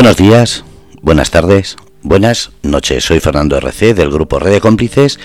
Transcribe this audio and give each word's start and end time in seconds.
Buenos 0.00 0.16
días, 0.16 0.64
buenas 1.02 1.32
tardes, 1.32 1.76
buenas 2.02 2.52
noches. 2.62 3.02
Soy 3.02 3.18
Fernando 3.18 3.56
RC 3.56 3.94
del 3.94 4.12
grupo 4.12 4.38
Red 4.38 4.52
de 4.52 4.60
Cómplices 4.60 5.18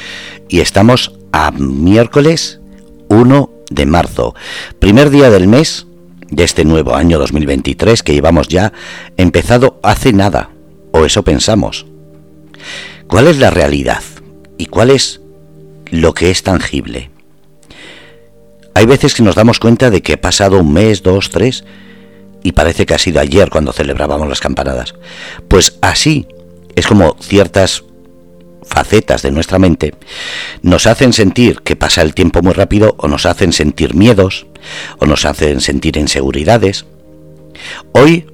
y 0.49 0.61
estamos 0.61 1.13
a 1.31 1.51
miércoles 1.51 2.59
1 3.07 3.51
de 3.69 3.85
marzo, 3.85 4.33
primer 4.79 5.11
día 5.11 5.29
del 5.29 5.47
mes 5.47 5.85
de 6.31 6.43
este 6.43 6.65
nuevo 6.65 6.95
año 6.95 7.19
2023 7.19 8.01
que 8.01 8.15
llevamos 8.15 8.47
ya 8.47 8.73
empezado 9.15 9.79
hace 9.83 10.11
nada, 10.11 10.49
o 10.91 11.05
eso 11.05 11.21
pensamos. 11.21 11.85
¿Cuál 13.05 13.27
es 13.27 13.37
la 13.37 13.51
realidad 13.51 14.01
y 14.57 14.65
cuál 14.65 14.89
es 14.89 15.21
lo 15.91 16.15
que 16.15 16.31
es 16.31 16.41
tangible? 16.41 17.11
Hay 18.73 18.87
veces 18.87 19.13
que 19.13 19.21
nos 19.21 19.35
damos 19.35 19.59
cuenta 19.59 19.91
de 19.91 20.01
que 20.01 20.13
ha 20.13 20.21
pasado 20.21 20.57
un 20.57 20.73
mes, 20.73 21.03
dos, 21.03 21.29
tres, 21.29 21.63
y 22.43 22.51
parece 22.51 22.85
que 22.85 22.93
ha 22.93 22.99
sido 22.99 23.19
ayer 23.19 23.49
cuando 23.49 23.73
celebrábamos 23.73 24.27
las 24.27 24.41
campanadas. 24.41 24.93
Pues 25.47 25.77
así 25.81 26.27
es 26.75 26.85
como 26.85 27.15
ciertas 27.19 27.83
facetas 28.65 29.21
de 29.21 29.31
nuestra 29.31 29.59
mente 29.59 29.93
nos 30.61 30.87
hacen 30.87 31.13
sentir 31.13 31.61
que 31.61 31.75
pasa 31.75 32.01
el 32.01 32.13
tiempo 32.13 32.41
muy 32.41 32.53
rápido 32.53 32.95
o 32.97 33.07
nos 33.07 33.25
hacen 33.25 33.53
sentir 33.53 33.93
miedos 33.93 34.47
o 34.99 35.05
nos 35.05 35.25
hacen 35.25 35.61
sentir 35.61 35.97
inseguridades. 35.97 36.85
Hoy 37.91 38.25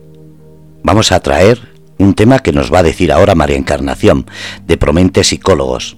vamos 0.84 1.12
a 1.12 1.20
traer 1.20 1.60
un 1.98 2.14
tema 2.14 2.40
que 2.40 2.54
nos 2.54 2.74
va 2.74 2.80
a 2.80 2.84
decir 2.84 3.12
ahora 3.12 3.36
María 3.36 3.58
Encarnación 3.58 4.26
de 4.66 4.78
Promente 4.78 5.24
Psicólogos. 5.24 5.98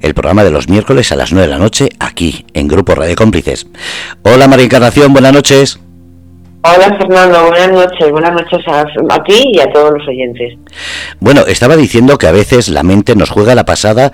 El 0.00 0.12
programa 0.12 0.42
de 0.42 0.50
los 0.50 0.68
miércoles 0.68 1.12
a 1.12 1.16
las 1.16 1.32
9 1.32 1.46
de 1.46 1.52
la 1.52 1.60
noche 1.60 1.88
aquí 2.00 2.44
en 2.52 2.66
Grupo 2.68 2.94
Radio 2.94 3.14
Cómplices. 3.14 3.66
Hola 4.22 4.48
María 4.48 4.64
Encarnación, 4.64 5.12
buenas 5.12 5.32
noches. 5.32 5.78
Hola 6.62 6.96
Fernando, 6.98 7.46
buenas 7.46 7.70
noches, 7.70 8.10
buenas 8.10 8.32
noches 8.32 8.60
a, 8.66 9.22
ti 9.22 9.52
y 9.54 9.60
a 9.60 9.72
todos 9.72 9.92
los 9.96 10.08
oyentes. 10.08 10.58
Bueno, 11.20 11.42
estaba 11.46 11.76
diciendo 11.76 12.18
que 12.18 12.26
a 12.26 12.32
veces 12.32 12.68
la 12.68 12.82
mente 12.82 13.14
nos 13.14 13.30
juega 13.30 13.54
la 13.54 13.64
pasada 13.64 14.12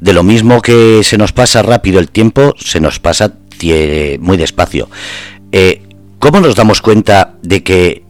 de 0.00 0.12
lo 0.14 0.22
mismo 0.22 0.62
que 0.62 1.02
se 1.04 1.18
nos 1.18 1.32
pasa 1.32 1.62
rápido 1.62 2.00
el 2.00 2.10
tiempo, 2.10 2.54
se 2.58 2.80
nos 2.80 2.98
pasa 2.98 3.32
muy 4.20 4.36
despacio. 4.36 4.88
Eh, 5.52 5.82
¿Cómo 6.18 6.40
nos 6.40 6.54
damos 6.54 6.80
cuenta 6.82 7.34
de 7.42 7.62
que 7.62 8.04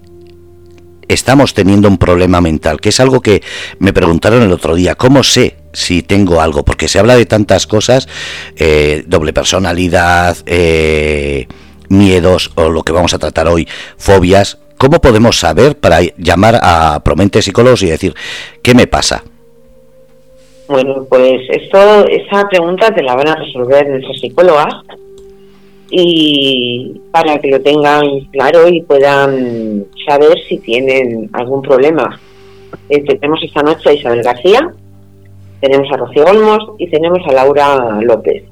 estamos 1.09 1.55
teniendo 1.55 1.89
un 1.89 1.99
problema 1.99 2.41
mental? 2.41 2.81
Que 2.81 2.91
es 2.91 3.01
algo 3.01 3.21
que 3.21 3.43
me 3.79 3.93
preguntaron 3.93 4.43
el 4.43 4.53
otro 4.53 4.75
día. 4.75 4.95
¿Cómo 4.95 5.23
sé 5.23 5.57
si 5.73 6.03
tengo 6.03 6.41
algo? 6.41 6.65
Porque 6.65 6.89
se 6.89 6.99
habla 6.99 7.17
de 7.17 7.27
tantas 7.27 7.67
cosas, 7.67 8.09
eh, 8.57 9.05
doble 9.07 9.33
personalidad, 9.33 10.37
eh, 10.47 11.49
miedos 11.93 12.51
o 12.57 12.69
lo 12.71 12.83
que 12.83 12.93
vamos 12.93 13.15
a 13.15 13.19
tratar 13.19 13.47
hoy, 13.47 13.69
fobias, 13.97 14.59
¿cómo 14.79 15.01
podemos 15.01 15.39
saber 15.39 15.77
para 15.77 16.01
llamar 16.17 16.59
a 16.61 17.01
Promente 17.05 17.43
Psicólogos 17.43 17.83
y 17.83 17.91
decir, 17.91 18.15
¿qué 18.63 18.75
me 18.75 18.89
pasa? 18.89 19.23
Bueno, 20.69 21.07
pues 21.09 21.43
esto, 21.51 22.07
esa 22.09 22.49
pregunta 22.49 22.93
te 22.95 23.03
la 23.03 23.15
van 23.15 23.29
a 23.29 23.37
resolver 23.37 23.89
nuestras 23.89 24.19
psicólogas 24.19 24.75
y 25.91 27.01
para 27.11 27.39
que 27.39 27.49
lo 27.49 27.61
tengan 27.61 28.21
claro 28.33 28.67
y 28.67 28.81
puedan 28.81 29.85
saber 30.09 30.39
si 30.49 30.59
tienen 30.59 31.29
algún 31.35 31.61
problema. 31.61 32.19
Eh, 32.89 33.05
tenemos 33.05 33.41
esta 33.43 33.63
noche 33.63 33.91
a 33.91 33.93
Isabel 33.93 34.23
García, 34.23 34.73
tenemos 35.61 35.93
a 35.93 35.97
Rocío 35.99 36.25
Olmos 36.25 36.71
y 36.79 36.89
tenemos 36.89 37.21
a 37.29 37.33
Laura 37.33 38.01
López 38.01 38.45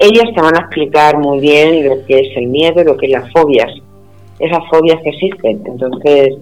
ellas 0.00 0.34
te 0.34 0.40
van 0.40 0.56
a 0.56 0.60
explicar 0.60 1.18
muy 1.18 1.40
bien 1.40 1.86
lo 1.86 2.04
que 2.06 2.20
es 2.20 2.36
el 2.36 2.46
miedo, 2.46 2.82
lo 2.82 2.96
que 2.96 3.06
es 3.06 3.12
las 3.12 3.30
fobias, 3.30 3.70
esas 4.38 4.60
fobias 4.70 4.98
que 5.02 5.10
existen. 5.10 5.62
Entonces, 5.66 6.38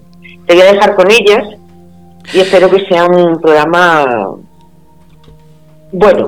te 0.47 0.53
voy 0.53 0.63
a 0.63 0.71
dejar 0.73 0.95
con 0.95 1.11
ellas 1.11 1.43
y 2.33 2.39
espero 2.39 2.69
que 2.69 2.85
sea 2.85 3.05
un 3.05 3.39
programa 3.41 4.35
bueno. 5.91 6.27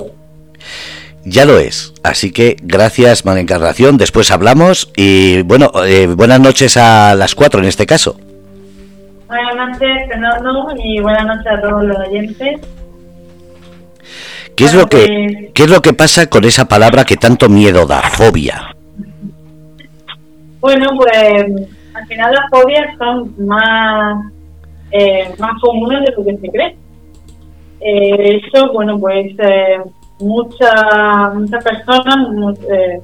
Ya 1.23 1.45
lo 1.45 1.57
es, 1.57 1.93
así 2.03 2.31
que 2.33 2.57
gracias 2.61 3.25
María 3.25 3.41
Encarnación, 3.41 3.97
después 3.97 4.31
hablamos 4.31 4.91
y 4.97 5.43
bueno, 5.43 5.71
eh, 5.85 6.07
buenas 6.07 6.39
noches 6.39 6.77
a 6.77 7.13
las 7.15 7.35
cuatro 7.35 7.61
en 7.61 7.67
este 7.67 7.85
caso. 7.85 8.19
Buenas 9.27 9.55
noches 9.55 10.07
Fernando 10.09 10.67
y 10.83 10.99
buenas 10.99 11.25
noches 11.25 11.47
a 11.47 11.61
todos 11.61 11.83
los 11.83 11.97
oyentes. 12.07 12.59
¿Qué 14.61 14.67
es, 14.67 14.75
lo 14.75 14.85
que, 14.85 15.51
¿Qué 15.55 15.63
es 15.63 15.71
lo 15.71 15.81
que 15.81 15.91
pasa 15.93 16.27
con 16.27 16.45
esa 16.45 16.65
palabra 16.65 17.03
que 17.03 17.17
tanto 17.17 17.49
miedo 17.49 17.87
da, 17.87 17.99
fobia? 17.99 18.75
Bueno, 20.59 20.87
pues 20.95 21.67
al 21.95 22.05
final 22.05 22.31
las 22.31 22.47
fobias 22.51 22.95
son 22.95 23.33
más, 23.43 24.23
eh, 24.91 25.33
más 25.39 25.59
comunes 25.59 26.01
de 26.01 26.11
lo 26.15 26.23
que 26.23 26.37
se 26.37 26.51
cree. 26.51 26.75
Eh, 27.79 28.39
eso, 28.45 28.71
bueno, 28.71 28.99
pues 28.99 29.33
eh, 29.39 29.81
muchas 30.19 31.33
muchas 31.33 31.63
personas, 31.63 32.59
eh, 32.69 33.01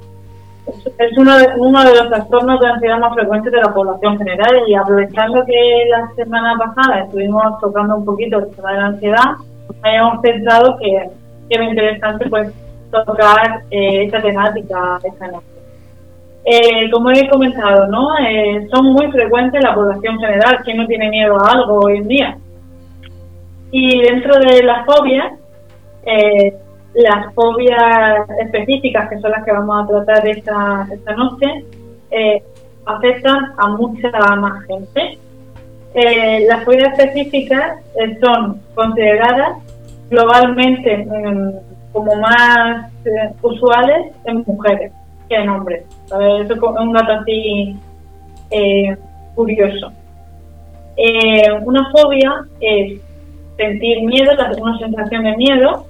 es 0.99 1.17
uno 1.17 1.39
de, 1.39 1.47
uno 1.57 1.83
de 1.83 1.95
los 1.95 2.07
trastornos 2.09 2.59
de 2.59 2.67
ansiedad 2.67 2.99
más 2.99 3.15
frecuentes 3.15 3.51
de 3.51 3.61
la 3.61 3.73
población 3.73 4.15
general 4.19 4.61
y 4.67 4.75
aprovechando 4.75 5.43
que 5.43 5.87
la 5.89 6.07
semana 6.15 6.53
pasada 6.55 7.05
estuvimos 7.05 7.59
tocando 7.59 7.95
un 7.95 8.05
poquito 8.05 8.37
el 8.37 8.55
tema 8.55 8.73
de 8.73 8.77
la 8.77 8.85
ansiedad, 8.85 9.25
hayamos 9.81 10.19
pensado 10.21 10.77
que 10.77 11.16
que 11.49 11.55
es 11.55 11.69
interesante 11.69 12.29
pues 12.29 12.53
tocar 12.91 13.63
eh, 13.69 14.05
esta 14.05 14.21
temática 14.21 14.99
esta 15.03 15.27
noche. 15.27 15.45
Eh, 16.45 16.89
como 16.91 17.11
he 17.11 17.27
comentado, 17.29 17.87
¿no? 17.87 18.17
Eh, 18.19 18.67
son 18.71 18.93
muy 18.93 19.11
frecuentes 19.11 19.55
en 19.55 19.67
la 19.67 19.75
población 19.75 20.17
general, 20.17 20.63
que 20.63 20.73
no 20.73 20.87
tiene 20.87 21.09
miedo 21.09 21.35
a 21.35 21.51
algo 21.51 21.79
hoy 21.79 21.97
en 21.97 22.07
día. 22.07 22.37
Y 23.71 24.01
dentro 24.01 24.39
de 24.39 24.63
las 24.63 24.85
fobias, 24.85 25.33
las 26.93 27.33
fobias 27.33 28.29
específicas, 28.39 29.09
que 29.09 29.19
son 29.19 29.31
las 29.31 29.43
que 29.43 29.51
vamos 29.51 29.83
a 29.83 29.87
tratar 29.87 30.25
esta, 30.25 30.87
esta 30.89 31.15
noche, 31.15 31.65
afectan 32.85 33.51
a 33.57 33.67
mucha 33.67 34.09
más 34.37 34.63
gente. 34.67 35.17
las 36.47 36.63
fobias 36.63 36.97
específicas 36.97 37.81
son 38.21 38.61
consideradas 38.73 39.57
globalmente 40.09 41.07
como 41.91 42.15
más 42.15 42.91
eh, 43.05 43.33
usuales 43.41 44.13
en 44.25 44.43
mujeres 44.45 44.91
que 45.27 45.35
en 45.35 45.49
hombres. 45.49 45.83
Eso 46.05 46.53
es 46.53 46.61
un 46.61 46.93
dato 46.93 47.11
así 47.13 47.75
eh, 48.51 48.95
curioso. 49.35 49.91
Eh, 50.95 51.51
una 51.65 51.89
fobia 51.91 52.45
es 52.59 52.99
sentir 53.57 54.03
miedo, 54.03 54.31
una 54.61 54.77
sensación 54.77 55.23
de 55.23 55.37
miedo. 55.37 55.85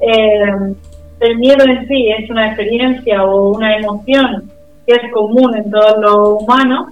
el 0.00 1.38
miedo 1.38 1.64
en 1.64 1.86
sí 1.86 2.08
es 2.08 2.28
una 2.28 2.48
experiencia 2.48 3.22
o 3.24 3.52
una 3.56 3.76
emoción 3.76 4.50
que 4.86 4.94
es 4.94 5.12
común 5.12 5.54
en 5.56 5.70
todos 5.70 5.96
los 5.98 6.42
humanos 6.42 6.88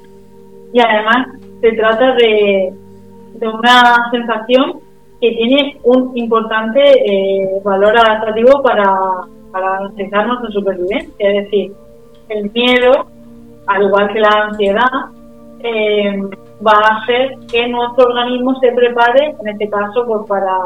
y 0.72 0.80
además 0.80 1.26
se 1.60 1.72
trata 1.72 2.14
de, 2.14 2.72
de 3.34 3.48
una 3.48 4.08
sensación 4.12 4.80
que 5.20 5.32
tiene 5.32 5.78
un 5.84 6.16
importante 6.16 6.80
eh, 6.80 7.60
valor 7.62 7.96
adaptativo 7.96 8.62
para, 8.62 8.90
para 9.52 9.70
garantizar 9.72 10.26
nuestra 10.26 10.50
supervivencia. 10.50 11.12
Es 11.18 11.44
decir, 11.44 11.72
el 12.30 12.50
miedo, 12.52 13.06
al 13.66 13.82
igual 13.82 14.12
que 14.12 14.20
la 14.20 14.30
ansiedad, 14.46 15.10
eh, 15.62 16.22
va 16.66 16.72
a 16.72 17.02
hacer 17.02 17.36
que 17.52 17.68
nuestro 17.68 18.08
organismo 18.08 18.58
se 18.60 18.72
prepare, 18.72 19.34
en 19.40 19.48
este 19.48 19.68
caso, 19.68 20.06
pues 20.06 20.26
para, 20.26 20.56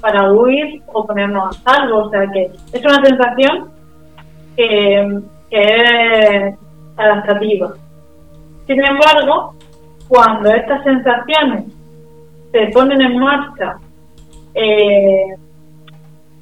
para 0.00 0.32
huir 0.32 0.82
o 0.92 1.04
ponernos 1.04 1.56
a 1.66 1.70
salvo. 1.70 2.04
O 2.04 2.10
sea 2.10 2.30
que 2.30 2.50
es 2.72 2.84
una 2.84 3.04
sensación 3.04 3.70
que, 4.56 5.20
que 5.50 5.62
es 5.62 6.58
adaptativa. 6.96 7.74
Sin 8.68 8.84
embargo, 8.84 9.54
cuando 10.08 10.48
estas 10.50 10.84
sensaciones 10.84 11.64
se 12.52 12.66
ponen 12.68 13.00
en 13.00 13.18
marcha 13.18 13.78
eh, 14.56 15.36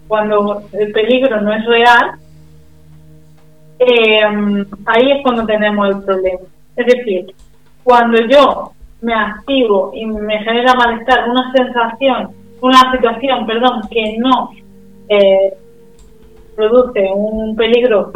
cuando 0.06 0.62
el 0.72 0.92
peligro 0.92 1.40
no 1.40 1.52
es 1.52 1.66
real, 1.66 2.12
eh, 3.80 4.20
ahí 4.86 5.10
es 5.10 5.22
cuando 5.22 5.44
tenemos 5.44 5.88
el 5.88 6.02
problema. 6.02 6.40
Es 6.76 6.86
decir, 6.86 7.34
cuando 7.82 8.18
yo 8.26 8.70
me 9.02 9.14
activo 9.14 9.90
y 9.94 10.06
me 10.06 10.38
genera 10.44 10.74
malestar, 10.74 11.28
una 11.28 11.52
sensación, 11.52 12.30
una 12.60 12.92
situación, 12.92 13.46
perdón, 13.46 13.82
que 13.90 14.16
no 14.18 14.50
eh, 15.08 15.54
produce 16.54 17.10
un 17.12 17.56
peligro 17.56 18.12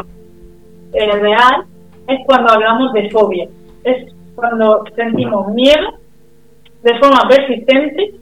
real, 0.92 1.64
es 2.06 2.20
cuando 2.24 2.52
hablamos 2.52 2.92
de 2.92 3.10
fobia. 3.10 3.48
Es 3.82 4.12
cuando 4.36 4.84
sentimos 4.94 5.48
miedo 5.48 5.98
de 6.84 6.98
forma 7.00 7.28
persistente 7.28 8.14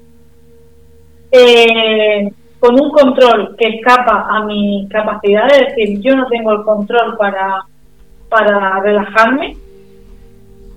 eh, 1.30 2.30
con 2.58 2.80
un 2.80 2.90
control 2.90 3.54
que 3.56 3.68
escapa 3.68 4.26
a 4.28 4.44
mi 4.44 4.88
capacidad, 4.90 5.46
es 5.52 5.74
decir, 5.74 6.00
yo 6.00 6.16
no 6.16 6.26
tengo 6.28 6.52
el 6.52 6.62
control 6.62 7.16
para, 7.16 7.64
para 8.28 8.80
relajarme 8.80 9.56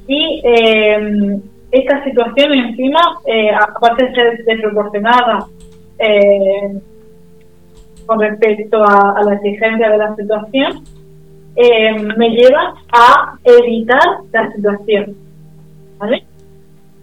y 0.09 0.41
eh, 0.43 1.39
esta 1.71 2.03
situación 2.03 2.51
encima, 2.53 2.99
eh, 3.27 3.51
aparte 3.51 4.05
de 4.05 4.15
ser 4.15 4.43
desproporcionada 4.43 5.45
eh, 5.99 6.79
con 8.07 8.19
respecto 8.19 8.83
a, 8.83 9.21
la 9.23 9.35
exigencia 9.35 9.87
de 9.87 9.97
la 9.97 10.15
situación, 10.15 10.83
me 12.17 12.29
lleva 12.29 12.73
a 12.91 13.37
evitar 13.43 14.01
la 14.31 14.51
situación. 14.51 15.15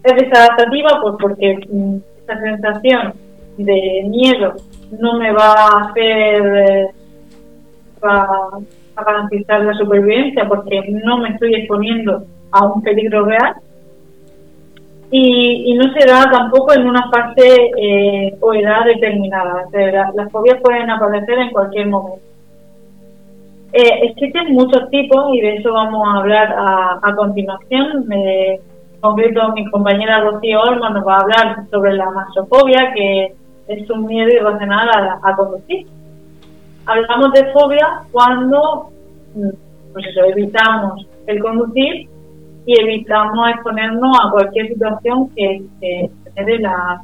Es 0.03 0.15
desadaptativa 0.15 0.99
pues 1.01 1.15
porque 1.21 1.59
mm, 1.69 1.97
esta 2.19 2.41
sensación 2.41 3.13
de 3.57 4.03
miedo 4.07 4.53
no 4.99 5.17
me 5.17 5.31
va 5.31 5.53
a 5.53 5.89
hacer 5.89 6.91
a, 8.01 8.49
a 8.95 9.03
garantizar 9.03 9.61
la 9.63 9.73
supervivencia 9.73 10.47
porque 10.47 10.81
no 11.03 11.17
me 11.17 11.29
estoy 11.29 11.55
exponiendo 11.55 12.23
a 12.51 12.65
un 12.65 12.81
peligro 12.81 13.25
real 13.25 13.55
y, 15.09 15.73
no 15.75 15.93
se 15.93 16.05
da 16.05 16.29
tampoco 16.29 16.73
en 16.73 16.85
una 16.85 17.09
fase 17.09 17.71
eh, 17.77 18.37
o 18.41 18.53
edad 18.53 18.85
determinada. 18.85 19.65
las 20.13 20.31
fobias 20.31 20.59
pueden 20.61 20.89
aparecer 20.89 21.39
en 21.39 21.51
cualquier 21.51 21.87
momento. 21.87 22.25
Eh, 23.71 23.99
existen 24.03 24.53
muchos 24.53 24.89
tipos 24.89 25.33
y 25.33 25.41
de 25.41 25.55
eso 25.57 25.71
vamos 25.71 26.05
a 26.07 26.19
hablar 26.19 26.53
a, 26.57 27.15
continuación. 27.15 28.11
en 28.11 28.59
concreto, 28.99 29.51
mi 29.53 29.69
compañera 29.69 30.21
Rocío 30.21 30.61
Olmo 30.61 30.89
nos 30.89 31.07
va 31.07 31.15
a 31.15 31.21
hablar 31.21 31.69
sobre 31.69 31.93
la 31.93 32.09
masofobia, 32.09 32.91
que 32.93 33.33
es 33.67 33.89
un 33.89 34.05
miedo 34.05 34.29
irracional 34.29 34.89
a, 34.89 35.19
a 35.23 35.35
conducir. 35.35 35.87
Hablamos 36.85 37.33
de 37.33 37.51
fobia 37.51 38.01
cuando 38.11 38.89
mm, 39.35 39.49
pues 39.93 40.05
evitamos 40.29 41.05
el 41.25 41.41
conducir 41.41 42.09
y 42.65 42.81
evitamos 42.81 43.49
exponernos 43.49 44.17
a 44.23 44.31
cualquier 44.31 44.67
situación 44.67 45.29
que, 45.35 45.63
que 45.79 46.09
dé 46.43 46.59
la 46.59 47.01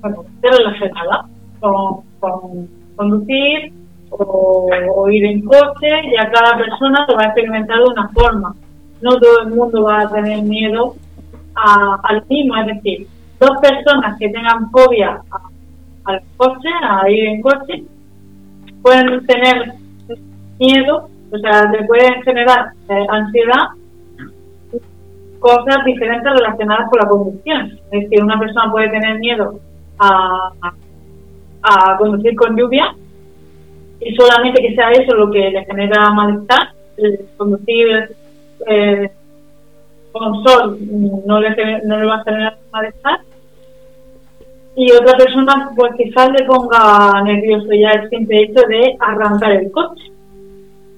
bueno, 0.00 0.24
relacionada 0.42 1.26
con, 1.60 2.02
con 2.18 2.68
conducir 2.96 3.72
o, 4.10 5.08
ir 5.08 5.24
en 5.24 5.44
coche, 5.44 5.88
y 6.12 6.16
a 6.16 6.30
cada 6.30 6.58
persona 6.58 7.06
lo 7.08 7.14
va 7.14 7.22
a 7.22 7.26
experimentar 7.26 7.78
de 7.78 7.84
una 7.84 8.08
forma. 8.08 8.54
No 9.00 9.10
todo 9.18 9.42
el 9.42 9.54
mundo 9.54 9.84
va 9.84 10.00
a 10.00 10.10
tener 10.10 10.42
miedo 10.42 10.96
a, 11.54 12.00
al 12.02 12.24
mismo, 12.28 12.56
es 12.56 12.66
decir, 12.66 13.06
dos 13.40 13.58
personas 13.60 14.18
que 14.18 14.28
tengan 14.28 14.70
fobia 14.70 15.20
al 16.04 16.22
coche, 16.36 16.68
a 16.82 17.10
ir 17.10 17.24
en 17.24 17.40
coche, 17.40 17.84
pueden 18.82 19.26
tener 19.26 19.74
miedo 20.58 21.08
o 21.32 21.38
sea, 21.38 21.70
te 21.70 21.84
pueden 21.84 22.22
generar 22.22 22.72
eh, 22.88 23.06
ansiedad 23.08 23.68
cosas 25.38 25.84
diferentes 25.86 26.32
relacionadas 26.32 26.90
con 26.90 26.98
la 27.00 27.08
conducción. 27.08 27.78
Es 27.90 28.02
decir, 28.02 28.22
una 28.22 28.38
persona 28.38 28.70
puede 28.70 28.90
tener 28.90 29.18
miedo 29.18 29.60
a, 29.98 30.50
a 31.62 31.96
conducir 31.98 32.34
con 32.36 32.56
lluvia 32.56 32.94
y 34.00 34.14
solamente 34.14 34.62
que 34.62 34.74
sea 34.74 34.90
eso 34.90 35.14
lo 35.14 35.30
que 35.30 35.50
le 35.50 35.64
genera 35.64 36.10
malestar. 36.10 36.72
conducir 37.36 38.16
eh, 38.66 39.10
con 40.12 40.42
sol 40.42 40.78
no 41.26 41.40
le, 41.40 41.82
no 41.84 41.98
le 41.98 42.06
va 42.06 42.16
a 42.16 42.24
generar 42.24 42.58
malestar. 42.72 43.20
Y 44.76 44.92
otra 44.92 45.16
persona, 45.16 45.70
pues 45.76 45.92
quizás 45.96 46.30
le 46.30 46.44
ponga 46.44 47.22
nervioso 47.24 47.68
ya 47.72 47.90
el 47.90 48.08
simple 48.08 48.42
hecho 48.42 48.66
de 48.68 48.96
arrancar 49.00 49.52
el 49.52 49.70
coche 49.70 50.10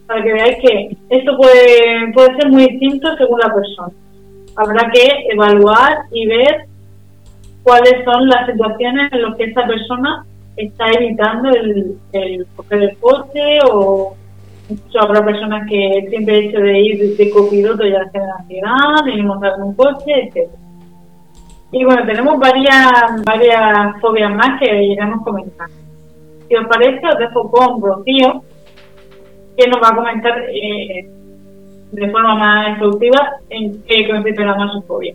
para 0.07 0.23
que 0.23 0.33
veáis 0.33 0.57
que 0.59 0.97
esto 1.09 1.37
puede, 1.37 2.13
puede 2.13 2.37
ser 2.37 2.51
muy 2.51 2.67
distinto 2.67 3.17
según 3.17 3.39
la 3.41 3.55
persona. 3.55 3.93
Habrá 4.57 4.91
que 4.91 5.27
evaluar 5.33 6.03
y 6.13 6.27
ver 6.27 6.67
cuáles 7.63 8.05
son 8.05 8.29
las 8.29 8.47
situaciones 8.47 9.11
en 9.13 9.23
las 9.23 9.37
que 9.37 9.45
esta 9.45 9.67
persona 9.67 10.27
está 10.57 10.91
evitando 10.91 11.49
el, 11.49 11.97
el 12.13 12.47
coger 12.55 12.83
el 12.83 12.97
coche 12.99 13.59
o 13.71 14.15
habrá 15.01 15.25
personas 15.25 15.69
que 15.69 15.99
el 15.99 16.11
simple 16.11 16.39
hecho 16.39 16.61
de 16.61 16.81
ir 16.81 17.17
de 17.17 17.31
copiloto 17.31 17.85
ya 17.85 18.05
da 18.13 18.37
ansiedad, 18.39 19.05
de 19.05 19.23
montar 19.23 19.53
un 19.61 19.75
coche, 19.75 20.31
etc. 20.35 20.51
Y 21.73 21.85
bueno, 21.85 22.05
tenemos 22.07 22.39
varias, 22.39 23.25
varias 23.25 24.01
fobias 24.01 24.31
más 24.35 24.61
que 24.61 24.85
iremos 24.85 25.25
comentando. 25.25 25.75
Si 26.47 26.55
os 26.55 26.67
parece, 26.67 27.01
os 27.09 27.19
dejo 27.19 27.51
con 27.51 27.81
Rocío, 27.81 28.43
que 29.57 29.67
nos 29.69 29.83
va 29.83 29.89
a 29.89 29.97
comentar 29.97 30.39
eh, 30.51 31.09
de 31.93 32.11
forma 32.11 32.35
más 32.35 32.69
exhaustiva 32.75 33.37
en 33.49 33.83
qué 33.85 34.07
consiste 34.07 34.45
la 34.45 34.55
masofobia. 34.55 35.15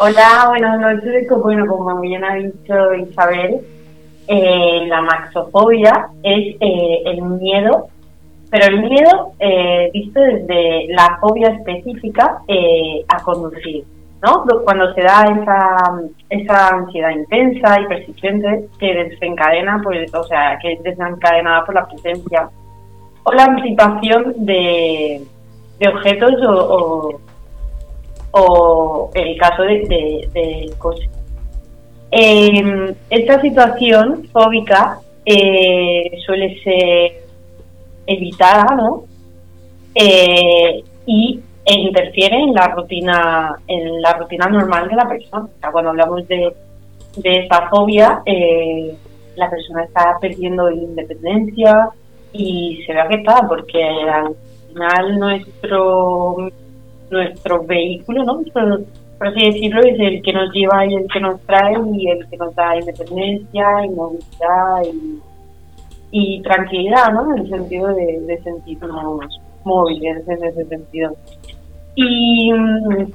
Hola, 0.00 0.46
buenas 0.48 0.80
noches. 0.80 1.28
Bueno, 1.42 1.64
como 1.68 2.00
bien 2.00 2.24
ha 2.24 2.34
dicho 2.34 2.94
Isabel, 2.94 3.60
eh, 4.26 4.84
la 4.88 5.00
maxofobia 5.02 6.08
es 6.24 6.56
eh, 6.58 7.02
el 7.04 7.22
miedo, 7.22 7.86
pero 8.50 8.66
el 8.66 8.80
miedo 8.80 9.32
visto 9.92 10.20
desde 10.20 10.88
la 10.88 11.18
fobia 11.20 11.50
específica 11.50 12.42
a 13.06 13.22
conducir, 13.22 13.84
¿no? 14.22 14.44
Cuando 14.64 14.92
se 14.94 15.02
da 15.02 15.24
esa, 15.24 16.00
esa 16.28 16.68
ansiedad 16.68 17.10
intensa 17.10 17.80
y 17.80 17.86
persistente 17.86 18.66
que 18.78 18.94
desencadena, 18.94 19.80
pues, 19.82 20.12
o 20.14 20.24
sea, 20.24 20.58
que 20.60 20.72
es 20.72 20.82
desencadenada 20.82 21.64
por 21.64 21.74
la 21.74 21.86
presencia 21.86 22.50
o 23.22 23.32
la 23.32 23.44
anticipación 23.44 24.34
de, 24.44 25.22
objetos 25.86 26.32
o, 26.46 27.20
o, 28.32 29.10
el 29.14 29.38
caso 29.38 29.62
del 29.62 29.88
de, 29.88 30.72
coche. 30.78 31.08
Em, 32.10 32.94
esta 33.08 33.40
situación 33.40 34.28
fóbica 34.32 34.98
eh, 35.24 36.18
suele 36.26 36.60
ser 36.62 37.24
evitada, 38.06 38.74
¿no? 38.74 39.04
Eh, 39.94 40.82
y 41.06 41.40
e 41.70 41.74
interfiere 41.74 42.36
en 42.36 42.52
la 42.52 42.66
rutina 42.68 43.56
en 43.68 44.02
la 44.02 44.12
rutina 44.14 44.46
normal 44.46 44.88
de 44.88 44.96
la 44.96 45.08
persona. 45.08 45.48
cuando 45.70 45.90
hablamos 45.90 46.26
de, 46.26 46.52
de 47.16 47.32
esta 47.32 47.68
fobia, 47.68 48.22
eh, 48.26 48.94
la 49.36 49.48
persona 49.48 49.84
está 49.84 50.18
perdiendo 50.20 50.70
independencia, 50.70 51.90
y 52.32 52.82
se 52.86 52.92
ve 52.92 53.00
afectada 53.00 53.48
porque 53.48 53.82
al 53.82 54.36
final 54.68 55.18
nuestro 55.18 56.50
nuestro 57.10 57.64
vehículo, 57.64 58.24
¿no? 58.24 58.40
Por, 58.52 59.28
así 59.28 59.46
decirlo, 59.46 59.82
es 59.82 59.98
el 59.98 60.22
que 60.22 60.32
nos 60.32 60.52
lleva 60.52 60.86
y 60.86 60.94
el 60.94 61.06
que 61.08 61.20
nos 61.20 61.40
trae 61.42 61.74
y 61.92 62.08
el 62.08 62.26
que 62.28 62.36
nos 62.36 62.54
da 62.54 62.76
independencia 62.76 63.84
y 63.84 63.90
movilidad 63.90 64.82
y, 66.12 66.40
tranquilidad, 66.42 67.12
¿no? 67.12 67.34
En 67.34 67.42
el 67.42 67.48
sentido 67.48 67.88
de, 67.88 68.20
de 68.20 68.42
sentirnos 68.42 69.40
móviles 69.64 70.26
en 70.26 70.44
ese 70.44 70.64
sentido. 70.66 71.12
Y 71.94 72.52
mm, 72.52 73.06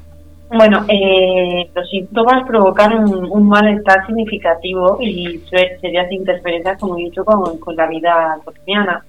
bueno, 0.50 0.86
eh, 0.88 1.70
los 1.74 1.90
síntomas 1.90 2.46
provocan 2.48 3.10
un, 3.10 3.48
malestar 3.48 4.06
significativo 4.06 4.98
y 5.02 5.40
serias 5.82 6.12
interferencias, 6.12 6.80
como 6.80 6.98
he 6.98 7.04
dicho, 7.04 7.26
con, 7.26 7.58
con 7.60 7.76
la 7.76 7.88
vida 7.88 8.38
cotidiana. 8.44 9.04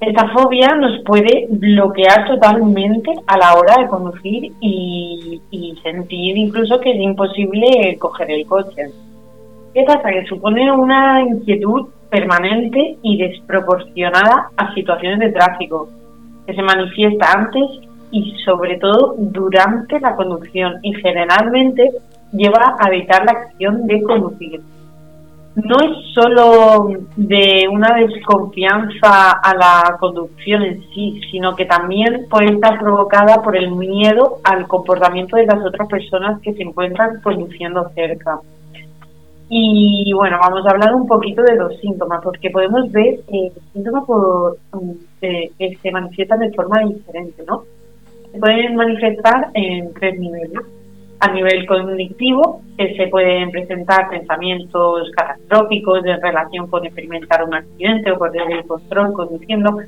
Esta 0.00 0.28
fobia 0.28 0.74
nos 0.74 1.02
puede 1.04 1.46
bloquear 1.48 2.26
totalmente 2.26 3.12
a 3.26 3.38
la 3.38 3.54
hora 3.54 3.82
de 3.82 3.88
conducir 3.88 4.52
y, 4.60 5.40
sentir 5.82 6.36
incluso 6.36 6.80
que 6.80 6.90
es 6.90 7.00
imposible 7.00 7.96
coger 7.98 8.30
el 8.30 8.46
coche. 8.46 8.90
¿Qué 9.72 9.84
pasa? 9.84 10.10
Que 10.10 10.26
supone 10.26 10.70
una 10.70 11.22
inquietud 11.22 11.88
permanente 12.10 12.96
y 13.02 13.16
desproporcionada 13.16 14.50
a 14.56 14.74
situaciones 14.74 15.18
de 15.20 15.32
tráfico, 15.32 15.88
que 16.46 16.54
se 16.54 16.62
manifiesta 16.62 17.32
antes 17.32 17.62
y 18.10 18.36
sobre 18.44 18.78
todo 18.78 19.14
durante 19.18 20.00
la 20.00 20.16
conducción 20.16 20.74
y 20.82 20.94
generalmente 20.94 21.90
lleva 22.32 22.76
a 22.78 22.88
evitar 22.88 23.24
la 23.24 23.32
acción 23.32 23.86
de 23.86 24.02
conducir 24.02 24.60
no 25.56 25.76
es 25.80 26.12
solo 26.12 26.90
de 27.16 27.66
una 27.70 27.96
desconfianza 27.96 29.32
a 29.32 29.54
la 29.54 29.96
conducción 29.98 30.62
en 30.62 30.82
sí, 30.92 31.18
sino 31.30 31.56
que 31.56 31.64
también 31.64 32.26
puede 32.28 32.52
estar 32.52 32.78
provocada 32.78 33.42
por 33.42 33.56
el 33.56 33.70
miedo 33.70 34.38
al 34.44 34.68
comportamiento 34.68 35.36
de 35.36 35.46
las 35.46 35.64
otras 35.64 35.88
personas 35.88 36.42
que 36.42 36.52
se 36.52 36.62
encuentran 36.62 37.22
conduciendo 37.22 37.88
cerca. 37.94 38.38
Y 39.48 40.12
bueno, 40.12 40.38
vamos 40.42 40.66
a 40.66 40.72
hablar 40.72 40.94
un 40.94 41.06
poquito 41.06 41.42
de 41.42 41.56
los 41.56 41.74
síntomas, 41.78 42.20
porque 42.22 42.50
podemos 42.50 42.92
ver 42.92 43.20
eh, 43.28 43.50
síntomas 43.72 44.04
por, 44.04 44.58
que 45.20 45.78
se 45.80 45.90
manifiestan 45.90 46.40
de 46.40 46.52
forma 46.52 46.80
diferente, 46.80 47.42
¿no? 47.46 47.62
Se 48.36 48.40
pueden 48.40 48.76
manifestar 48.76 49.48
en 49.54 49.94
tres 49.94 50.18
niveles 50.18 50.60
a 51.20 51.32
nivel 51.32 51.64
cognitivo, 51.64 52.60
que 52.76 52.94
se 52.94 53.06
pueden 53.06 53.50
presentar 53.50 54.10
pensamientos 54.10 55.10
catastróficos 55.16 56.04
en 56.04 56.20
relación 56.20 56.66
con 56.66 56.84
experimentar 56.84 57.44
un 57.44 57.54
accidente 57.54 58.10
o 58.10 58.18
perder 58.18 58.52
el 58.52 58.66
control 58.66 59.14
conduciendo, 59.14 59.78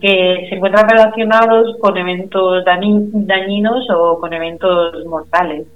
que 0.00 0.46
se 0.48 0.54
encuentran 0.54 0.88
relacionados 0.88 1.76
con 1.78 1.98
eventos 1.98 2.64
dañinos 2.64 3.86
o 3.90 4.18
con 4.18 4.32
eventos 4.32 5.04
mortales. 5.04 5.66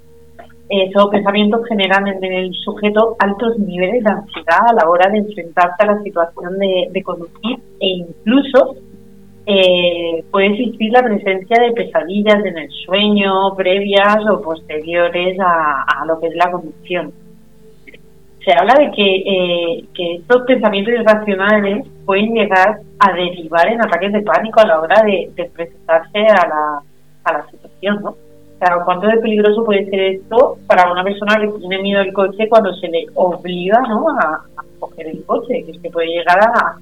Esos 0.67 1.09
pensamientos 1.09 1.61
generan 1.69 2.07
en 2.07 2.23
el 2.23 2.51
sujeto 2.55 3.15
altos 3.19 3.59
niveles 3.59 4.03
de 4.03 4.09
ansiedad 4.09 4.61
a 4.67 4.73
la 4.73 4.89
hora 4.89 5.11
de 5.11 5.19
enfrentarse 5.19 5.83
a 5.83 5.93
la 5.93 6.01
situación 6.01 6.57
de, 6.57 7.03
conducir 7.03 7.59
e 7.79 7.87
incluso 7.87 8.77
eh, 9.45 10.23
puede 10.31 10.47
existir 10.47 10.91
la 10.91 11.03
presencia 11.03 11.57
de 11.61 11.71
pesadillas 11.73 12.43
en 12.45 12.57
el 12.57 12.69
sueño 12.85 13.55
previas 13.55 14.17
o 14.29 14.41
posteriores 14.41 15.37
a 15.39 16.03
lo 16.07 16.19
que 16.19 16.27
es 16.27 16.35
la 16.35 16.51
conducción 16.51 17.13
se 18.45 18.53
habla 18.53 18.75
de 18.77 18.91
que, 18.91 19.15
eh, 19.25 19.85
que 19.93 20.15
estos 20.15 20.43
pensamientos 20.43 20.93
irracionales 20.93 21.87
pueden 22.05 22.33
llegar 22.33 22.79
a 22.99 23.13
derivar 23.13 23.67
en 23.67 23.81
ataques 23.81 24.13
de 24.13 24.21
pánico 24.21 24.59
a 24.59 24.67
la 24.67 24.81
hora 24.81 25.01
de, 25.03 25.49
presentarse 25.51 26.19
a 26.19 26.47
la, 26.47 26.81
a 27.23 27.33
la 27.33 27.49
situación, 27.49 28.01
¿no? 28.03 28.09
O 28.11 28.57
sea, 28.59 28.77
¿cuánto 28.85 29.07
de 29.07 29.17
peligroso 29.17 29.65
puede 29.65 29.89
ser 29.89 29.99
esto 29.99 30.57
para 30.67 30.91
una 30.91 31.03
persona 31.03 31.39
que 31.41 31.47
tiene 31.59 31.81
miedo 31.81 32.01
al 32.01 32.13
coche 32.13 32.47
cuando 32.47 32.73
se 32.75 32.87
le 32.87 33.07
obliga, 33.15 33.81
¿no?, 33.81 34.05
a, 34.09 34.45
coger 34.79 35.07
el 35.07 35.25
coche, 35.25 35.63
que 35.65 35.71
es 35.71 35.79
que 35.79 35.89
puede 35.89 36.07
llegar 36.07 36.39
a, 36.39 36.45
a, 36.45 36.77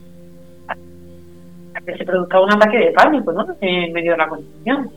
que 1.86 1.98
se 1.98 2.06
produzca 2.06 2.40
un 2.40 2.52
ataque 2.52 2.78
de 2.78 2.92
pánico, 2.92 3.32
¿no?, 3.32 3.46
en 3.62 3.94
medio 3.94 4.12
de 4.12 4.18
la 4.18 4.30
conducción. 4.30 4.90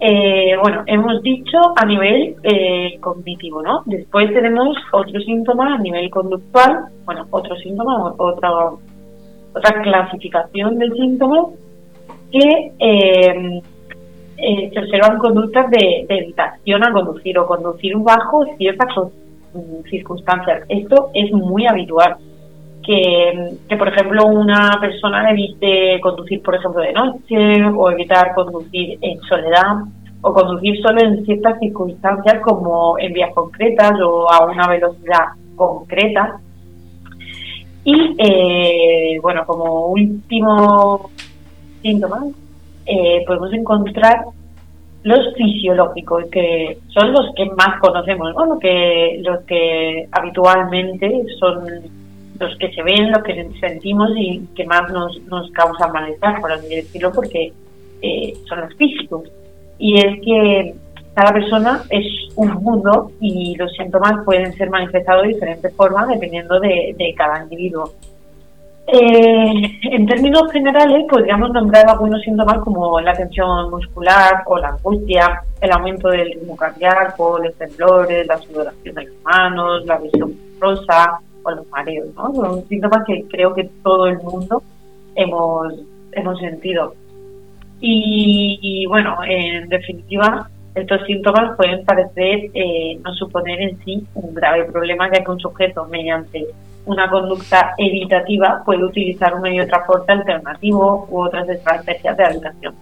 Eh, 0.00 0.56
bueno, 0.60 0.82
hemos 0.86 1.22
dicho 1.22 1.58
a 1.76 1.86
nivel 1.86 2.36
eh, 2.42 2.98
cognitivo, 3.00 3.62
¿no? 3.62 3.82
Después 3.86 4.32
tenemos 4.34 4.76
otros 4.92 5.24
síntomas 5.24 5.78
a 5.78 5.82
nivel 5.82 6.10
conductual, 6.10 6.86
bueno, 7.04 7.26
otros 7.30 7.58
síntomas, 7.60 8.14
otra, 8.18 8.50
otra 9.54 9.82
clasificación 9.82 10.78
de 10.78 10.90
síntomas 10.90 11.46
que 12.30 12.72
eh, 12.80 13.62
se 14.36 14.78
observan 14.78 15.18
conductas 15.18 15.70
de, 15.70 16.06
evitación 16.08 16.84
a 16.84 16.92
conducir 16.92 17.38
o 17.38 17.46
conducir 17.46 17.96
bajo 17.96 18.44
ciertas 18.58 18.88
circunstancias. 19.88 20.64
Esto 20.68 21.10
es 21.14 21.30
muy 21.32 21.66
habitual. 21.66 22.16
Que, 22.86 23.76
por 23.76 23.88
ejemplo 23.88 24.26
una 24.26 24.76
persona 24.80 25.30
evite 25.30 25.98
conducir 26.00 26.42
por 26.42 26.54
ejemplo 26.54 26.82
de 26.82 26.92
noche 26.92 27.64
o 27.64 27.90
evitar 27.90 28.34
conducir 28.34 28.98
en 29.00 29.18
soledad 29.22 29.84
o 30.20 30.32
conducir 30.32 30.80
solo 30.82 31.00
en 31.00 31.24
ciertas 31.24 31.58
circunstancias 31.60 32.40
como 32.42 32.98
en 32.98 33.12
vías 33.12 33.32
concretas 33.34 33.92
o 34.02 34.30
a 34.30 34.44
una 34.46 34.68
velocidad 34.68 35.28
concreta. 35.56 36.40
Y 37.84 38.16
eh, 38.18 39.18
bueno, 39.20 39.44
como 39.46 39.88
último 39.88 41.10
síntoma, 41.82 42.24
eh, 42.86 43.22
podemos 43.26 43.52
encontrar 43.52 44.24
los 45.04 45.34
fisiológicos, 45.34 46.24
que 46.32 46.78
son 46.88 47.12
los 47.12 47.34
que 47.36 47.44
más 47.44 47.78
conocemos, 47.80 48.34
¿no? 48.34 48.58
que, 48.58 49.20
los 49.22 49.42
que 49.44 50.08
habitualmente 50.10 51.24
son 51.38 51.62
los 52.38 52.56
que 52.58 52.72
se 52.72 52.82
ven, 52.82 53.12
los 53.12 53.22
que 53.22 53.48
sentimos 53.60 54.10
y 54.16 54.46
que 54.54 54.64
más 54.66 54.90
nos, 54.90 55.20
nos 55.24 55.50
causan 55.52 55.92
malestar, 55.92 56.40
por 56.40 56.52
así 56.52 56.68
decirlo, 56.74 57.12
porque 57.12 57.52
eh, 58.02 58.34
son 58.48 58.60
los 58.60 58.74
físicos 58.74 59.30
y 59.78 59.98
es 59.98 60.20
que 60.22 60.74
cada 61.14 61.32
persona 61.32 61.82
es 61.90 62.04
un 62.36 62.52
mundo 62.54 63.12
y 63.20 63.54
los 63.56 63.72
síntomas 63.72 64.24
pueden 64.24 64.52
ser 64.54 64.68
manifestados 64.68 65.22
de 65.22 65.28
diferentes 65.28 65.74
formas 65.74 66.08
dependiendo 66.08 66.58
de, 66.58 67.14
cada 67.16 67.42
individuo. 67.42 67.92
Eh, 68.86 69.52
en 69.92 70.06
términos 70.06 70.50
generales, 70.52 71.06
podríamos 71.08 71.50
nombrar 71.52 71.88
algunos 71.88 72.20
síntomas 72.22 72.58
como 72.58 73.00
la 73.00 73.14
tensión 73.14 73.70
muscular 73.70 74.42
o 74.46 74.58
la 74.58 74.68
angustia, 74.70 75.42
el 75.60 75.72
aumento 75.72 76.08
del 76.08 76.32
ritmo 76.32 76.56
cardíaco, 76.56 77.38
los 77.38 77.54
temblores, 77.54 78.26
la 78.26 78.38
sudoración 78.38 78.94
de 78.94 79.04
las 79.04 79.14
manos, 79.22 79.86
la 79.86 79.98
visión 79.98 80.34
rosa 80.60 81.20
o 81.44 81.50
los 81.52 81.68
mareos. 81.70 82.08
¿no? 82.14 82.34
Son 82.34 82.68
síntomas 82.68 83.04
que 83.06 83.24
creo 83.28 83.54
que 83.54 83.70
todo 83.82 84.06
el 84.06 84.18
mundo 84.18 84.62
hemos, 85.14 85.74
hemos 86.12 86.38
sentido. 86.40 86.94
Y, 87.80 88.86
bueno, 88.86 89.18
en 89.28 89.68
definitiva, 89.68 90.48
estos 90.74 91.04
síntomas 91.06 91.56
pueden 91.56 91.84
parecer 91.84 92.50
eh, 92.54 92.98
no 93.04 93.12
suponer 93.14 93.60
en 93.60 93.78
sí 93.84 94.06
un 94.14 94.34
grave 94.34 94.64
problema, 94.64 95.10
ya 95.12 95.22
que 95.22 95.30
un 95.30 95.38
sujeto, 95.38 95.84
mediante 95.84 96.46
una 96.86 97.10
conducta 97.10 97.74
evitativa, 97.76 98.62
puede 98.64 98.84
utilizar 98.84 99.34
un 99.34 99.42
medio 99.42 99.62
de 99.62 99.68
transporte 99.68 100.12
alternativo 100.12 101.06
u 101.10 101.24
otras 101.24 101.48
estrategias 101.48 102.16
de 102.16 102.24
habitación. 102.24 102.74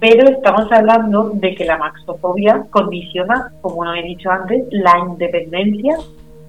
Pero 0.00 0.28
estamos 0.28 0.70
hablando 0.72 1.30
de 1.34 1.54
que 1.54 1.64
la 1.64 1.78
maxofobia 1.78 2.64
condiciona, 2.70 3.52
como 3.60 3.84
he 3.94 4.02
dicho 4.02 4.30
antes, 4.30 4.66
la 4.70 4.98
independencia 4.98 5.96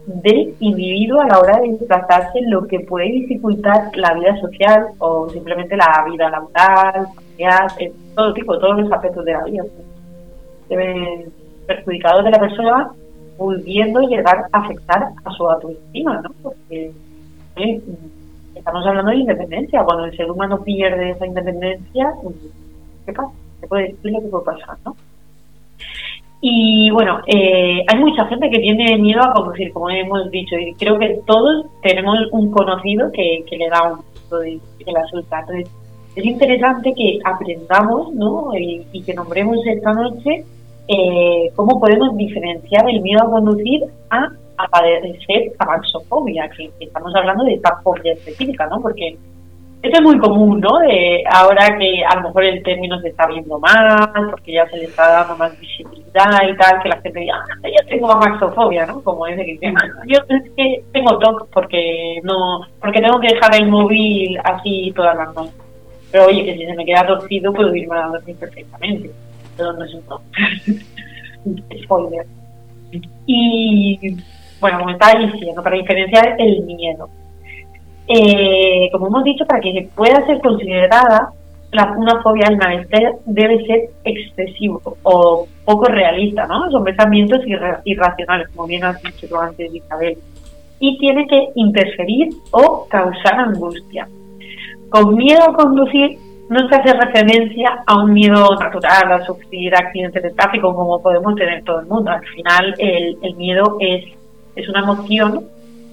del 0.05 0.55
individuo 0.59 1.21
a 1.21 1.27
la 1.27 1.39
hora 1.39 1.59
de 1.59 1.69
desplazarse, 1.69 2.41
lo 2.47 2.67
que 2.67 2.81
puede 2.81 3.11
dificultar 3.11 3.89
la 3.95 4.13
vida 4.13 4.39
social 4.39 4.87
o 4.99 5.29
simplemente 5.29 5.75
la 5.75 6.05
vida 6.09 6.29
laboral, 6.29 7.07
familiar, 7.15 7.67
todo 8.15 8.33
tipo, 8.33 8.59
todos 8.59 8.81
los 8.81 8.91
aspectos 8.91 9.25
de 9.25 9.33
la 9.33 9.43
vida. 9.43 9.63
Se 10.67 10.75
ven 10.75 11.31
perjudicados 11.65 12.23
de 12.23 12.31
la 12.31 12.39
persona, 12.39 12.91
pudiendo 13.37 14.01
llegar 14.01 14.45
a 14.51 14.59
afectar 14.59 15.09
a 15.23 15.31
su 15.31 15.49
autoestima, 15.49 16.21
¿no? 16.21 16.29
Porque 16.41 16.91
eh, 17.55 17.81
estamos 18.53 18.85
hablando 18.85 19.11
de 19.11 19.17
independencia. 19.17 19.83
Cuando 19.83 20.05
el 20.05 20.15
ser 20.15 20.29
humano 20.29 20.63
pierde 20.63 21.11
esa 21.11 21.25
independencia, 21.25 22.13
¿qué 23.05 23.13
pasa? 23.13 23.31
Se 23.59 23.67
puede 23.67 23.87
decir 23.89 24.11
lo 24.11 24.21
que 24.21 24.27
puede 24.27 24.45
pasar, 24.45 24.77
¿no? 24.85 24.95
Y 26.47 26.91
bueno, 26.91 27.21
eh, 27.25 27.83
hay 27.87 27.99
mucha 27.99 28.23
gente 28.27 28.51
que 28.51 28.59
tiene 28.59 28.99
miedo 28.99 29.19
a 29.19 29.33
conducir, 29.33 29.73
como 29.73 29.89
hemos 29.89 30.29
dicho, 30.29 30.55
y 30.55 30.75
creo 30.75 30.99
que 30.99 31.19
todos 31.25 31.65
tenemos 31.81 32.19
un 32.31 32.51
conocido 32.51 33.11
que, 33.11 33.43
le 33.49 33.67
da 33.67 33.93
un 33.93 33.97
poco 33.97 34.41
de, 34.41 34.59
la 34.85 34.99
asusta. 34.99 35.39
Entonces, 35.39 35.71
es 36.15 36.23
interesante 36.23 36.93
que 36.93 37.17
aprendamos 37.25 38.13
¿no? 38.13 38.51
y, 38.55 39.01
que 39.01 39.15
nombremos 39.15 39.57
esta 39.65 39.91
noche 39.93 40.43
eh, 40.87 41.51
cómo 41.55 41.79
podemos 41.79 42.15
diferenciar 42.15 42.87
el 42.91 43.01
miedo 43.01 43.23
a 43.23 43.31
conducir 43.31 43.81
a, 44.11 44.29
a 44.57 44.67
padecer 44.67 45.51
tabaxofobia, 45.57 46.47
que, 46.55 46.69
que 46.77 46.85
estamos 46.85 47.11
hablando 47.15 47.43
de 47.43 47.55
esta 47.55 47.75
fobia 47.77 48.13
específica, 48.13 48.67
¿no? 48.67 48.79
Porque 48.83 49.17
esto 49.81 49.97
es 49.99 50.03
muy 50.03 50.17
común, 50.17 50.59
¿no? 50.59 50.79
De 50.79 51.23
ahora 51.29 51.77
que 51.77 52.03
a 52.03 52.15
lo 52.15 52.23
mejor 52.23 52.43
el 52.43 52.63
término 52.63 52.99
se 53.01 53.09
está 53.09 53.27
viendo 53.27 53.59
más, 53.59 54.09
porque 54.31 54.53
ya 54.53 54.67
se 54.69 54.77
le 54.77 54.85
está 54.85 55.07
dando 55.09 55.37
más 55.37 55.59
visibilidad 55.59 56.47
y 56.47 56.57
tal, 56.57 56.81
que 56.81 56.89
la 56.89 57.01
gente 57.01 57.19
diga, 57.19 57.35
ah, 57.35 57.67
yo 57.67 57.87
tengo 57.87 58.15
maxofobia, 58.15 58.85
¿no? 58.85 59.01
Como 59.01 59.27
ese 59.27 59.45
que 59.45 59.51
dice, 59.51 59.73
yo 60.07 60.19
es 60.27 60.51
que 60.55 60.83
tengo 60.91 61.19
TOC 61.19 61.49
porque 61.51 62.19
no, 62.23 62.61
porque 62.79 63.01
tengo 63.01 63.19
que 63.19 63.33
dejar 63.33 63.55
el 63.55 63.67
móvil 63.67 64.39
así 64.43 64.91
todas 64.95 65.15
las 65.15 65.33
noches. 65.35 65.53
Pero 66.11 66.27
oye, 66.27 66.45
que 66.45 66.57
si 66.57 66.65
se 66.65 66.73
me 66.73 66.85
queda 66.85 67.05
torcido 67.05 67.53
puedo 67.53 67.75
irme 67.75 67.97
a 67.97 68.07
dormir 68.07 68.37
perfectamente. 68.37 69.11
Pero 69.57 69.73
no 69.73 69.85
es 69.85 69.93
un 69.93 70.01
TOC. 70.03 70.21
Spoiler. 71.83 72.25
Y 73.27 74.17
bueno, 74.59 74.79
como 74.79 74.91
estaba 74.91 75.19
diciendo, 75.19 75.61
para 75.61 75.77
diferenciar 75.77 76.35
el 76.39 76.63
miedo 76.63 77.09
eh, 78.07 78.89
como 78.91 79.07
hemos 79.07 79.23
dicho, 79.23 79.45
para 79.45 79.61
que 79.61 79.89
pueda 79.95 80.25
ser 80.25 80.39
considerada 80.39 81.29
la, 81.71 81.93
una 81.97 82.21
fobia 82.21 82.47
al 82.47 82.57
malestar 82.57 83.15
debe 83.25 83.65
ser 83.65 83.89
excesivo 84.03 84.81
o 85.03 85.47
poco 85.65 85.85
realista, 85.85 86.45
¿no? 86.47 86.69
Son 86.71 86.83
pensamientos 86.83 87.41
irracionales, 87.83 88.49
como 88.49 88.67
bien 88.67 88.83
has 88.83 89.01
dicho 89.01 89.39
antes, 89.39 89.73
Isabel. 89.73 90.17
Y 90.79 90.97
tiene 90.99 91.27
que 91.27 91.49
interferir 91.55 92.29
o 92.51 92.87
causar 92.89 93.39
angustia. 93.39 94.07
Con 94.89 95.15
miedo 95.15 95.41
a 95.43 95.53
conducir 95.53 96.17
no 96.49 96.69
se 96.69 96.75
hace 96.75 96.93
referencia 96.93 97.83
a 97.87 98.03
un 98.03 98.13
miedo 98.13 98.47
natural 98.59 99.11
a 99.11 99.25
sufrir 99.25 99.73
accidentes 99.75 100.21
de 100.21 100.29
tráfico 100.31 100.75
como 100.75 101.01
podemos 101.01 101.35
tener 101.35 101.63
todo 101.63 101.79
el 101.79 101.87
mundo. 101.87 102.11
Al 102.11 102.25
final 102.27 102.75
el, 102.77 103.17
el 103.21 103.35
miedo 103.35 103.77
es, 103.79 104.05
es 104.55 104.69
una 104.69 104.81
emoción 104.81 105.43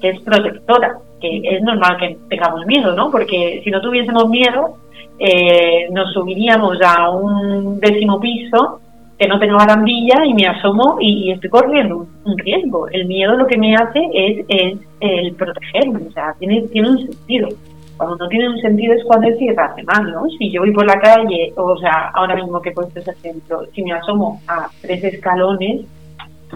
que 0.00 0.10
es 0.10 0.20
protectora 0.20 0.98
que 1.22 1.40
es 1.44 1.62
normal 1.62 1.96
que 1.98 2.18
tengamos 2.28 2.66
miedo, 2.66 2.92
¿no? 2.94 3.10
Porque 3.10 3.62
si 3.64 3.70
no 3.70 3.80
tuviésemos 3.80 4.28
miedo, 4.28 4.76
eh, 5.18 5.88
nos 5.90 6.12
subiríamos 6.12 6.78
a 6.82 7.08
un 7.10 7.78
décimo 7.80 8.20
piso 8.20 8.80
que 9.18 9.28
no 9.28 9.38
tengo 9.38 9.56
barandilla 9.56 10.26
y 10.26 10.34
me 10.34 10.46
asomo 10.46 10.96
y, 11.00 11.30
estoy 11.30 11.48
corriendo 11.48 12.06
un, 12.24 12.38
riesgo. 12.38 12.88
El 12.88 13.06
miedo 13.06 13.36
lo 13.36 13.46
que 13.46 13.56
me 13.56 13.74
hace 13.76 14.00
es, 14.12 14.44
es 14.48 14.78
el 15.00 15.34
protegerme, 15.34 16.08
o 16.08 16.12
sea, 16.12 16.34
tiene, 16.38 16.62
tiene 16.62 16.90
un 16.90 16.98
sentido. 16.98 17.48
Cuando 17.96 18.16
no 18.16 18.28
tiene 18.28 18.48
un 18.48 18.60
sentido 18.60 18.94
es 18.94 19.04
cuando 19.04 19.28
es 19.28 19.40
irracional, 19.40 20.10
¿no? 20.10 20.28
Si 20.38 20.50
yo 20.50 20.62
voy 20.62 20.72
por 20.72 20.86
la 20.86 20.98
calle, 20.98 21.52
o 21.56 21.76
sea, 21.76 22.10
ahora 22.14 22.34
mismo 22.34 22.60
que 22.60 22.70
he 22.70 22.72
puesto 22.72 22.98
ese 22.98 23.12
ejemplo, 23.12 23.62
si 23.72 23.82
me 23.84 23.92
asomo 23.92 24.40
a 24.48 24.68
tres 24.80 25.04
escalones 25.04 25.82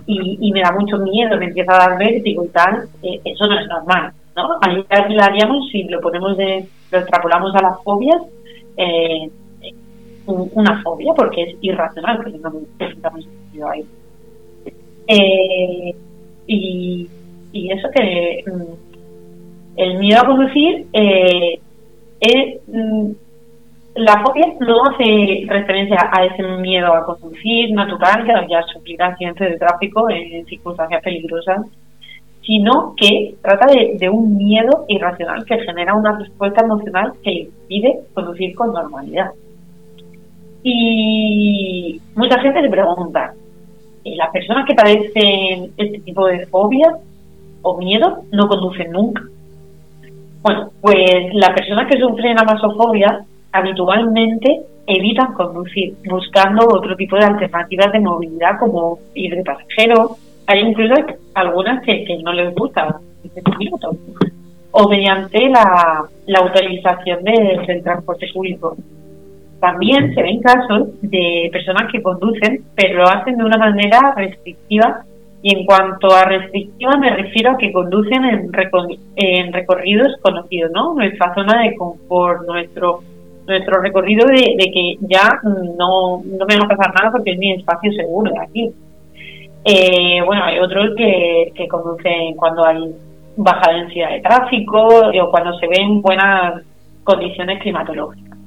y, 0.06 0.52
me 0.52 0.60
da 0.60 0.72
mucho 0.72 0.98
miedo, 0.98 1.36
me 1.38 1.46
empieza 1.46 1.72
a 1.72 1.88
dar 1.88 1.98
vértigo 1.98 2.44
y 2.44 2.48
tal, 2.48 2.88
eh, 3.02 3.20
eso 3.24 3.46
no 3.46 3.58
es 3.58 3.66
normal. 3.68 4.12
¿No? 4.36 4.58
Ahí 4.60 4.84
haríamos, 4.90 5.68
si 5.70 5.84
lo 5.84 6.00
ponemos 6.00 6.36
de, 6.36 6.66
lo 6.92 6.98
extrapolamos 6.98 7.54
a 7.54 7.62
las 7.62 7.82
fobias, 7.82 8.22
eh, 8.76 9.30
una 10.26 10.82
fobia, 10.82 11.14
porque 11.14 11.42
es 11.42 11.56
irracional 11.60 12.24
que 12.24 12.32
tengamos, 12.32 12.62
sentido 12.78 13.70
ahí. 13.70 13.84
Eh, 15.08 15.94
y, 16.46 17.08
y, 17.52 17.72
eso 17.72 17.88
que 17.94 18.44
mm, 18.46 19.76
el 19.76 19.98
miedo 19.98 20.20
a 20.20 20.26
conducir 20.26 20.86
eh, 20.92 21.60
es 22.20 22.60
mm, 22.66 23.10
la 23.94 24.22
fobia 24.22 24.46
no 24.60 24.84
hace 24.84 25.46
referencia 25.48 26.10
a 26.12 26.24
ese 26.26 26.42
miedo 26.42 26.92
a 26.92 27.04
conducir 27.04 27.72
natural 27.72 28.24
que 28.24 28.50
ya 28.50 28.62
sufrir 28.62 29.02
accidentes 29.02 29.52
de 29.52 29.58
tráfico 29.58 30.10
en 30.10 30.44
circunstancias 30.46 31.02
peligrosas, 31.02 31.66
sino 32.46 32.94
que 32.96 33.34
trata 33.42 33.66
de, 33.66 34.08
un 34.08 34.36
miedo 34.36 34.84
irracional 34.88 35.44
que 35.44 35.58
genera 35.58 35.94
una 35.94 36.16
respuesta 36.16 36.62
emocional 36.64 37.12
que 37.22 37.32
impide 37.32 38.00
conducir 38.14 38.54
con 38.54 38.72
normalidad. 38.72 39.32
Y 40.62 42.00
mucha 42.14 42.40
gente 42.40 42.62
se 42.62 42.68
pregunta, 42.68 43.34
¿las 44.04 44.30
personas 44.30 44.64
que 44.66 44.74
padecen 44.74 45.72
este 45.76 45.98
tipo 46.00 46.26
de 46.26 46.46
fobia 46.46 46.96
o 47.62 47.76
miedo 47.78 48.22
no 48.30 48.46
conducen 48.48 48.92
nunca? 48.92 49.22
Bueno, 50.42 50.70
pues 50.80 51.34
las 51.34 51.50
personas 51.50 51.90
que 51.90 51.98
sufren 51.98 52.38
amasofobia 52.38 53.24
habitualmente 53.50 54.62
evitan 54.86 55.32
conducir, 55.34 55.96
buscando 56.08 56.68
otro 56.68 56.94
tipo 56.94 57.16
de 57.16 57.24
alternativas 57.24 57.90
de 57.90 58.00
movilidad 58.00 58.58
como 58.60 59.00
ir 59.14 59.34
de 59.34 59.42
pasajero. 59.42 60.16
Hay 60.46 60.60
incluso 60.60 60.94
algunas 61.34 61.82
que, 61.84 62.18
no 62.22 62.32
les 62.32 62.54
gusta 62.54 63.00
o 64.78 64.88
mediante 64.88 65.48
la, 65.48 66.04
la 66.26 66.42
utilización 66.42 67.24
del 67.24 67.82
transporte 67.82 68.26
público. 68.32 68.76
También 69.58 70.14
se 70.14 70.22
ven 70.22 70.40
casos 70.40 70.88
de 71.00 71.48
personas 71.50 71.90
que 71.90 72.02
conducen, 72.02 72.62
pero 72.74 72.98
lo 72.98 73.08
hacen 73.08 73.38
de 73.38 73.44
una 73.44 73.56
manera 73.56 74.12
restrictiva. 74.14 75.02
Y 75.42 75.56
en 75.56 75.64
cuanto 75.64 76.14
a 76.14 76.24
restrictiva, 76.24 76.96
me 76.98 77.10
refiero 77.10 77.52
a 77.52 77.58
que 77.58 77.72
conducen 77.72 78.24
en, 78.24 79.52
recorridos 79.52 80.16
conocidos, 80.20 80.70
¿no? 80.72 80.94
Nuestra 80.94 81.34
zona 81.34 81.62
de 81.62 81.74
confort, 81.76 82.46
nuestro 82.46 83.00
nuestro 83.46 83.80
recorrido 83.80 84.26
de, 84.26 84.56
que 84.58 84.96
ya 85.02 85.40
no, 85.44 86.20
no 86.24 86.46
me 86.46 86.56
va 86.56 86.64
a 86.64 86.76
pasar 86.76 86.92
nada 86.94 87.12
porque 87.12 87.30
es 87.30 87.38
mi 87.38 87.52
espacio 87.52 87.92
seguro 87.92 88.32
de 88.32 88.40
aquí. 88.40 88.72
Eh, 89.68 90.22
bueno, 90.24 90.44
hay 90.44 90.60
otros 90.60 90.94
que, 90.96 91.66
conducen 91.68 92.36
cuando 92.36 92.64
hay 92.64 92.94
baja 93.36 93.72
densidad 93.72 94.10
de 94.10 94.20
tráfico 94.20 94.86
o 94.86 95.30
cuando 95.32 95.58
se 95.58 95.66
ven 95.66 96.00
buenas 96.00 96.62
condiciones 97.02 97.60
climatológicas. 97.60 98.38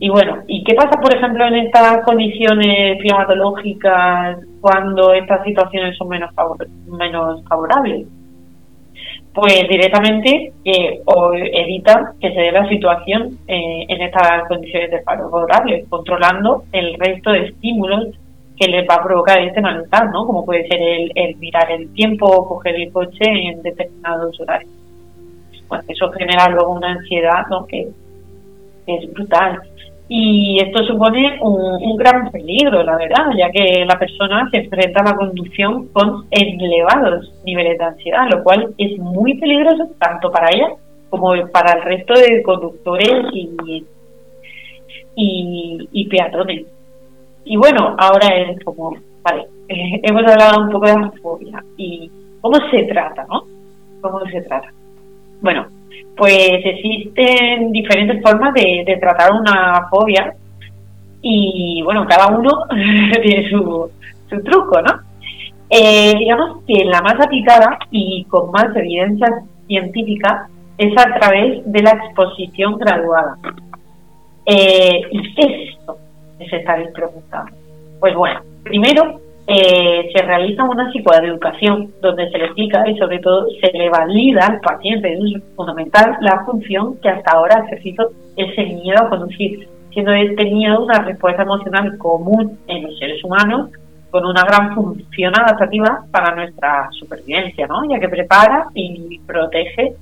Y 0.00 0.08
bueno, 0.08 0.38
¿y 0.48 0.64
qué 0.64 0.74
pasa, 0.74 1.00
por 1.00 1.14
ejemplo, 1.14 1.46
en 1.46 1.54
estas 1.54 2.04
condiciones 2.04 2.98
climatológicas 3.00 4.38
cuando 4.60 5.12
estas 5.12 5.44
situaciones 5.44 5.96
son 5.96 6.08
menos, 6.08 7.44
favorables? 7.48 8.08
pues 9.34 9.68
directamente 9.68 10.52
eh, 10.64 11.00
o 11.04 11.30
que 11.30 12.32
se 12.32 12.40
dé 12.40 12.50
la 12.50 12.68
situación 12.68 13.38
eh, 13.46 13.84
en 13.86 14.02
estas 14.02 14.48
condiciones 14.48 14.90
de 14.90 15.02
favorables, 15.02 15.86
controlando 15.88 16.64
el 16.72 16.94
resto 16.94 17.30
de 17.30 17.46
estímulos 17.46 18.18
que 18.58 18.68
les 18.68 18.88
va 18.88 18.96
a 18.96 19.04
provocar 19.04 19.38
este 19.40 19.60
malestar, 19.60 20.10
¿no? 20.10 20.26
Como 20.26 20.44
puede 20.44 20.66
ser 20.68 20.80
el, 20.80 21.36
mirar 21.36 21.70
el 21.70 21.92
tiempo 21.92 22.26
o 22.26 22.48
coger 22.48 22.76
el 22.76 22.92
coche 22.92 23.24
en 23.24 23.62
determinados 23.62 24.38
horarios. 24.40 24.72
Bueno, 25.68 25.84
eso 25.88 26.10
genera 26.12 26.48
luego 26.48 26.72
una 26.72 26.92
ansiedad, 26.92 27.46
¿no? 27.50 27.66
Que 27.66 27.88
es 28.86 29.12
brutal 29.12 29.60
y 30.10 30.58
esto 30.60 30.82
supone 30.84 31.38
un, 31.42 31.96
gran 31.96 32.30
peligro, 32.30 32.82
la 32.82 32.96
verdad, 32.96 33.26
ya 33.36 33.50
que 33.50 33.84
la 33.84 33.98
persona 33.98 34.48
se 34.50 34.60
enfrenta 34.60 35.00
a 35.02 35.10
la 35.10 35.16
conducción 35.16 35.88
con 35.88 36.24
elevados 36.30 37.30
niveles 37.44 37.78
de 37.78 37.84
ansiedad, 37.84 38.26
lo 38.30 38.42
cual 38.42 38.74
es 38.78 38.98
muy 38.98 39.38
peligroso 39.38 39.90
tanto 39.98 40.30
para 40.30 40.48
ella 40.50 40.68
como 41.10 41.34
para 41.52 41.72
el 41.72 41.82
resto 41.82 42.14
de 42.14 42.42
conductores 42.42 43.26
y, 45.14 46.08
peatones. 46.08 46.64
Y 47.48 47.56
bueno, 47.56 47.96
ahora 47.98 48.28
es 48.36 48.62
como, 48.62 48.94
vale, 49.22 49.46
hemos 49.68 50.22
hablado 50.22 50.64
un 50.64 50.70
poco 50.70 50.86
de 50.86 51.00
la 51.00 51.12
fobia 51.22 51.64
y 51.78 52.10
cómo 52.42 52.56
se 52.70 52.82
trata, 52.82 53.24
¿no? 53.26 53.42
¿Cómo 54.02 54.20
se 54.26 54.42
trata? 54.42 54.70
Bueno, 55.40 55.66
pues 56.14 56.60
existen 56.62 57.72
diferentes 57.72 58.22
formas 58.22 58.52
de, 58.52 58.98
tratar 59.00 59.32
una 59.32 59.88
fobia 59.88 60.34
y 61.22 61.80
bueno, 61.82 62.06
cada 62.06 62.26
uno 62.36 62.50
tiene 63.22 63.48
su, 63.48 63.90
su 64.28 64.42
truco, 64.42 64.82
¿no? 64.82 65.00
Eh, 65.70 66.16
digamos 66.18 66.62
que 66.66 66.84
la 66.84 67.00
más 67.00 67.14
aplicada 67.14 67.78
y 67.90 68.24
con 68.24 68.50
más 68.50 68.76
evidencia 68.76 69.26
científica 69.66 70.48
es 70.76 70.92
a 70.98 71.18
través 71.18 71.62
de 71.64 71.82
la 71.82 71.92
exposición 71.92 72.76
graduada. 72.76 73.38
Eh, 74.44 75.00
¿Y 75.10 75.70
esto? 75.70 75.96
Se 76.38 76.56
estaréis 76.56 76.90
preguntando. 76.92 77.50
Pues 78.00 78.14
bueno, 78.14 78.40
primero 78.62 79.20
eh, 79.50 80.10
se 80.14 80.22
realiza 80.22 80.62
una 80.64 80.92
psicoeducación 80.92 81.92
donde 82.02 82.30
se 82.30 82.36
le 82.36 82.44
explica 82.44 82.86
y 82.86 82.98
sobre 82.98 83.18
todo 83.18 83.46
se 83.60 83.72
le 83.76 83.88
valida 83.88 84.46
al 84.46 84.60
paciente, 84.60 85.14
es 85.14 85.42
fundamental 85.56 86.18
la 86.20 86.44
función 86.44 86.98
que 87.00 87.08
hasta 87.08 87.32
ahora 87.32 87.56
ha 87.56 87.66
ejercido 87.66 88.10
ese 88.36 88.62
miedo 88.64 89.02
a 89.02 89.08
conducir, 89.08 89.66
siendo 89.90 90.12
este 90.12 90.44
miedo 90.44 90.84
una 90.84 91.02
respuesta 91.02 91.42
emocional 91.42 91.96
común 91.96 92.58
en 92.66 92.82
los 92.84 92.98
seres 92.98 93.24
humanos 93.24 93.70
con 94.10 94.26
una 94.26 94.42
gran 94.42 94.74
función 94.74 95.32
adaptativa 95.34 96.04
para 96.10 96.34
nuestra 96.34 96.88
supervivencia, 96.92 97.66
¿no? 97.66 97.88
ya 97.90 97.98
que 97.98 98.08
prepara 98.08 98.66
y 98.74 99.18
protege, 99.20 99.94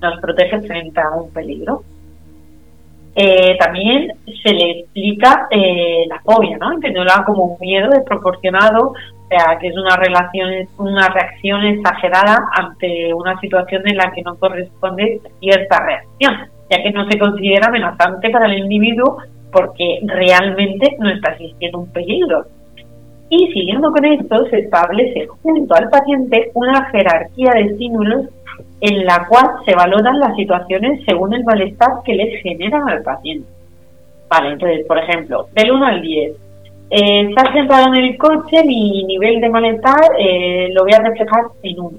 nos 0.00 0.20
protege 0.20 0.60
frente 0.62 1.00
a 1.00 1.10
un 1.10 1.32
peligro. 1.32 1.82
Eh, 3.14 3.56
también 3.58 4.12
se 4.42 4.54
le 4.54 4.80
explica 4.80 5.46
eh, 5.50 6.04
la 6.08 6.20
fobia, 6.20 6.56
¿no? 6.56 6.72
Entendiéndola 6.72 7.24
como 7.26 7.44
un 7.44 7.58
miedo 7.60 7.90
desproporcionado, 7.90 8.88
o 8.88 9.28
sea, 9.28 9.58
que 9.58 9.68
es 9.68 9.76
una, 9.76 9.96
relación, 9.96 10.50
una 10.78 11.08
reacción 11.08 11.62
exagerada 11.64 12.38
ante 12.52 13.12
una 13.12 13.38
situación 13.40 13.86
en 13.86 13.98
la 13.98 14.10
que 14.12 14.22
no 14.22 14.36
corresponde 14.36 15.20
cierta 15.40 15.84
reacción, 15.84 16.50
ya 16.70 16.82
que 16.82 16.90
no 16.90 17.06
se 17.10 17.18
considera 17.18 17.68
amenazante 17.68 18.30
para 18.30 18.46
el 18.46 18.58
individuo 18.58 19.18
porque 19.52 20.00
realmente 20.04 20.96
no 20.98 21.10
está 21.10 21.32
existiendo 21.32 21.80
un 21.80 21.92
peligro. 21.92 22.46
Y 23.28 23.52
siguiendo 23.52 23.90
con 23.90 24.04
esto, 24.04 24.46
se 24.48 24.60
establece 24.60 25.26
junto 25.42 25.74
al 25.74 25.88
paciente 25.90 26.50
una 26.54 26.90
jerarquía 26.90 27.52
de 27.54 27.62
estímulos 27.62 28.26
en 28.80 29.04
la 29.04 29.26
cual 29.28 29.46
se 29.64 29.74
valoran 29.74 30.18
las 30.18 30.34
situaciones 30.36 31.00
según 31.06 31.34
el 31.34 31.44
malestar 31.44 31.88
que 32.04 32.14
les 32.14 32.42
generan 32.42 32.88
al 32.88 33.02
paciente. 33.02 33.48
Vale, 34.28 34.52
entonces, 34.52 34.86
por 34.86 34.98
ejemplo, 34.98 35.46
del 35.54 35.72
1 35.72 35.86
al 35.86 36.02
10, 36.02 36.32
eh, 36.94 37.28
estás 37.28 37.52
sentado 37.54 37.94
en 37.94 38.04
el 38.04 38.18
coche, 38.18 38.64
mi 38.66 39.04
nivel 39.04 39.40
de 39.40 39.48
malestar 39.48 40.00
eh, 40.18 40.68
lo 40.72 40.82
voy 40.82 40.92
a 40.92 41.02
reflejar 41.02 41.44
en 41.62 41.80
1. 41.80 41.98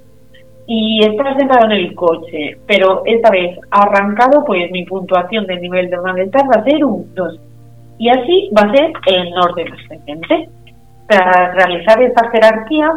Y 0.67 1.03
estás 1.03 1.35
sentado 1.37 1.65
en 1.65 1.71
el 1.71 1.95
coche, 1.95 2.57
pero 2.67 3.01
esta 3.05 3.31
vez 3.31 3.57
arrancado, 3.71 4.43
pues 4.45 4.71
mi 4.71 4.85
puntuación 4.85 5.45
del 5.45 5.61
nivel 5.61 5.89
de 5.89 5.97
malestar 5.97 6.43
va 6.43 6.61
a 6.61 6.63
ser 6.63 6.85
un 6.85 7.13
2. 7.15 7.39
Y 7.97 8.09
así 8.09 8.49
va 8.57 8.69
a 8.69 8.75
ser 8.75 8.91
en 9.07 9.37
orden 9.37 9.73
ascendente. 9.73 10.49
Para 11.07 11.53
realizar 11.53 12.01
esta 12.01 12.29
jerarquía, 12.29 12.89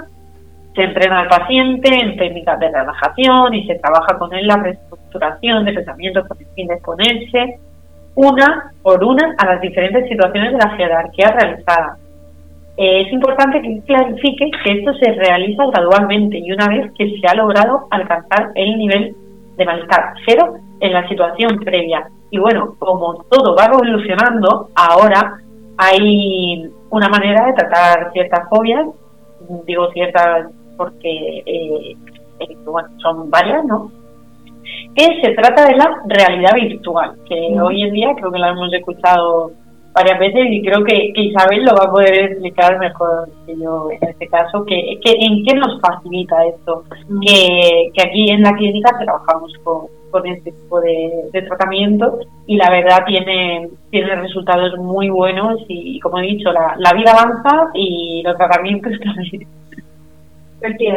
se 0.77 0.85
entrena 0.85 1.21
al 1.21 1.29
paciente 1.29 1.89
en 1.93 2.17
técnicas 2.17 2.61
de 2.61 2.69
relajación 2.69 3.55
y 3.55 3.67
se 3.67 3.77
trabaja 3.77 4.19
con 4.19 4.33
él 4.35 4.47
la 4.47 4.57
reestructuración 4.57 5.65
de 5.65 5.73
pensamientos 5.73 6.29
con 6.29 6.39
el 6.39 6.47
fin 6.55 6.69
de 6.69 6.75
exponerse 6.75 7.59
una 8.15 8.73
por 8.83 9.03
una 9.03 9.35
a 9.39 9.47
las 9.47 9.61
diferentes 9.61 10.09
situaciones 10.09 10.53
de 10.53 10.59
la 10.59 10.77
jerarquía 10.77 11.29
realizada. 11.29 11.97
Eh, 12.77 13.03
es 13.03 13.13
importante 13.13 13.61
que 13.63 13.81
clarifique 13.87 14.51
que 14.63 14.73
esto 14.73 14.93
se 14.95 15.13
realiza 15.13 15.65
gradualmente 15.67 16.39
y 16.39 16.53
una 16.53 16.69
vez 16.69 16.93
que 16.97 17.19
se 17.19 17.27
ha 17.27 17.35
logrado 17.35 17.87
alcanzar 17.91 18.53
el 18.55 18.77
nivel 18.77 19.15
de 19.57 19.65
malestar 19.65 20.15
cero 20.27 20.55
en 20.81 20.93
la 20.93 21.09
situación 21.09 21.59
previa. 21.65 22.07
Y 22.31 22.39
bueno, 22.39 22.75
como 22.79 23.25
todo 23.31 23.55
va 23.55 23.67
evolucionando, 23.67 24.69
ahora 24.75 25.39
hay 25.79 26.71
una 26.91 27.09
manera 27.09 27.47
de 27.47 27.53
tratar 27.53 28.13
ciertas 28.13 28.49
fobias, 28.49 28.87
digo 29.67 29.91
ciertas 29.93 30.47
porque 30.77 31.43
eh, 31.47 31.97
eh, 32.41 32.57
bueno, 32.65 32.89
son 32.99 33.31
varias, 33.31 33.65
¿no? 33.65 33.91
Que 34.95 35.21
se 35.23 35.35
trata 35.35 35.67
de 35.67 35.77
la 35.77 36.03
realidad 36.09 36.55
virtual, 36.55 37.17
que 37.29 37.61
hoy 37.61 37.83
en 37.83 37.93
día 37.93 38.15
creo 38.17 38.33
que 38.33 38.39
la 38.39 38.51
hemos 38.51 38.73
escuchado 38.73 39.53
varias 39.97 40.19
veces 40.19 40.47
y 40.51 40.63
creo 40.63 40.85
que, 40.85 41.13
Isabel 41.15 41.65
lo 41.65 41.75
va 41.75 41.85
a 41.85 41.91
poder 41.91 42.33
explicar 42.33 42.79
mejor 42.79 43.29
que 43.47 43.57
yo 43.57 43.89
en 43.91 44.09
este 44.09 44.27
caso, 44.29 44.65
que, 44.67 44.99
que 45.03 45.13
en 45.13 45.43
qué 45.45 45.55
nos 45.55 45.81
facilita 45.81 46.37
esto, 46.47 46.85
mm. 47.09 47.21
que, 47.21 47.91
que 47.95 48.03
aquí 48.03 48.31
en 48.31 48.43
la 48.43 48.53
clínica 48.53 48.99
trabajamos 48.99 49.53
con, 49.65 49.87
con 50.11 50.27
este 50.27 50.53
tipo 50.53 50.81
de, 50.81 51.43
tratamiento 51.49 52.19
y 52.47 52.57
la 52.57 52.71
verdad 52.71 53.05
tiene, 53.07 53.69
tiene 53.91 54.17
resultados 54.17 54.77
muy 54.79 55.09
buenos 55.09 55.61
y 55.69 55.99
como 56.01 56.19
he 56.19 56.23
dicho, 56.23 56.53
la, 56.53 56.75
la 56.79 56.93
vida 56.93 57.13
avanza 57.13 57.71
y 57.75 58.23
los 58.25 58.37
tratamientos 58.37 58.93
también. 59.05 59.49
Pues 60.61 60.75
sí, 60.79 60.89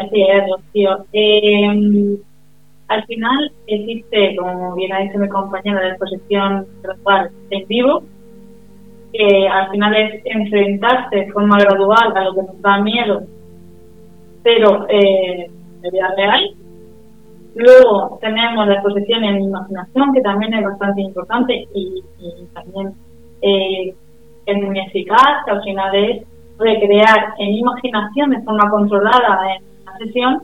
Rocío. 0.47 1.05
Eh, 1.13 2.17
al 2.87 3.05
final 3.05 3.51
existe, 3.67 4.35
como 4.35 4.75
bien 4.75 4.91
ha 4.93 4.99
dicho 4.99 5.19
mi 5.19 5.29
compañera, 5.29 5.81
la 5.81 5.89
exposición 5.89 6.65
gradual 6.81 7.29
en 7.51 7.67
vivo, 7.67 8.03
que 9.13 9.47
al 9.47 9.69
final 9.69 9.95
es 9.95 10.21
enfrentarse 10.25 11.15
de 11.15 11.31
forma 11.31 11.59
gradual 11.59 12.15
a 12.15 12.23
lo 12.23 12.33
que 12.33 12.41
nos 12.41 12.61
da 12.61 12.79
miedo, 12.79 13.21
pero 14.43 14.87
eh, 14.89 15.51
de 15.81 15.91
vida 15.91 16.13
real. 16.15 16.51
Luego 17.55 18.17
tenemos 18.21 18.67
la 18.67 18.75
exposición 18.75 19.23
en 19.23 19.43
imaginación, 19.43 20.13
que 20.13 20.21
también 20.21 20.53
es 20.53 20.63
bastante 20.63 21.01
importante 21.01 21.67
y, 21.73 22.03
también 22.53 22.93
eh, 23.41 23.93
es 24.45 24.57
muy 24.57 24.79
eficaz, 24.79 25.45
que 25.45 25.51
al 25.51 25.63
final 25.63 25.95
es 25.95 26.23
recrear 26.59 27.33
en 27.39 27.53
imaginación 27.53 28.31
de 28.31 28.41
forma 28.41 28.69
controlada 28.69 29.55
en 29.55 29.63
la 29.85 29.97
sesión, 29.97 30.43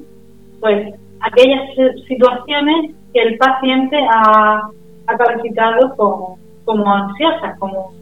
pues 0.60 0.95
aquellas 1.21 1.69
situaciones 2.08 2.95
que 3.13 3.21
el 3.21 3.38
paciente 3.38 3.97
ha, 4.10 4.69
ha 5.08 5.17
calificado 5.17 5.95
como, 5.95 6.39
como 6.63 6.93
ansiosas, 6.93 7.58
como 7.60 7.93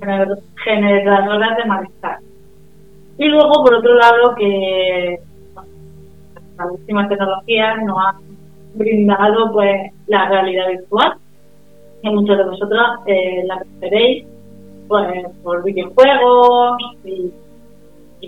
generadoras 0.63 1.57
de 1.57 1.65
malestar. 1.65 2.19
Y 3.17 3.25
luego, 3.25 3.63
por 3.63 3.75
otro 3.75 3.93
lado, 3.95 4.35
que 4.35 5.19
las 6.57 6.71
últimas 6.71 7.09
tecnologías 7.09 7.83
nos 7.83 7.97
han 7.97 8.15
brindado 8.75 9.51
pues 9.51 9.91
la 10.07 10.29
realidad 10.29 10.69
virtual, 10.69 11.13
que 12.01 12.09
muchos 12.09 12.37
de 12.37 12.43
vosotros 12.43 12.81
eh, 13.05 13.43
la 13.45 13.63
veréis 13.79 14.25
pues, 14.87 15.25
por 15.43 15.63
videojuegos 15.63 16.77
y, 17.05 17.31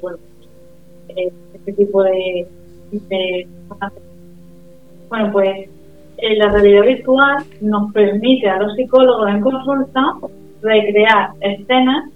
bueno, 0.02 0.18
eh, 1.10 1.32
este 1.54 1.74
tipo 1.74 2.04
de, 2.04 2.48
de 2.92 3.48
bueno, 5.10 5.32
pues 5.32 5.70
eh, 6.18 6.36
la 6.38 6.50
realidad 6.50 6.84
virtual 6.84 7.44
nos 7.62 7.92
permite 7.94 8.50
a 8.50 8.60
los 8.60 8.76
psicólogos 8.76 9.30
en 9.30 9.42
consulta 9.42 10.02
recrear 10.62 11.32
escenas 11.42 12.10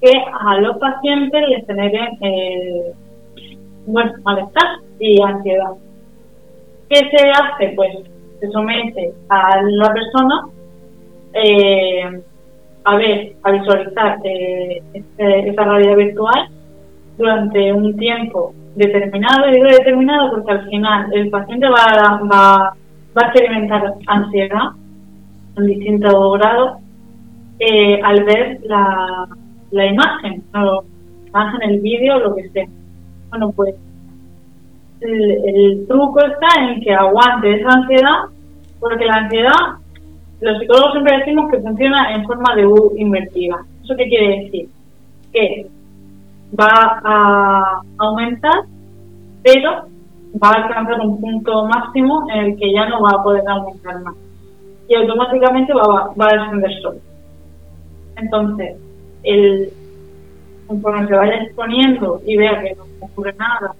que 0.00 0.12
a 0.40 0.60
los 0.60 0.76
pacientes 0.78 1.48
les 1.48 1.66
generen 1.66 2.18
eh, 2.20 2.92
bueno, 3.86 4.12
malestar 4.24 4.80
y 4.98 5.22
ansiedad. 5.22 5.72
¿Qué 6.88 6.96
se 6.96 7.28
hace? 7.30 7.72
Pues 7.74 7.90
se 8.40 8.50
somete 8.50 9.12
a 9.28 9.62
la 9.62 9.92
persona 9.92 10.46
eh, 11.32 12.22
a 12.84 12.96
ver, 12.96 13.34
a 13.42 13.50
visualizar 13.50 14.18
eh, 14.24 14.82
este, 14.94 15.48
esta 15.48 15.64
realidad 15.64 15.96
virtual 15.96 16.48
durante 17.18 17.72
un 17.72 17.96
tiempo 17.96 18.54
determinado, 18.74 19.50
digo 19.50 19.66
determinado 19.66 20.30
porque 20.30 20.52
al 20.52 20.68
final 20.68 21.10
el 21.14 21.30
paciente 21.30 21.66
va, 21.68 22.20
va, 22.30 22.76
va 23.16 23.22
a 23.22 23.26
experimentar 23.28 23.94
ansiedad 24.06 24.72
en 25.56 25.66
distintos 25.66 26.38
grados 26.38 26.78
eh, 27.58 28.00
al 28.02 28.24
ver 28.24 28.60
la, 28.64 29.28
la 29.70 29.86
imagen, 29.86 30.44
la 30.52 30.80
imagen, 31.28 31.70
el 31.70 31.80
vídeo, 31.80 32.18
lo 32.18 32.34
que 32.34 32.48
sea. 32.50 32.66
Bueno, 33.30 33.50
pues 33.52 33.74
el, 35.00 35.86
truco 35.88 36.20
está 36.20 36.62
en 36.62 36.80
que 36.80 36.92
aguante 36.92 37.54
esa 37.54 37.68
ansiedad, 37.70 38.24
porque 38.80 39.04
la 39.06 39.14
ansiedad, 39.14 39.78
los 40.40 40.58
psicólogos 40.58 40.92
siempre 40.92 41.18
decimos 41.18 41.50
que 41.50 41.60
funciona 41.60 42.14
en 42.14 42.24
forma 42.24 42.54
de 42.54 42.66
U 42.66 42.92
invertida. 42.96 43.56
¿Eso 43.82 43.94
qué 43.96 44.08
quiere 44.08 44.42
decir? 44.42 44.68
Que 45.32 45.66
va 46.58 47.00
a 47.04 47.80
aumentar, 47.98 48.64
pero 49.42 49.86
va 50.42 50.50
a 50.50 50.62
alcanzar 50.64 51.00
un 51.00 51.20
punto 51.20 51.66
máximo 51.66 52.26
en 52.30 52.38
el 52.46 52.56
que 52.56 52.72
ya 52.72 52.88
no 52.88 53.02
va 53.02 53.10
a 53.10 53.22
poder 53.22 53.42
aumentar 53.48 54.00
más. 54.02 54.14
Y 54.88 54.94
automáticamente 54.94 55.72
va, 55.72 56.12
va 56.14 56.26
a 56.26 56.38
descender 56.38 56.70
solo. 56.82 56.98
Entonces, 58.16 58.76
el, 59.24 59.70
conforme 60.66 61.08
se 61.08 61.14
vaya 61.14 61.42
exponiendo 61.42 62.20
y 62.24 62.36
vea 62.36 62.62
que 62.62 62.74
no 62.74 62.84
ocurre 63.00 63.34
nada 63.34 63.74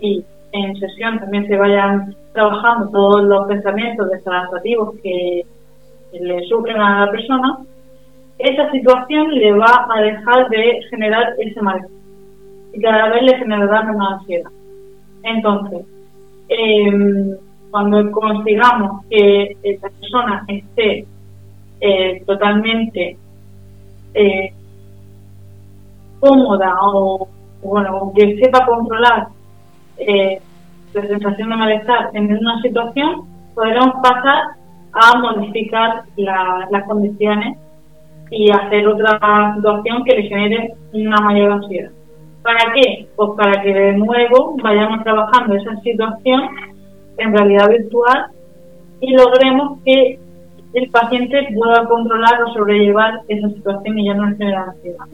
y 0.00 0.24
en 0.52 0.76
sesión 0.76 1.18
también 1.18 1.46
se 1.46 1.56
vayan 1.56 2.14
trabajando 2.32 2.90
todos 2.90 3.22
los 3.24 3.46
pensamientos 3.46 4.10
desadaptativos 4.10 4.94
que 5.02 5.46
le 6.12 6.46
sufren 6.46 6.80
a 6.80 7.06
la 7.06 7.10
persona, 7.10 7.58
esa 8.38 8.70
situación 8.70 9.30
le 9.34 9.52
va 9.52 9.86
a 9.90 10.00
dejar 10.00 10.48
de 10.48 10.80
generar 10.90 11.34
ese 11.38 11.60
malestar 11.62 12.01
y 12.72 12.80
cada 12.80 13.08
vez 13.10 13.22
le 13.22 13.38
generará 13.38 13.82
menos 13.82 14.12
ansiedad. 14.12 14.50
Entonces, 15.22 15.86
em, 16.48 17.36
cuando 17.70 18.10
consigamos 18.12 19.04
que 19.08 19.56
esa 19.62 19.88
persona 19.88 20.44
esté 20.48 21.06
eh, 21.80 22.22
totalmente 22.26 23.16
eh, 24.14 24.52
cómoda 26.20 26.74
o, 26.82 27.28
bueno, 27.62 28.12
que 28.14 28.36
sepa 28.38 28.66
controlar 28.66 29.28
eh, 29.98 30.40
la 30.94 31.02
sensación 31.02 31.50
de 31.50 31.56
malestar 31.56 32.10
en 32.14 32.36
una 32.36 32.60
situación, 32.62 33.22
podremos 33.54 33.94
pasar 34.02 34.42
a 34.92 35.18
modificar 35.18 36.04
las 36.16 36.84
condiciones 36.86 37.56
y 38.30 38.50
hacer 38.50 38.86
otra 38.86 39.54
situación 39.56 40.04
que 40.04 40.16
le 40.16 40.22
genere 40.28 40.74
una 40.92 41.16
mayor 41.16 41.52
ansiedad. 41.52 41.90
¿Para 42.42 42.72
qué? 42.74 43.08
Pues 43.14 43.30
para 43.36 43.62
que 43.62 43.72
de 43.72 43.92
nuevo 43.92 44.56
vayamos 44.62 45.02
trabajando 45.04 45.54
esa 45.54 45.76
situación 45.80 46.42
en 47.18 47.32
realidad 47.32 47.70
virtual 47.70 48.26
y 49.00 49.14
logremos 49.14 49.78
que 49.84 50.18
el 50.74 50.90
paciente 50.90 51.48
pueda 51.54 51.86
controlar 51.86 52.42
o 52.42 52.52
sobrellevar 52.54 53.20
esa 53.28 53.48
situación 53.50 53.98
y 53.98 54.06
ya 54.06 54.14
no 54.14 54.36
genera 54.36 54.64
ansiedad. 54.64 55.04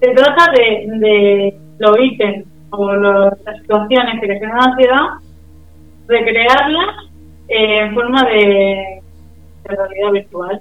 Se 0.00 0.10
trata 0.12 0.52
de, 0.52 1.56
los 1.78 1.96
ítems 1.98 2.46
o 2.70 2.94
las 2.94 3.58
situaciones 3.62 4.20
que 4.20 4.26
generan 4.26 4.70
ansiedad, 4.70 5.06
recrearlas 6.06 7.10
eh, 7.48 7.80
en 7.80 7.94
forma 7.94 8.22
de 8.24 9.02
realidad 9.64 10.12
virtual, 10.12 10.60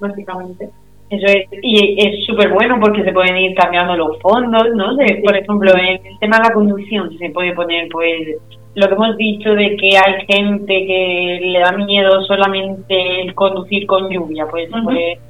básicamente. 0.00 0.70
Eso 1.14 1.26
es, 1.26 1.46
y 1.62 1.96
es 1.98 2.26
súper 2.26 2.50
bueno 2.50 2.78
porque 2.80 3.04
se 3.04 3.12
pueden 3.12 3.36
ir 3.36 3.54
cambiando 3.54 3.96
los 3.96 4.18
fondos, 4.20 4.68
¿no? 4.74 4.96
por 5.24 5.36
ejemplo, 5.36 5.72
en 5.76 6.06
el 6.06 6.18
tema 6.18 6.38
de 6.38 6.48
la 6.48 6.54
conducción 6.54 7.16
se 7.18 7.30
puede 7.30 7.52
poner, 7.52 7.88
pues, 7.90 8.36
lo 8.74 8.88
que 8.88 8.94
hemos 8.94 9.16
dicho 9.16 9.54
de 9.54 9.76
que 9.76 9.96
hay 9.96 10.26
gente 10.26 10.86
que 10.86 11.38
le 11.42 11.60
da 11.60 11.72
miedo 11.72 12.22
solamente 12.24 13.22
el 13.22 13.34
conducir 13.34 13.86
con 13.86 14.10
lluvia, 14.10 14.46
pues 14.50 14.68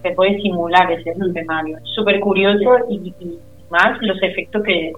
se, 0.03 0.11
puede, 0.13 0.41
simular 0.41 0.91
ese 0.91 1.11
escenario. 1.11 1.77
Súper 1.95 2.21
curioso 2.21 2.71
y, 2.89 3.13
más 3.71 4.01
los 4.01 4.23
efectos 4.23 4.63
que, 4.63 4.93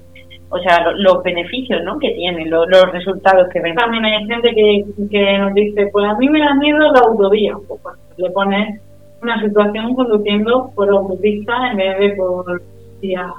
o 0.50 0.58
sea, 0.58 0.92
los, 0.92 1.22
beneficios, 1.24 1.82
¿no? 1.82 1.98
Que 1.98 2.10
tiene, 2.10 2.46
los, 2.46 2.68
resultados 2.92 3.48
que 3.52 3.60
ven. 3.60 3.74
También 3.74 4.04
hay 4.04 4.24
gente 4.26 4.54
que, 4.54 4.84
que 5.10 5.38
nos 5.38 5.52
dice, 5.54 5.88
pues 5.90 6.06
a 6.06 6.16
mí 6.16 6.28
me 6.28 6.38
da 6.38 6.54
miedo 6.54 6.78
la 6.78 7.00
autovía, 7.00 7.56
pues, 7.66 7.80
le 8.16 8.30
pones 8.30 8.80
una 9.22 9.40
situación 9.40 9.94
conduciendo 9.94 10.70
por 10.74 10.88
autopista 10.90 11.70
en 11.70 11.76
vez 11.76 11.98
de 11.98 12.10
por 12.16 12.62
vía, 13.00 13.32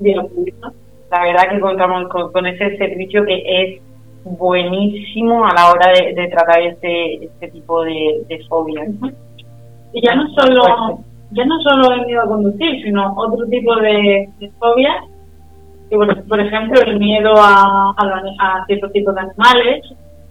vía 0.00 0.22
pública. 0.22 0.72
La 1.10 1.22
verdad 1.22 1.50
que 1.50 1.60
contamos 1.60 2.08
con, 2.08 2.46
ese 2.46 2.76
servicio 2.76 3.24
que 3.24 3.42
es 3.44 3.82
buenísimo 4.24 5.46
a 5.46 5.54
la 5.54 5.70
hora 5.70 5.92
de, 5.92 6.28
tratar 6.28 6.60
este, 6.62 7.24
este 7.24 7.48
tipo 7.48 7.84
de, 7.84 8.24
de 8.28 8.44
fobias. 8.48 8.88
Y 9.92 10.04
ya 10.04 10.14
no 10.14 10.28
solo 10.34 11.04
ya 11.30 11.44
no 11.44 11.60
solo 11.60 11.92
el 11.92 12.06
miedo 12.06 12.22
a 12.22 12.28
conducir, 12.28 12.82
sino 12.82 13.12
otro 13.16 13.46
tipo 13.46 13.74
de, 13.76 14.28
fobias, 14.58 15.04
que, 15.90 15.96
por 15.96 16.40
ejemplo 16.40 16.80
el 16.82 16.98
miedo 16.98 17.34
a, 17.36 17.94
a, 17.96 18.22
a 18.38 18.66
ciertos 18.66 18.92
tipos 18.92 19.14
de 19.14 19.20
animales, 19.20 19.84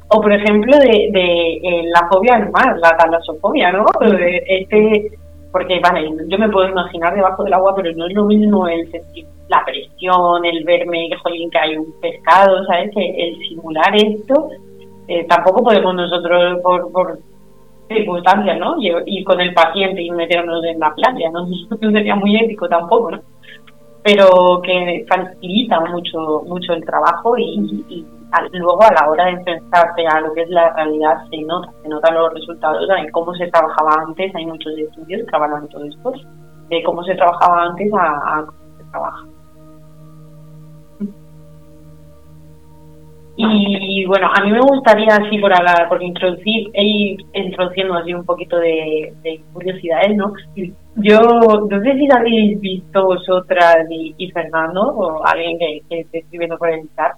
o 0.10 0.22
por 0.22 0.32
ejemplo 0.32 0.78
de, 0.78 1.10
de 1.12 1.54
eh, 1.64 1.84
la 1.94 2.08
fobia 2.10 2.36
al 2.36 2.52
mar, 2.52 2.78
la 2.80 2.96
talasofobia, 2.98 3.72
¿no? 3.72 3.86
Este, 4.02 5.12
porque 5.52 5.80
vale, 5.80 6.12
yo 6.28 6.38
me 6.38 6.50
puedo 6.50 6.70
imaginar 6.70 7.16
debajo 7.16 7.44
del 7.44 7.54
agua, 7.54 7.74
pero 7.76 7.92
no 7.96 8.08
es 8.08 8.14
lo 8.14 8.26
mismo 8.26 8.68
el 8.68 8.92
sentir 8.92 9.26
la 9.48 9.64
presión, 9.64 10.44
el 10.44 10.64
verme, 10.64 11.10
jolín, 11.24 11.50
que 11.50 11.58
hay 11.58 11.78
un 11.78 11.94
pescado, 12.02 12.66
¿sabes? 12.66 12.92
El, 12.96 13.38
simular 13.48 13.96
esto, 13.96 14.50
eh, 15.08 15.26
tampoco 15.30 15.64
podemos 15.64 15.96
nosotros 15.96 16.60
por, 16.62 16.92
por 16.92 17.20
circunstancias, 17.88 18.58
¿no? 18.58 18.76
Y, 18.80 19.24
con 19.24 19.40
el 19.40 19.54
paciente 19.54 20.02
y 20.02 20.12
meternos 20.12 20.64
en 20.66 20.80
la 20.80 20.94
playa, 20.94 21.30
¿no? 21.32 21.48
No 21.82 21.92
sería 21.92 22.16
muy 22.16 22.36
ético 22.36 22.68
tampoco, 22.68 23.12
¿no? 23.12 23.22
Pero 24.04 24.62
que 24.62 25.06
facilita 25.08 25.80
mucho 25.82 26.44
mucho 26.46 26.74
el 26.74 26.86
trabajo 26.86 27.38
y, 27.38 28.06
luego 28.52 28.84
a 28.84 28.94
la 28.94 29.10
hora 29.10 29.26
de 29.26 29.32
enfrentarte 29.32 30.08
a 30.08 30.22
lo 30.22 30.34
que 30.34 30.42
es 30.42 30.50
la 30.50 30.74
realidad 30.74 31.18
se 31.30 31.42
nota, 31.42 31.72
se 31.82 31.90
notan 31.90 32.16
los 32.16 32.34
resultados 32.34 32.88
de 32.88 33.12
cómo 33.12 33.34
se 33.36 33.48
trabajaba 33.48 34.04
antes, 34.08 34.34
hay 34.36 34.46
muchos 34.46 34.78
estudios 34.78 35.28
que 35.28 35.36
hablan 35.36 35.64
de 35.64 35.68
todo 35.70 35.86
esto, 35.86 36.14
de 36.70 36.84
cómo 36.84 37.04
se 37.04 37.16
trabajaba 37.16 37.64
antes 37.64 37.92
a, 37.94 38.46
cómo 38.46 38.78
se 38.78 38.84
trabaja. 38.92 39.26
Y 43.38 44.06
bueno, 44.06 44.30
a 44.34 44.42
mí 44.46 44.52
me 44.52 44.62
gustaría 44.62 45.10
así 45.10 45.38
por 45.40 45.54
hablar, 45.54 45.90
por 45.90 46.02
introducir, 46.02 46.70
ir 46.74 47.18
introduciendo 47.34 47.96
así 47.96 48.14
un 48.14 48.24
poquito 48.24 48.58
de, 48.58 49.14
curiosidades, 49.52 50.16
¿no? 50.16 50.32
Yo 50.96 51.20
no 51.20 51.84
sé 51.84 51.98
si 51.98 52.08
habéis 52.16 52.62
visto 52.62 53.04
vosotras 53.04 53.86
y, 53.90 54.32
Fernando 54.32 54.84
o 54.84 55.26
alguien 55.26 55.60
que, 55.60 55.82
esté 55.90 56.20
escribiendo 56.20 56.58
por 56.58 56.70
el 56.70 56.88
chat, 56.96 57.18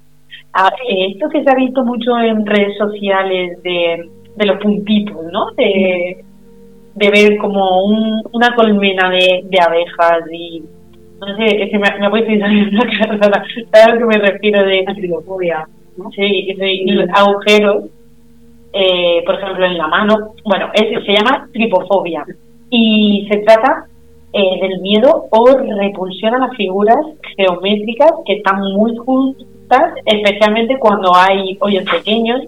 ah, 0.58 0.72
esto 0.89 1.30
que 1.30 1.43
se 1.43 1.50
ha 1.50 1.56
visto 1.56 1.84
mucho 1.84 2.17
en 2.20 2.46
redes 2.46 2.78
sociales 2.78 3.62
de, 3.63 4.10
los 4.46 4.58
puntitos, 4.58 5.17
¿no? 5.32 5.52
De, 5.52 6.24
de 6.96 7.10
ver 7.10 7.38
como 7.38 7.84
una 8.32 8.56
colmena 8.56 9.10
de, 9.10 9.60
abejas 9.60 10.24
y 10.32 10.63
no 11.20 11.36
sé, 11.36 11.63
es 11.63 11.72
que 11.72 11.80
me, 11.80 11.89
me 12.00 12.06
ha 12.06 12.10
puesto 12.10 12.30
en 12.30 12.39
la 12.76 12.86
cara, 13.00 13.20
¿sabes 13.20 13.67
a 13.74 13.93
lo 13.93 14.00
que 14.00 14.06
me 14.06 14.17
refiero 14.17 14.63
de 14.63 14.84
la 14.84 15.67
Sí, 16.15 16.56
agujeros, 17.13 17.86
eh, 18.74 19.24
por 19.26 19.36
ejemplo, 19.36 19.65
en 19.65 19.78
la 19.78 19.88
mano. 19.88 20.34
Bueno, 20.46 20.70
se 20.76 21.13
llama 21.13 21.50
tripofobia 21.52 22.24
y 22.70 23.28
se 23.32 23.38
trata 23.39 23.86
eh, 24.34 24.60
del 24.62 24.80
miedo 24.82 25.26
o 25.32 25.48
repulsión 25.80 26.36
a 26.36 26.48
las 26.48 26.56
figuras 26.56 26.98
geométricas 27.36 28.12
que 28.26 28.34
están 28.34 28.62
muy 28.74 28.96
especialmente 30.06 30.77
cuando 30.80 31.13
hay 31.15 31.58
hoyos 31.60 31.84
pequeños, 31.89 32.43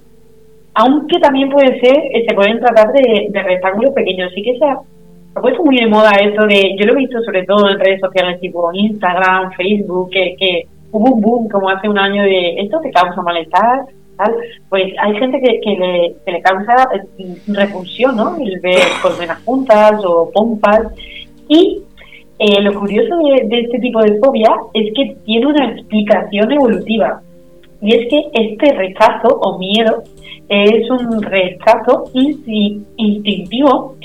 aunque 0.74 1.20
también 1.20 1.50
puede 1.50 1.80
ser, 1.80 1.98
eh, 1.98 2.26
se 2.28 2.36
pueden 2.36 2.60
tratar 2.60 2.92
de, 2.94 3.30
rectángulos 3.34 3.94
pequeños. 3.94 4.32
Sí 4.34 4.42
que 4.42 4.58
se 4.58 4.66
ha, 4.66 4.80
puesto 5.42 5.64
muy 5.64 5.78
de 5.78 5.88
moda 5.88 6.12
eso 6.12 6.46
de, 6.48 6.76
yo 6.78 6.86
lo 6.86 6.94
he 6.94 6.98
visto 6.98 7.22
sobre 7.24 7.46
todo 7.46 7.70
en 7.70 7.80
redes 7.80 8.00
sociales 8.00 8.40
tipo 8.40 8.72
Instagram, 8.74 9.52
Facebook, 9.54 10.10
que, 10.12 10.36
que 10.38 10.68
hubo 10.92 11.14
un 11.14 11.22
boom 11.22 11.50
como 11.50 11.70
hace 11.70 11.88
un 11.88 11.98
año 11.98 12.24
de 12.24 12.62
esto 12.62 12.80
te 12.82 12.92
causa 12.92 13.22
malestar, 13.22 13.86
tal. 14.18 14.36
Pues 14.70 14.94
hay 15.00 15.16
gente 15.18 15.40
que, 15.40 15.60
que, 15.62 15.72
le, 15.72 16.16
que 16.26 16.32
le 16.32 16.42
causa 16.42 16.90
eh, 16.94 17.36
repulsión, 17.48 18.16
¿no? 18.16 18.38
El 18.38 18.60
ver 18.60 18.80
colmenas 19.02 19.42
juntas 19.44 20.02
o 20.06 20.30
pompas. 20.32 20.88
Y 21.48 21.84
eh, 22.40 22.62
lo 22.62 22.80
curioso 22.80 23.18
de, 23.18 23.60
este 23.60 23.80
tipo 23.80 24.02
de 24.02 24.18
fobia 24.20 24.50
es 24.74 24.94
que 24.96 25.18
tiene 25.26 25.48
una 25.48 25.72
explicación 25.72 26.52
evolutiva. 26.52 27.22
Y 27.82 27.96
es 27.96 28.10
que 28.10 28.30
este 28.34 28.74
rechazo 28.74 29.28
o 29.28 29.58
miedo 29.58 30.04
es 30.48 30.90
un 30.90 31.22
rechazo 31.22 32.06
instintivo 32.14 33.96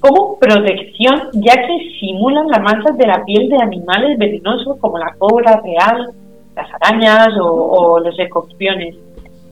como 0.00 0.38
protección, 0.38 1.30
ya 1.32 1.54
que 1.54 1.90
simulan 1.98 2.48
las 2.48 2.60
manchas 2.60 2.96
de 2.98 3.06
la 3.06 3.24
piel 3.24 3.48
de 3.48 3.56
animales 3.56 4.18
venenosos 4.18 4.76
como 4.78 4.98
la 4.98 5.14
cobra 5.18 5.62
real, 5.64 6.10
las 6.54 6.68
arañas 6.74 7.28
o, 7.40 7.98
los 7.98 8.18
escorpiones. 8.18 8.94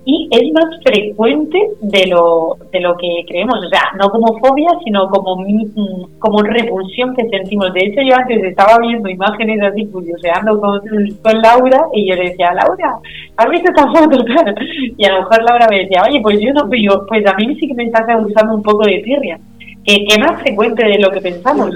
Y 0.05 0.29
es 0.33 0.53
más 0.53 0.83
frecuente 0.83 1.59
de 1.81 2.07
lo, 2.09 2.57
de 2.73 2.81
lo 2.81 2.97
que 2.97 3.25
creemos, 3.29 3.65
o 3.65 3.69
sea, 3.69 3.83
no 4.01 4.11
como 4.11 4.37
fobia, 4.41 4.69
sino 4.85 5.09
como, 5.09 5.37
mm, 5.37 6.19
como 6.19 6.43
repulsión 6.43 7.15
que 7.15 7.29
sentimos. 7.29 7.73
De 7.73 7.85
hecho, 7.85 8.01
yo 8.03 8.17
antes 8.17 8.43
estaba 8.43 8.79
viendo 8.81 9.09
imágenes 9.09 9.63
así 9.63 9.87
curioseando 9.87 10.61
con, 10.61 10.81
con 11.23 11.41
Laura 11.41 11.87
y 11.95 12.09
yo 12.09 12.17
le 12.17 12.31
decía, 12.31 12.53
Laura, 12.53 12.99
¿has 13.37 13.51
visto 13.51 13.71
esta 13.71 13.87
foto? 13.93 14.25
Y 14.97 15.05
a 15.05 15.13
lo 15.13 15.19
mejor 15.21 15.43
Laura 15.45 15.67
me 15.71 15.81
decía, 15.81 16.03
oye, 16.09 16.21
pues 16.21 16.41
yo 16.41 16.53
no, 16.53 16.69
pero 16.69 17.07
pues 17.07 17.25
a 17.27 17.35
mí 17.35 17.55
sí 17.57 17.69
que 17.69 17.75
me 17.75 17.85
está 17.85 18.05
causando 18.05 18.55
un 18.55 18.63
poco 18.63 18.85
de 18.85 18.99
tirria 18.99 19.39
que, 19.85 20.05
es 20.09 20.19
más 20.19 20.41
frecuente 20.41 20.85
de 20.85 20.99
lo 20.99 21.11
que 21.11 21.21
pensamos. 21.21 21.71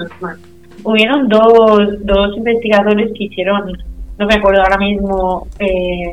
Hubieron 0.83 1.27
dos, 1.27 2.05
dos 2.05 2.37
investigadores 2.37 3.11
que 3.17 3.25
hicieron, 3.25 3.73
no 4.17 4.25
me 4.25 4.35
acuerdo 4.35 4.61
ahora 4.61 4.77
mismo 4.77 5.47
eh, 5.59 6.11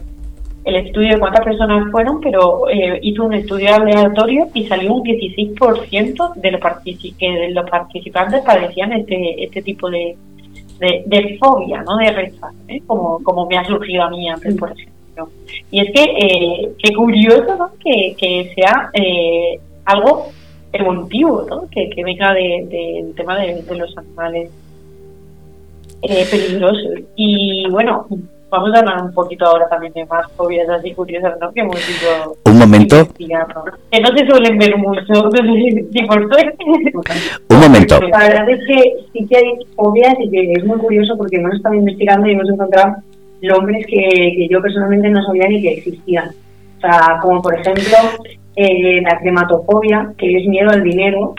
el 0.64 0.76
estudio 0.76 1.14
de 1.14 1.20
cuántas 1.20 1.44
personas 1.44 1.90
fueron, 1.90 2.20
pero 2.20 2.68
eh, 2.70 2.98
hizo 3.02 3.24
un 3.24 3.34
estudio 3.34 3.74
aleatorio 3.74 4.48
y 4.54 4.66
salió 4.66 4.94
un 4.94 5.02
16% 5.02 6.34
de 6.34 6.50
los, 6.50 6.60
que 7.18 7.30
de 7.30 7.50
los 7.50 7.68
participantes 7.68 8.40
padecían 8.42 8.92
este, 8.92 9.44
este 9.44 9.62
tipo 9.62 9.90
de, 9.90 10.16
de, 10.80 11.38
fobia, 11.38 11.82
¿no? 11.82 11.96
de 11.98 12.10
rechazo, 12.12 12.54
¿eh? 12.68 12.80
como, 12.86 13.22
como 13.22 13.46
me 13.46 13.58
ha 13.58 13.64
surgido 13.64 14.04
a 14.04 14.10
mí 14.10 14.28
antes, 14.28 14.56
por 14.56 14.72
ejemplo. 14.72 14.94
Y 15.70 15.80
es 15.80 15.92
que, 15.92 16.02
eh, 16.02 16.72
qué 16.82 16.94
curioso 16.94 17.56
¿no? 17.56 17.70
que, 17.78 18.16
que 18.18 18.52
sea 18.54 18.90
algo 19.84 20.30
evolutivo, 20.72 21.46
¿no? 21.48 21.68
que, 21.70 21.88
que 21.90 22.04
venga 22.04 22.32
del 22.34 22.68
de, 22.68 23.12
tema 23.16 23.38
de, 23.38 23.62
los 23.76 23.96
animales 23.96 24.50
eh, 26.02 26.26
peligrosos. 26.30 27.00
Y 27.16 27.66
bueno, 27.70 28.06
vamos 28.54 28.74
a 28.74 28.78
hablar 28.78 29.02
un 29.02 29.12
poquito 29.12 29.46
ahora 29.46 29.68
también 29.68 29.92
de 29.92 30.06
más 30.06 30.30
fobias 30.32 30.68
así 30.68 30.92
curiosas, 30.94 31.34
¿no? 31.40 31.52
Que 31.52 31.60
hemos 31.60 31.76
ido 31.88 32.36
Un 32.44 32.58
momento. 32.58 33.08
Que 33.18 34.00
no 34.00 34.08
se 34.16 34.26
suelen 34.26 34.58
ver 34.58 34.76
mucho, 34.78 35.30
ni 35.92 36.06
por 36.06 36.28
suerte. 36.28 36.64
Un 37.50 37.60
momento. 37.60 38.00
La 38.00 38.18
verdad 38.18 38.48
es 38.48 38.60
que 38.66 38.96
sí 39.12 39.26
que 39.26 39.36
hay 39.36 39.52
fobias 39.74 40.14
y 40.20 40.30
que 40.30 40.52
es 40.52 40.64
muy 40.64 40.78
curioso 40.78 41.16
porque 41.16 41.36
hemos 41.36 41.54
estado 41.54 41.74
investigando 41.74 42.28
y 42.28 42.32
hemos 42.32 42.48
encontrado 42.48 42.96
nombres 43.42 43.86
que, 43.86 44.34
que 44.36 44.48
yo 44.48 44.62
personalmente 44.62 45.10
no 45.10 45.22
sabía 45.24 45.48
ni 45.48 45.60
que 45.60 45.72
existían. 45.74 46.28
O 46.78 46.80
sea, 46.80 47.18
como 47.20 47.42
por 47.42 47.58
ejemplo 47.58 47.96
eh, 48.56 49.00
la 49.02 49.18
crematofobia, 49.18 50.12
que 50.16 50.38
es 50.38 50.46
miedo 50.46 50.70
al 50.70 50.82
dinero 50.82 51.34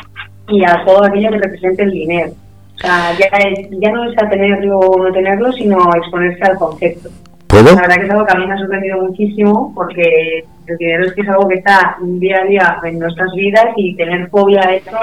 y 0.49 0.63
a 0.63 0.83
todo 0.85 1.05
aquello 1.05 1.31
que 1.31 1.39
represente 1.39 1.83
el 1.83 1.91
dinero. 1.91 2.33
O 2.75 2.77
sea, 2.77 3.17
ya, 3.17 3.29
ya 3.71 3.91
no 3.91 4.09
es 4.09 4.17
a 4.21 4.29
tenerlo 4.29 4.79
o 4.79 5.03
no 5.03 5.11
tenerlo, 5.11 5.51
sino 5.53 5.77
exponerse 5.95 6.43
al 6.43 6.57
concepto. 6.57 7.09
La 7.53 7.61
verdad 7.63 7.95
que 7.95 8.03
es 8.03 8.11
algo 8.11 8.25
que 8.25 8.33
a 8.33 8.39
mí 8.39 8.47
me 8.47 8.53
ha 8.53 8.57
sorprendido 8.57 9.01
muchísimo 9.01 9.71
porque 9.73 10.43
el 10.67 10.77
dinero 10.77 11.05
es 11.05 11.13
que 11.13 11.21
es 11.21 11.29
algo 11.29 11.47
que 11.47 11.55
está 11.55 11.97
día 12.01 12.41
a 12.41 12.45
día 12.45 12.79
en 12.83 12.99
nuestras 12.99 13.31
vidas 13.33 13.67
y 13.77 13.95
tener 13.95 14.27
fobia 14.29 14.61
a 14.61 14.75
eso 14.75 14.97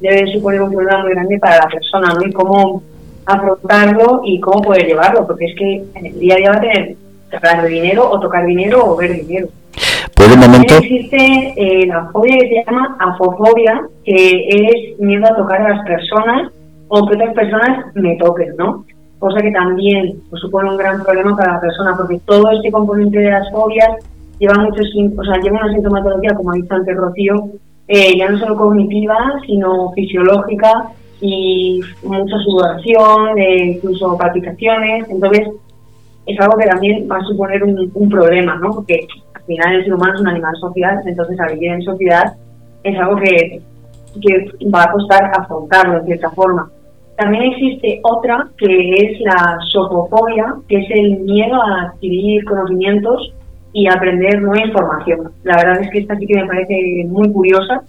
debe 0.00 0.30
suponer 0.32 0.60
un 0.60 0.72
problema 0.72 1.02
muy 1.02 1.12
grande 1.12 1.38
para 1.38 1.56
la 1.56 1.68
persona, 1.68 2.12
¿no? 2.14 2.26
Y 2.26 2.32
cómo 2.32 2.82
afrontarlo 3.24 4.20
y 4.24 4.38
cómo 4.40 4.60
poder 4.60 4.86
llevarlo, 4.86 5.26
porque 5.26 5.46
es 5.46 5.56
que 5.56 5.84
en 5.94 6.06
el 6.06 6.18
día 6.18 6.34
a 6.34 6.38
día 6.38 6.50
va 6.50 6.56
a 6.56 6.60
tener 6.60 6.94
que 7.30 7.36
hablar 7.36 7.62
de 7.62 7.68
dinero 7.68 8.10
o 8.10 8.20
tocar 8.20 8.44
dinero 8.44 8.84
o 8.84 8.96
ver 8.96 9.14
dinero. 9.14 9.48
¿Puede 10.14 10.34
un 10.34 10.40
momento? 10.40 10.76
Existe 10.76 11.54
eh, 11.56 11.86
la 11.86 12.10
fobia 12.12 12.36
que 12.38 12.48
se 12.48 12.64
llama 12.64 12.96
afofobia, 13.00 13.80
que 14.04 14.46
es 14.48 15.00
miedo 15.00 15.24
a 15.26 15.36
tocar 15.36 15.62
a 15.62 15.76
las 15.76 15.86
personas 15.86 16.52
o 16.94 17.06
que 17.06 17.16
otras 17.16 17.34
personas 17.34 17.86
me 17.94 18.16
toquen, 18.16 18.54
¿no? 18.56 18.84
Cosa 19.18 19.40
que 19.40 19.50
también 19.50 20.20
pues, 20.30 20.40
supone 20.40 20.70
un 20.70 20.76
gran 20.76 21.02
problema 21.02 21.36
para 21.36 21.54
la 21.54 21.60
persona, 21.60 21.94
porque 21.96 22.20
todo 22.24 22.50
este 22.52 22.70
componente 22.70 23.18
de 23.18 23.30
las 23.30 23.50
fobias 23.50 23.90
lleva 24.38 24.62
muchos, 24.62 24.86
o 25.16 25.24
sea, 25.24 25.40
lleva 25.40 25.60
una 25.62 25.72
sintomatología, 25.72 26.34
como 26.36 26.52
ha 26.52 26.54
dicho 26.54 26.74
antes 26.74 26.96
Rocío, 26.96 27.34
eh, 27.88 28.16
ya 28.16 28.28
no 28.28 28.38
solo 28.38 28.56
cognitiva, 28.56 29.16
sino 29.46 29.90
fisiológica 29.92 30.90
y 31.20 31.80
mucha 32.02 32.36
sudoración, 32.38 33.38
eh, 33.38 33.72
incluso 33.76 34.16
palpitaciones. 34.16 35.08
Entonces, 35.08 35.48
es 36.26 36.40
algo 36.40 36.56
que 36.56 36.66
también 36.66 37.08
va 37.10 37.18
a 37.18 37.24
suponer 37.24 37.62
un, 37.62 38.08
problema, 38.08 38.56
¿no? 38.56 38.70
Porque 38.72 39.06
al 39.34 39.42
final 39.42 39.74
el 39.74 39.84
ser 39.84 39.94
humano 39.94 40.14
es 40.14 40.20
un 40.20 40.28
animal 40.28 40.56
social, 40.60 41.00
entonces 41.04 41.38
al 41.40 41.54
vivir 41.54 41.72
en 41.72 41.82
sociedad 41.82 42.34
es 42.82 42.98
algo 42.98 43.16
que, 43.16 43.60
que 44.20 44.68
va 44.68 44.84
a 44.84 44.92
costar 44.92 45.32
afrontarlo 45.34 46.00
de 46.00 46.06
cierta 46.06 46.30
forma. 46.30 46.70
También 47.16 47.52
existe 47.52 48.00
otra 48.02 48.48
que 48.58 48.90
es 48.94 49.20
la 49.20 49.58
sopofobia, 49.72 50.54
que 50.68 50.78
es 50.78 50.90
el 50.90 51.20
miedo 51.20 51.62
a 51.62 51.82
adquirir 51.82 52.44
conocimientos 52.44 53.32
y 53.72 53.88
aprender 53.88 54.40
nueva 54.40 54.66
información. 54.66 55.32
La 55.44 55.56
verdad 55.56 55.80
es 55.82 55.90
que 55.90 55.98
esta 56.00 56.16
sí 56.16 56.26
que 56.26 56.40
me 56.40 56.46
parece 56.46 57.04
muy 57.08 57.30
curiosa 57.32 57.82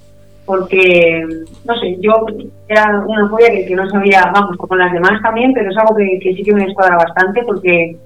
porque, 0.45 1.25
no 1.65 1.75
sé, 1.79 1.97
yo 2.01 2.13
era 2.67 3.03
una 3.07 3.27
fobia 3.29 3.47
que, 3.49 3.75
no 3.75 3.89
sabía, 3.89 4.31
vamos, 4.31 4.57
como 4.57 4.75
las 4.75 4.93
demás 4.93 5.19
también, 5.23 5.53
pero 5.53 5.71
es 5.71 5.77
algo 5.77 5.95
que, 5.95 6.19
que 6.21 6.35
sí 6.35 6.43
que 6.43 6.53
me 6.53 6.65
escuadra 6.65 6.97
bastante 6.97 7.41
porque 7.43 7.97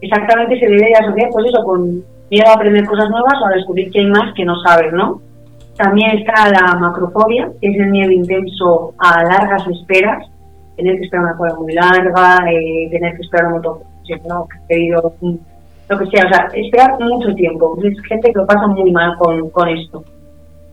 exactamente 0.00 0.58
se 0.58 0.66
debe 0.66 0.94
asociar 0.94 1.28
pues 1.30 1.46
eso 1.46 1.62
con 1.62 2.02
miedo 2.30 2.48
a 2.48 2.54
aprender 2.54 2.86
cosas 2.86 3.10
nuevas 3.10 3.34
o 3.42 3.46
a 3.46 3.50
descubrir 3.50 3.90
que 3.90 4.00
hay 4.00 4.06
más 4.06 4.34
que 4.34 4.44
no 4.44 4.58
sabes, 4.60 4.92
¿no? 4.92 5.20
También 5.76 6.18
está 6.18 6.48
la 6.50 6.74
macrofobia, 6.78 7.50
que 7.60 7.68
es 7.68 7.76
el 7.78 7.90
miedo 7.90 8.10
intenso 8.10 8.94
a 8.98 9.24
largas 9.24 9.66
esperas, 9.68 10.26
tener 10.76 10.96
que 10.98 11.04
esperar 11.04 11.26
una 11.26 11.36
cola 11.36 11.54
muy 11.54 11.72
larga, 11.72 12.38
eh, 12.50 12.88
tener 12.90 13.16
que 13.16 13.22
esperar 13.22 13.46
un 13.46 13.52
montón, 13.54 13.78
¿no? 14.28 14.48
pedido, 14.68 15.14
lo 15.88 15.98
que 15.98 16.06
sea, 16.06 16.26
o 16.26 16.28
sea, 16.28 16.48
esperar 16.54 16.98
mucho 17.00 17.34
tiempo. 17.34 17.78
Es 17.82 18.00
gente 18.08 18.32
que 18.32 18.38
lo 18.38 18.46
pasa 18.46 18.66
muy 18.66 18.90
mal 18.90 19.16
con, 19.18 19.50
con 19.50 19.68
esto. 19.68 20.02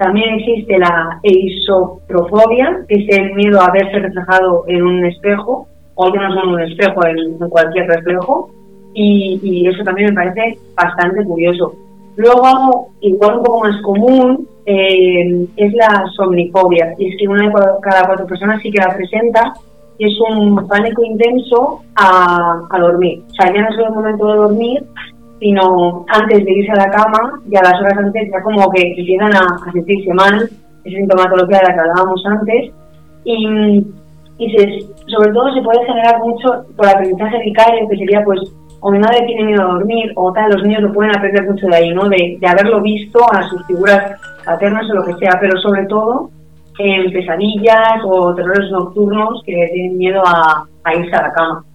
También 0.02 0.34
existe 0.34 0.80
la 0.80 1.20
eisoprofobia, 1.22 2.84
que 2.88 2.96
es 2.96 3.20
el 3.20 3.36
miedo 3.36 3.62
a 3.62 3.72
verse 3.72 4.00
reflejado 4.00 4.64
en 4.68 4.82
un 4.82 5.06
espejo, 5.06 5.68
o 5.94 6.12
que 6.12 6.18
no 6.18 6.44
en 6.44 6.50
un 6.50 6.62
espejo, 6.62 7.06
en, 7.06 7.38
cualquier 7.50 7.88
reflejo, 7.88 8.50
y, 8.96 9.68
eso 9.68 9.84
también 9.84 10.10
me 10.10 10.16
parece 10.16 10.58
bastante 10.76 11.24
curioso. 11.24 11.76
Luego, 12.16 12.90
igual 13.02 13.38
un 13.38 13.44
poco 13.44 13.60
más 13.62 13.80
común, 13.84 14.48
eh, 14.66 15.48
es 15.56 15.74
la 15.74 16.06
somnifobia, 16.16 16.96
y 16.98 17.10
es 17.10 17.16
que 17.20 17.28
una 17.28 17.46
de 17.46 17.54
cada 17.84 18.08
cuatro 18.08 18.26
personas 18.26 18.60
sí 18.64 18.72
que 18.72 18.82
la 18.82 18.96
presenta, 18.96 19.54
y 20.02 20.06
es 20.06 20.20
un 20.32 20.68
pánico 20.68 21.04
intenso 21.04 21.84
a, 21.96 22.60
a 22.72 22.80
dormir. 22.80 23.22
O 23.30 23.34
sea, 23.36 23.54
ya 23.54 23.62
no 23.62 23.70
es 23.70 23.78
el 23.78 23.94
momento 23.94 24.26
de 24.26 24.36
dormir, 24.36 24.84
sino 25.40 26.06
antes 26.08 26.44
de 26.44 26.52
irse 26.52 26.72
a 26.72 26.88
la 26.88 26.90
cama 26.90 27.40
y 27.48 27.56
a 27.56 27.62
las 27.62 27.80
horas 27.80 28.00
antes 28.00 28.32
ya 28.32 28.42
como 28.42 28.68
que 28.72 28.82
empiezan 28.82 29.32
a, 29.36 29.72
sentirse 29.72 30.12
mal, 30.16 30.50
esa 30.86 30.98
sintomatología 30.98 31.60
de 31.60 31.68
la 31.68 31.74
que 31.76 31.80
hablábamos 31.82 32.26
antes, 32.26 32.72
y, 33.26 33.86
y 34.40 34.52
se, 34.58 34.80
sobre 35.06 35.32
todo 35.34 35.54
se 35.54 35.62
puede 35.62 35.86
generar 35.86 36.18
mucho 36.18 36.66
por 36.76 36.90
aprendizaje 36.90 37.38
vicario, 37.46 37.88
que 37.88 37.98
sería 37.98 38.24
pues 38.24 38.40
o 38.80 38.90
mi 38.90 38.98
madre 38.98 39.24
tiene 39.28 39.44
miedo 39.44 39.62
a 39.62 39.74
dormir 39.74 40.12
o 40.16 40.34
tal, 40.34 40.50
los 40.50 40.64
niños 40.64 40.82
lo 40.82 40.94
pueden 40.94 41.16
aprender 41.16 41.48
mucho 41.48 41.68
de 41.68 41.76
ahí, 41.76 41.94
¿no? 41.94 42.10
De, 42.10 42.40
de 42.42 42.48
haberlo 42.48 42.82
visto 42.82 43.20
a 43.32 43.48
sus 43.50 43.64
figuras 43.68 44.20
paternas 44.44 44.90
o 44.90 44.96
lo 44.96 45.06
que 45.06 45.14
sea, 45.18 45.38
pero 45.40 45.60
sobre 45.60 45.86
todo 45.86 46.32
en 46.84 47.12
pesadillas 47.12 48.02
o 48.06 48.34
terrores 48.36 48.72
nocturnos 48.72 49.42
que 49.46 49.70
tienen 49.74 49.98
miedo 49.98 50.22
a, 50.26 50.68
irse 50.96 51.16
a 51.16 51.22
la 51.22 51.34
cama. 51.34 51.66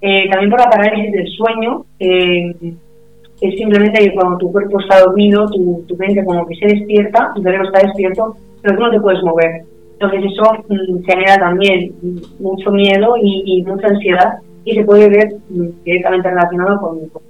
Eh, 0.00 0.28
también 0.30 0.50
por 0.50 0.60
la 0.60 0.70
parálisis 0.70 1.12
del 1.12 1.28
sueño, 1.28 1.84
eh, 1.98 2.54
es 3.40 3.54
simplemente 3.56 4.00
que 4.00 4.14
cuando 4.14 4.38
tu 4.38 4.52
cuerpo 4.52 4.80
está 4.80 5.00
dormido, 5.00 5.48
tu, 5.50 5.84
tu 5.86 5.96
mente 5.96 6.24
como 6.24 6.46
que 6.46 6.56
se 6.56 6.66
despierta, 6.66 7.32
tu 7.34 7.42
cerebro 7.42 7.66
está 7.66 7.86
despierto, 7.86 8.36
pero 8.62 8.76
tú 8.76 8.82
no 8.82 8.90
te 8.90 9.00
puedes 9.00 9.22
mover. 9.22 9.62
Entonces 10.00 10.32
eso 10.32 10.44
mm, 10.68 11.04
genera 11.04 11.38
también 11.38 11.92
mucho 12.38 12.70
miedo 12.70 13.14
y, 13.20 13.62
mucha 13.64 13.88
ansiedad 13.88 14.38
y 14.64 14.74
se 14.74 14.84
puede 14.84 15.08
ver 15.08 15.34
mm, 15.50 15.84
directamente 15.84 16.30
relacionado 16.30 16.80
con, 16.80 17.08
con 17.08 17.22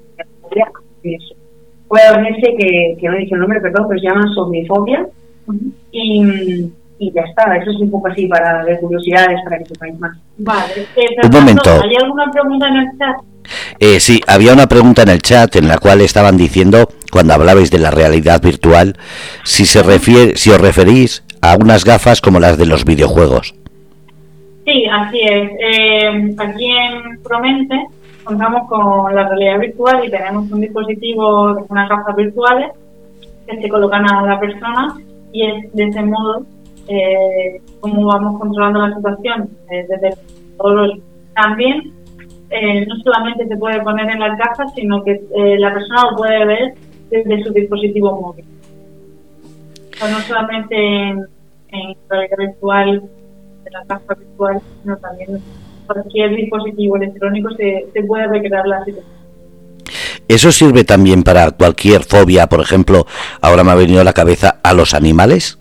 eso. 1.02 1.34
Puede 1.88 2.08
dormirse 2.10 2.54
que, 2.58 2.96
que 3.00 3.08
no 3.08 3.16
dice 3.16 3.34
el 3.34 3.40
nombre, 3.40 3.60
perdón, 3.60 3.86
pero 3.88 4.00
se 4.00 4.06
llama 4.06 4.34
somnifobia 4.34 5.06
y, 5.92 6.70
y 6.98 7.12
ya 7.12 7.22
está, 7.22 7.56
eso 7.56 7.70
es 7.70 7.76
un 7.80 7.90
poco 7.90 8.08
así 8.08 8.26
para 8.26 8.64
ver 8.64 8.80
curiosidades, 8.80 9.40
para 9.44 9.58
que 9.58 9.66
sepáis 9.66 9.98
más. 9.98 10.16
Vale, 10.38 10.86
eh, 10.96 11.16
un 11.22 11.30
momento. 11.30 11.70
¿hay 11.82 11.96
alguna 12.02 12.30
pregunta 12.30 12.68
en 12.68 12.76
el 12.76 12.86
chat? 12.98 13.16
Eh, 13.78 14.00
sí, 14.00 14.20
había 14.26 14.52
una 14.52 14.66
pregunta 14.66 15.02
en 15.02 15.08
el 15.08 15.22
chat 15.22 15.54
en 15.56 15.68
la 15.68 15.78
cual 15.78 16.00
estaban 16.00 16.36
diciendo, 16.36 16.88
cuando 17.10 17.34
hablabais 17.34 17.70
de 17.70 17.78
la 17.78 17.90
realidad 17.90 18.42
virtual, 18.42 18.96
si, 19.44 19.64
se 19.64 19.82
refiere, 19.82 20.36
si 20.36 20.50
os 20.50 20.60
referís 20.60 21.24
a 21.40 21.56
unas 21.56 21.84
gafas 21.84 22.20
como 22.20 22.40
las 22.40 22.58
de 22.58 22.66
los 22.66 22.84
videojuegos. 22.84 23.54
Sí, 24.66 24.84
así 24.92 25.20
es. 25.20 25.50
Eh, 25.60 26.34
aquí 26.36 26.70
en 26.70 27.22
Promente 27.22 27.74
contamos 28.24 28.68
con 28.68 29.14
la 29.14 29.26
realidad 29.28 29.60
virtual 29.60 30.04
y 30.04 30.10
tenemos 30.10 30.50
un 30.50 30.60
dispositivo, 30.60 31.64
unas 31.68 31.88
gafas 31.88 32.14
virtuales 32.16 32.72
que 33.46 33.62
se 33.62 33.68
colocan 33.68 34.04
a 34.10 34.26
la 34.26 34.38
persona 34.38 34.94
y 35.32 35.46
es 35.46 35.72
de 35.72 35.84
ese 35.84 36.02
modo 36.02 36.44
eh, 36.88 37.60
como 37.80 38.06
vamos 38.06 38.40
controlando 38.40 38.86
la 38.86 38.96
situación 38.96 39.50
eh, 39.70 39.86
desde 39.88 40.16
todos 40.56 40.74
los... 40.74 40.98
También 41.34 41.92
eh, 42.50 42.86
no 42.86 42.96
solamente 43.04 43.46
se 43.46 43.56
puede 43.56 43.80
poner 43.82 44.10
en 44.10 44.20
la 44.20 44.36
caja, 44.36 44.66
sino 44.74 45.04
que 45.04 45.20
la 45.58 45.72
persona 45.72 46.10
lo 46.10 46.16
puede 46.16 46.46
ver 46.46 46.74
desde 47.10 47.44
su 47.44 47.52
dispositivo 47.52 48.20
móvil. 48.20 48.44
No 50.00 50.18
solamente 50.20 50.76
en, 50.76 51.26
la 52.10 52.28
caja 53.86 54.14
virtual, 54.14 54.62
sino 54.82 54.96
también 54.96 55.42
cualquier 55.86 56.34
dispositivo 56.36 56.96
electrónico 56.96 57.50
se, 57.50 57.86
se 57.92 58.02
puede 58.02 58.26
recrear 58.26 58.66
la 58.66 58.84
situación. 58.84 59.18
¿Eso 60.26 60.52
sirve 60.52 60.84
también 60.84 61.22
para 61.22 61.50
cualquier 61.50 62.02
fobia, 62.02 62.46
por 62.46 62.60
ejemplo, 62.60 63.06
ahora 63.40 63.64
me 63.64 63.72
ha 63.72 63.74
venido 63.74 64.00
a 64.00 64.04
la 64.04 64.12
cabeza, 64.12 64.58
a 64.62 64.74
los 64.74 64.94
animales? 64.94 65.58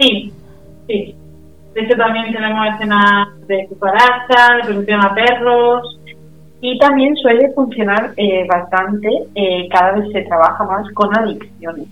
Sí, 0.00 0.32
sí. 0.86 1.14
De 1.74 1.82
hecho, 1.82 1.96
también 1.96 2.32
tenemos 2.32 2.66
escenas 2.74 3.28
de 3.46 3.66
cucarachas, 3.68 4.56
de 4.56 4.64
producción 4.64 5.04
a 5.04 5.14
perros. 5.14 6.00
Y 6.62 6.78
también 6.78 7.16
suele 7.16 7.52
funcionar 7.54 8.12
eh, 8.16 8.46
bastante, 8.46 9.08
eh, 9.34 9.68
cada 9.70 9.92
vez 9.92 10.12
se 10.12 10.22
trabaja 10.22 10.64
más 10.64 10.90
con 10.92 11.16
adicciones. 11.16 11.86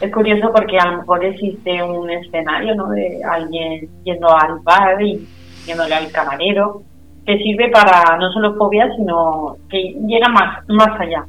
Es 0.00 0.10
curioso 0.10 0.50
porque 0.52 0.78
a 0.78 0.90
lo 0.90 0.98
mejor 0.98 1.24
existe 1.24 1.82
un 1.82 2.10
escenario 2.10 2.74
¿no? 2.74 2.88
de 2.88 3.20
alguien 3.22 3.88
yendo 4.02 4.28
al 4.28 4.60
bar 4.60 5.00
y 5.02 5.26
yéndole 5.66 5.94
al 5.94 6.10
camarero, 6.10 6.82
que 7.26 7.36
sirve 7.38 7.70
para 7.70 8.16
no 8.16 8.32
solo 8.32 8.54
fobias, 8.56 8.96
sino 8.96 9.56
que 9.68 9.94
llega 10.06 10.28
más, 10.28 10.66
más 10.68 10.98
allá. 10.98 11.24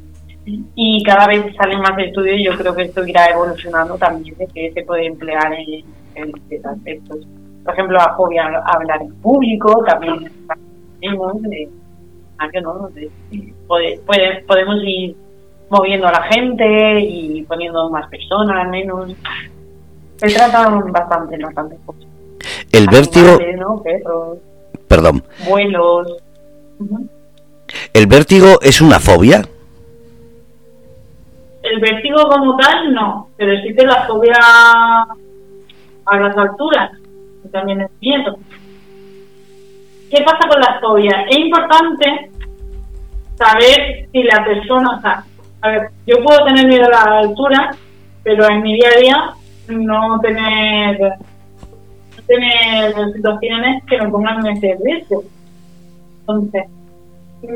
Y 0.46 1.02
cada 1.04 1.28
vez 1.28 1.56
salen 1.56 1.80
más 1.80 1.98
estudios 2.00 2.38
y 2.38 2.46
yo 2.46 2.58
creo 2.58 2.76
que 2.76 2.84
esto 2.84 3.06
irá 3.06 3.28
evolucionando 3.28 3.98
también, 3.98 4.36
de 4.38 4.48
que 4.48 4.72
se 4.74 4.84
puede 4.84 5.06
emplear 5.06 5.54
en, 5.54 5.86
en 6.16 6.34
estos 6.50 6.72
aspectos 6.72 7.26
por 7.64 7.74
ejemplo, 7.74 8.00
a 8.00 8.16
fobia 8.16 8.46
a 8.46 8.72
hablar 8.76 9.02
en 9.02 9.14
público, 9.16 9.84
también 9.86 10.32
tenemos, 11.00 11.42
de, 11.44 11.70
¿no? 12.62 12.90
podemos 14.48 14.84
ir 14.84 15.16
moviendo 15.70 16.08
a 16.08 16.12
la 16.12 16.24
gente 16.24 17.00
y 17.00 17.42
poniendo 17.44 17.90
más 17.90 18.08
personas 18.10 18.66
al 18.66 18.70
menos. 18.70 19.16
Se 20.18 20.28
tratan 20.34 20.92
bastante, 20.92 21.38
bastante 21.38 21.78
cosas. 21.86 22.06
El 22.72 22.88
vértigo... 22.88 23.40
Perdón. 24.88 25.24
Vuelos. 25.48 26.18
¿El 27.94 28.08
vértigo 28.08 28.60
es 28.62 28.82
una 28.82 29.00
fobia? 29.00 29.44
El 31.74 31.80
vértigo 31.80 32.22
como 32.30 32.56
tal, 32.56 32.94
no, 32.94 33.30
pero 33.36 33.54
existe 33.54 33.84
la 33.84 34.06
fobia 34.06 34.38
a 36.06 36.20
las 36.20 36.38
alturas 36.38 36.92
también 37.52 37.82
es 37.82 37.92
miedo. 38.00 38.38
¿Qué 40.10 40.22
pasa 40.24 40.48
con 40.48 40.60
la 40.60 40.80
fobia? 40.80 41.26
Es 41.30 41.38
importante 41.38 42.30
saber 43.36 44.08
si 44.12 44.24
la 44.24 44.44
persona, 44.44 44.98
o 44.98 45.02
sea, 45.02 45.24
a 45.62 45.70
ver, 45.70 45.90
yo 46.06 46.24
puedo 46.24 46.46
tener 46.46 46.68
miedo 46.68 46.86
a 46.86 46.90
la 46.90 47.20
altura, 47.20 47.76
pero 48.24 48.48
en 48.50 48.62
mi 48.62 48.76
día 48.76 48.90
a 48.96 49.00
día 49.00 49.34
no 49.70 50.20
tener, 50.20 51.00
no 51.00 52.24
tener 52.28 53.14
situaciones 53.14 53.84
que 53.86 54.00
me 54.00 54.10
pongan 54.10 54.46
en 54.46 54.58
ese 54.58 54.78
riesgo. 54.84 55.24
Entonces, 56.20 56.64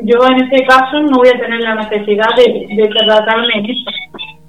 yo 0.04 0.18
en 0.26 0.44
este 0.44 0.64
caso 0.66 1.00
no 1.00 1.18
voy 1.18 1.28
a 1.28 1.40
tener 1.40 1.60
la 1.60 1.74
necesidad 1.76 2.28
de, 2.36 2.66
de 2.74 2.88
tratarme 2.88 3.54
en. 3.54 3.66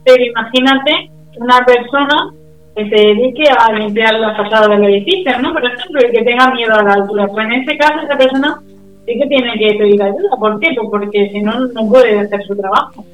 Pero 0.04 0.24
imagínate 0.24 1.12
una 1.38 1.64
persona 1.66 2.32
que 2.76 2.90
se 2.90 3.08
dedique 3.08 3.44
a 3.50 3.72
limpiar 3.74 4.20
la 4.20 4.36
fachada 4.36 4.68
del 4.68 4.86
edificio, 4.86 5.40
¿no? 5.40 5.54
Por 5.54 5.66
ejemplo, 5.66 6.02
y 6.02 6.12
que 6.12 6.24
tenga 6.24 6.52
miedo 6.52 6.74
a 6.74 6.84
la 6.84 6.94
altura. 6.94 7.28
Pues 7.28 7.46
en 7.46 7.54
ese 7.54 7.78
caso 7.78 8.00
esa 8.02 8.18
persona 8.18 8.62
sí 9.06 9.20
que 9.20 9.28
tiene 9.28 9.58
que 9.58 9.78
pedir 9.78 10.02
ayuda. 10.02 10.30
¿Por 10.40 10.60
qué? 10.60 10.70
Pues 10.76 10.88
porque 10.90 11.30
si 11.30 11.42
no, 11.42 11.68
no 11.68 11.88
puede 11.88 12.20
hacer 12.20 12.42
su 12.44 12.56
trabajo. 12.56 13.06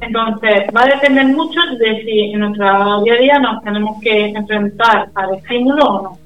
Entonces, 0.00 0.64
va 0.76 0.82
a 0.82 0.94
depender 0.94 1.26
mucho 1.26 1.60
de 1.78 2.02
si 2.04 2.32
en 2.32 2.40
nuestra 2.40 3.00
día 3.02 3.14
a 3.14 3.18
día 3.18 3.38
nos 3.40 3.62
tenemos 3.62 4.00
que 4.00 4.26
enfrentar 4.26 5.10
al 5.14 5.34
estímulo 5.34 5.84
o 5.84 6.02
no. 6.02 6.18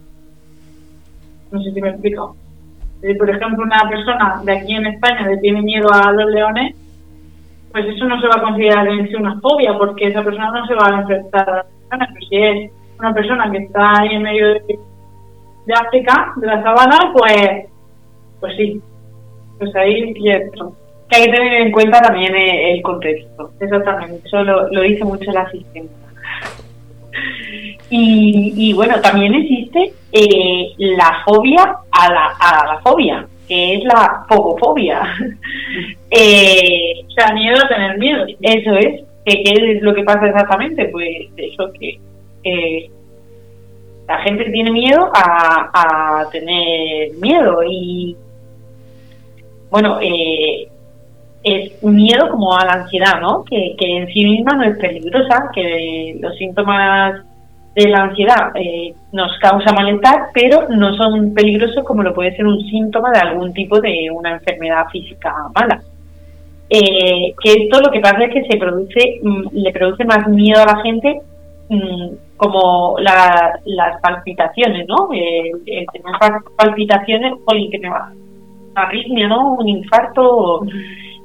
No 1.51 1.63
sé 1.63 1.73
si 1.73 1.81
me 1.81 1.89
explico. 1.89 2.37
Si, 3.03 3.15
por 3.15 3.29
ejemplo, 3.29 3.65
una 3.65 3.89
persona 3.89 4.41
de 4.45 4.53
aquí 4.53 4.75
en 4.75 4.87
España 4.87 5.27
le 5.27 5.39
tiene 5.39 5.61
miedo 5.61 5.93
a 5.93 6.13
los 6.13 6.31
leones, 6.31 6.75
pues 7.73 7.87
eso 7.87 8.05
no 8.07 8.21
se 8.21 8.29
va 8.29 8.37
a 8.37 8.43
considerar 8.43 8.87
en 8.89 9.09
sí 9.09 9.15
una 9.15 9.39
fobia, 9.41 9.77
porque 9.77 10.07
esa 10.07 10.23
persona 10.23 10.51
no 10.51 10.67
se 10.67 10.75
va 10.75 10.87
a 10.87 11.01
enfrentar 11.01 11.67
pero 11.99 12.21
si 12.29 12.37
es 12.37 12.73
una 12.99 13.13
persona 13.13 13.51
que 13.51 13.59
está 13.59 14.01
ahí 14.01 14.15
en 14.15 14.23
medio 14.23 14.55
de, 14.55 14.79
África, 15.75 16.33
de 16.37 16.47
la 16.47 16.63
sabana, 16.63 17.13
pues, 17.13 17.67
pues 18.41 18.57
sí, 18.57 18.81
pues 19.59 19.75
ahí 19.77 20.13
cierto. 20.15 20.75
Que 21.09 21.17
hay 21.17 21.27
que 21.27 21.33
tener 21.33 21.53
en 21.63 21.73
cuenta 21.73 22.01
también 22.01 22.35
el, 22.35 22.83
contexto. 22.83 23.51
Exactamente, 23.61 24.27
eso 24.27 24.43
lo, 24.43 24.81
dice 24.81 25.05
mucho 25.05 25.31
la 25.33 25.43
asistencia. 25.43 26.02
Y, 27.95 28.55
y, 28.57 28.73
bueno, 28.73 28.99
también 29.03 29.35
existe 29.35 29.93
eh, 30.13 30.73
la 30.79 31.23
fobia 31.27 31.77
a 31.91 32.11
la, 32.11 32.29
a 32.41 32.67
la 32.67 32.81
fobia, 32.81 33.27
que 33.47 33.75
es 33.75 33.85
la 33.85 34.25
fobofobia. 34.31 35.03
eh, 36.11 36.95
o 37.07 37.11
sea, 37.11 37.35
miedo 37.35 37.59
a 37.63 37.69
tener 37.69 37.99
miedo. 37.99 38.25
Eso 38.41 38.73
es. 38.77 39.03
¿Qué, 39.27 39.43
es 39.45 39.83
lo 39.83 39.95
que 39.95 40.05
pasa 40.05 40.27
exactamente? 40.27 40.87
Pues 40.87 41.29
eso 41.37 41.71
que 41.79 42.01
la 44.09 44.19
gente 44.21 44.51
tiene 44.51 44.71
miedo 44.71 45.11
a, 45.15 45.71
a 45.75 46.31
tener 46.31 47.13
miedo 47.21 47.59
y 47.63 48.17
bueno, 49.71 49.99
eh, 50.01 50.67
es 51.45 51.83
miedo 51.83 52.31
como 52.31 52.57
a 52.57 52.65
la 52.65 52.73
ansiedad, 52.73 53.21
¿no? 53.21 53.45
Que, 53.45 53.75
que 53.79 53.99
en 53.99 54.07
sí 54.09 54.25
misma 54.25 54.57
no 54.57 54.65
es 54.65 54.79
peligrosa, 54.79 55.51
que 55.55 56.17
los 56.21 56.35
síntomas 56.39 57.23
de 57.75 57.89
la 57.89 58.03
ansiedad 58.05 58.53
eh, 58.55 58.95
nos 59.13 59.39
causa 59.39 59.73
malestar, 59.73 60.29
pero 60.35 60.69
no 60.69 60.95
son 60.95 61.33
peligrosos 61.33 61.85
como 61.85 62.03
lo 62.03 62.15
puede 62.15 62.37
ser 62.37 62.47
un 62.47 62.61
síntoma 62.69 63.11
de 63.13 63.21
algún 63.21 63.53
tipo 63.53 63.81
de 63.81 64.11
una 64.13 64.33
enfermedad 64.33 64.87
física 64.91 65.35
mala. 65.55 65.81
Eh, 66.69 67.35
que 67.43 67.53
esto 67.65 67.81
lo 67.81 67.91
que 67.91 68.01
pasa 68.01 68.25
es 68.25 68.33
que 68.33 68.45
se 68.45 68.59
produce, 68.59 69.21
mm, 69.23 69.49
le 69.53 69.73
produce 69.73 70.05
más 70.05 70.27
miedo 70.29 70.63
a 70.63 70.75
la 70.75 70.83
gente 70.83 71.21
mm, 71.69 72.09
como 72.37 72.97
las 72.99 74.01
palpitaciones, 74.03 74.87
¿no? 74.89 75.09
Eh, 75.13 75.53
el 75.67 75.87
tener 75.93 76.15
palpitaciones, 76.57 77.33
o 77.45 77.71
que 77.71 77.79
me 77.79 77.89
va, 77.89 78.13
arritmia, 78.75 79.29
¿no? 79.29 79.55
Un 79.55 79.69
infarto 79.69 80.63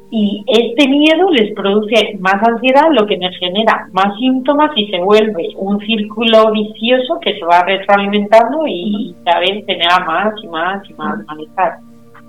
y 0.09 0.43
este 0.47 0.87
miedo 0.87 1.29
les 1.31 1.53
produce 1.53 2.17
más 2.19 2.41
ansiedad, 2.41 2.85
lo 2.91 3.05
que 3.05 3.17
nos 3.17 3.37
genera 3.37 3.87
más 3.91 4.17
síntomas 4.17 4.71
y 4.77 4.87
se 4.87 4.99
vuelve 4.99 5.49
un 5.57 5.79
círculo 5.79 6.51
vicioso 6.51 7.19
que 7.19 7.37
se 7.37 7.43
va 7.43 7.63
retroalimentando 7.63 8.65
y 8.67 9.13
cada 9.25 9.41
vez 9.41 9.65
genera 9.65 9.99
más 9.99 10.33
y 10.41 10.47
más 10.47 10.89
y 10.89 10.93
más 10.93 11.17
malestar. 11.25 11.79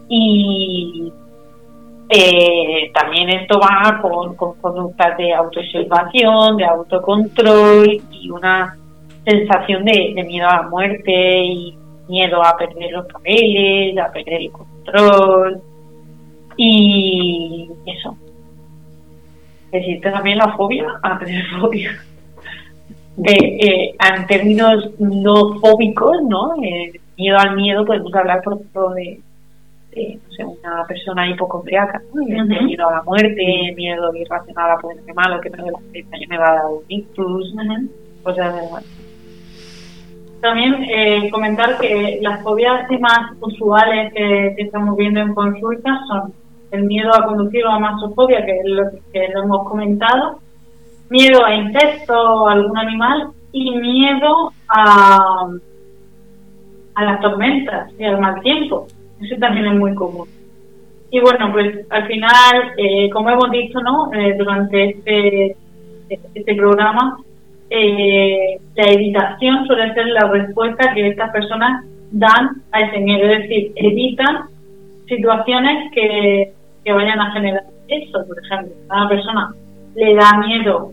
Y 0.09 1.12
eh, 2.09 2.91
también 2.95 3.29
esto 3.29 3.61
va 3.61 4.01
con, 4.03 4.35
conductas 4.35 5.16
de 5.16 5.33
autoobservación, 5.35 6.57
de 6.57 6.64
autocontrol 6.64 8.03
y 8.11 8.31
una 8.31 8.76
sensación 9.24 9.85
de, 9.85 10.14
de 10.16 10.24
miedo 10.24 10.49
a 10.49 10.62
la 10.62 10.68
muerte 10.68 11.45
y 11.45 11.79
miedo 12.09 12.43
a 12.45 12.57
perder 12.57 12.91
los 12.91 13.07
papeles, 13.07 13.97
a 13.99 14.11
perder 14.11 14.43
el 14.43 14.51
control 14.51 15.62
y 16.59 17.70
eso. 17.86 18.18
Existe 19.72 20.11
también 20.11 20.38
la 20.38 20.54
fobia 20.56 20.86
a 21.02 21.18
tener 21.18 21.46
fobia. 21.61 21.92
De, 23.16 23.32
eh, 23.32 23.94
en 24.16 24.26
términos 24.26 24.90
no 24.98 25.59
fóbicos, 25.61 26.16
¿no? 26.28 26.54
Eh, 26.62 26.92
miedo 27.16 27.38
al 27.38 27.56
miedo, 27.56 27.84
podemos 27.84 28.14
hablar, 28.14 28.42
por 28.42 28.54
ejemplo, 28.54 28.90
de, 28.90 29.20
no 29.96 30.32
sé, 30.32 30.44
una 30.44 30.84
persona 30.86 31.28
hipocondriaca, 31.28 32.02
miedo 32.14 32.88
a 32.88 32.92
la 32.92 33.02
muerte, 33.02 33.72
miedo 33.76 34.14
irracional 34.14 34.72
a 34.72 34.78
ponerme 34.78 35.12
malo, 35.14 35.40
que 35.40 35.50
me, 35.50 36.26
me 36.28 36.38
va 36.38 36.50
a 36.50 36.54
dar 36.54 36.66
un 36.66 36.82
ictus, 36.88 37.54
cosas 38.22 38.54
de 38.54 38.61
también 40.40 40.84
eh, 40.88 41.30
comentar 41.30 41.78
que 41.78 42.20
las 42.22 42.42
fobias 42.42 42.88
más 43.00 43.32
usuales 43.40 44.12
que, 44.12 44.54
que, 44.56 44.62
estamos 44.62 44.96
viendo 44.96 45.18
en 45.20 45.34
consultas 45.34 45.98
son 46.06 46.32
el 46.70 46.84
miedo 46.84 47.10
a 47.14 47.24
conducir 47.24 47.64
o 47.64 47.70
a 47.70 47.78
masofobia, 47.78 48.44
que 48.44 48.58
es 48.58 48.66
lo 48.66 48.82
que 49.12 49.28
lo 49.28 49.42
hemos 49.44 49.68
comentado, 49.68 50.38
miedo 51.10 51.44
a 51.44 51.54
insectos 51.54 52.16
o 52.16 52.48
algún 52.48 52.76
animal 52.76 53.28
y 53.52 53.70
miedo 53.76 54.52
a, 54.68 55.18
a 56.94 57.04
las 57.04 57.20
tormentas 57.20 57.90
y 57.98 58.04
al 58.04 58.20
mal 58.20 58.40
tiempo. 58.42 58.86
Eso 59.20 59.36
también 59.40 59.66
es 59.66 59.74
muy 59.74 59.94
común. 59.94 60.28
Y 61.10 61.20
bueno, 61.20 61.50
pues 61.52 61.86
al 61.90 62.06
final, 62.06 62.72
eh, 62.76 63.08
como 63.10 63.30
hemos 63.30 63.50
dicho 63.50 63.80
¿no? 63.80 64.12
Eh, 64.12 64.34
durante 64.36 64.90
este, 64.90 65.56
este 66.34 66.54
programa, 66.54 67.18
eh, 67.70 68.58
la 68.74 68.92
evitación 68.92 69.66
suele 69.66 69.94
ser 69.94 70.06
la 70.08 70.28
respuesta 70.28 70.92
que 70.94 71.08
estas 71.08 71.30
personas 71.30 71.84
dan 72.10 72.62
a 72.72 72.80
ese 72.80 73.00
miedo, 73.00 73.26
es 73.26 73.42
decir, 73.42 73.72
evitan 73.76 74.44
situaciones 75.06 75.90
que, 75.92 76.52
que 76.89 76.95
vayan 76.95 77.20
a 77.20 77.32
generar 77.32 77.64
eso. 77.86 78.26
Por 78.26 78.39
ejemplo, 78.43 78.74
a 78.89 78.97
una 78.97 79.09
persona 79.11 79.55
le 79.95 80.14
da 80.14 80.39
miedo 80.39 80.91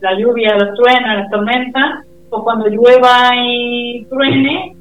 la 0.00 0.18
lluvia, 0.18 0.58
los 0.58 0.74
truenos, 0.74 1.16
las 1.20 1.30
tormentas, 1.30 2.04
pues 2.28 2.42
cuando 2.42 2.68
llueva 2.68 3.30
y 3.34 4.04
truene, 4.10 4.76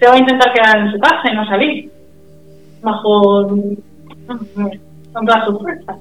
se 0.00 0.08
va 0.08 0.14
a 0.14 0.18
intentar 0.18 0.50
quedar 0.54 0.78
en 0.78 0.92
su 0.92 0.98
casa 0.98 1.30
y 1.30 1.36
no 1.36 1.46
salir, 1.46 1.90
bajo 2.80 3.48
con 5.12 5.26
todas 5.26 5.44
sus 5.44 5.60
fuerzas. 5.60 5.98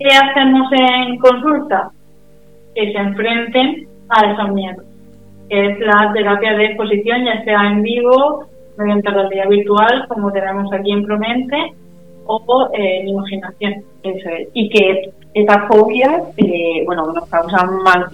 ¿Qué 0.00 0.08
hacemos 0.08 0.68
en 0.72 1.18
consulta? 1.18 1.90
Que 2.74 2.92
se 2.92 2.98
enfrenten 2.98 3.86
a 4.08 4.32
esos 4.32 4.52
miedos, 4.52 4.84
que 5.48 5.66
es 5.66 5.78
la 5.78 6.12
terapia 6.12 6.54
de 6.54 6.64
exposición, 6.64 7.24
ya 7.24 7.44
sea 7.44 7.70
en 7.70 7.82
vivo, 7.82 8.46
mediante 8.78 9.10
realidad 9.10 9.48
virtual, 9.48 10.06
como 10.08 10.32
tenemos 10.32 10.72
aquí 10.72 10.90
en 10.90 11.04
Promente, 11.04 11.74
o 12.26 12.68
eh, 12.72 13.04
imaginación. 13.06 13.74
Eso 14.02 14.28
es. 14.30 14.48
Y 14.54 14.68
que 14.68 15.10
estas 15.36 15.68
fobias, 15.68 16.22
eh, 16.38 16.82
bueno, 16.86 17.12
nos 17.12 17.28
causan 17.28 17.82
mal, 17.82 18.06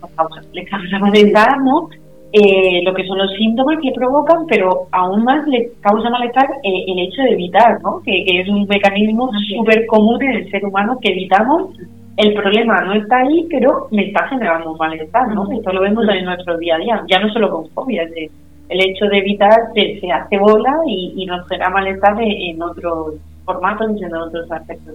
nos 0.00 0.10
causan, 0.12 0.44
les 0.52 0.70
causan 0.70 1.00
malestar, 1.00 1.60
¿no? 1.62 1.88
Eh, 2.32 2.82
lo 2.84 2.94
que 2.94 3.04
son 3.06 3.18
los 3.18 3.32
síntomas 3.32 3.78
que 3.82 3.90
provocan, 3.90 4.46
pero 4.46 4.86
aún 4.92 5.24
más 5.24 5.44
les 5.48 5.72
causa 5.80 6.08
malestar 6.10 6.46
eh, 6.62 6.84
el 6.86 7.00
hecho 7.00 7.22
de 7.22 7.32
evitar, 7.32 7.82
¿no? 7.82 8.00
Que, 8.04 8.22
es 8.24 8.48
un 8.48 8.68
mecanismo 8.68 9.30
súper 9.48 9.84
común 9.86 10.22
en 10.22 10.36
el 10.36 10.50
ser 10.50 10.64
humano 10.64 10.96
que 11.02 11.10
evitamos. 11.10 11.74
El 12.16 12.34
problema 12.34 12.82
no 12.82 12.92
está 12.94 13.18
ahí, 13.18 13.48
pero 13.50 13.88
me 13.90 14.06
está 14.06 14.28
generando 14.28 14.70
un 14.70 14.78
malestar, 14.78 15.26
¿no? 15.34 15.50
Esto 15.50 15.72
lo 15.72 15.80
vemos 15.80 16.06
en 16.08 16.24
nuestro 16.24 16.56
día 16.58 16.76
a 16.76 16.78
día, 16.78 17.04
ya 17.10 17.18
no 17.18 17.32
solo 17.32 17.50
con 17.50 17.68
fobias, 17.70 18.08
el 18.12 18.80
hecho 18.80 19.06
de 19.06 19.18
evitar 19.18 19.72
se, 19.74 19.98
se 19.98 20.12
hace 20.12 20.38
bola 20.38 20.72
y, 20.86 21.14
y 21.16 21.26
nos 21.26 21.48
genera 21.48 21.70
malestar 21.70 22.16
en 22.20 22.62
otros 22.62 23.16
formatos 23.44 23.92
y 23.96 24.04
en 24.04 24.14
otros 24.14 24.50
aspectos 24.50 24.94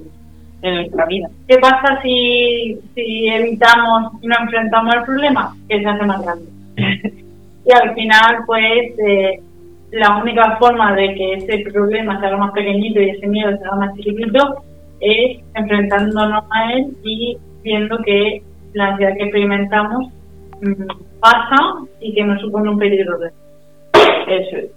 de 0.62 0.72
nuestra 0.72 1.06
vida. 1.06 1.30
¿Qué 1.48 1.58
pasa 1.58 2.02
si, 2.02 2.80
si 2.94 3.28
evitamos 3.28 4.14
y 4.22 4.28
no 4.28 4.36
enfrentamos 4.42 4.96
el 4.96 5.04
problema? 5.04 5.56
Que 5.68 5.80
se 5.80 5.88
hace 5.88 6.06
más 6.06 6.22
grande. 6.22 6.46
y 7.66 7.74
al 7.74 7.94
final, 7.94 8.44
pues, 8.46 9.00
eh, 9.00 9.42
la 9.92 10.18
única 10.18 10.58
forma 10.58 10.94
de 10.96 11.14
que 11.16 11.34
ese 11.34 11.60
problema 11.72 12.20
se 12.20 12.26
haga 12.26 12.38
más 12.38 12.52
pequeñito 12.52 13.02
y 13.02 13.10
ese 13.10 13.28
miedo 13.28 13.56
se 13.58 13.64
haga 13.64 13.76
más 13.78 13.96
chiquitito 13.96 14.64
es 15.00 15.40
enfrentándonos 15.54 16.44
a 16.50 16.74
él 16.74 16.96
y 17.04 17.38
viendo 17.64 17.98
que 18.00 18.42
la 18.74 18.88
ansiedad 18.88 19.16
que 19.18 19.24
experimentamos 19.24 20.12
mm, 20.62 21.20
pasa 21.20 21.58
y 22.00 22.14
que 22.14 22.24
nos 22.24 22.42
supone 22.42 22.70
un 22.70 22.80
peligro 22.80 23.18
de 23.20 23.32
eso 24.28 24.58
es. 24.58 24.72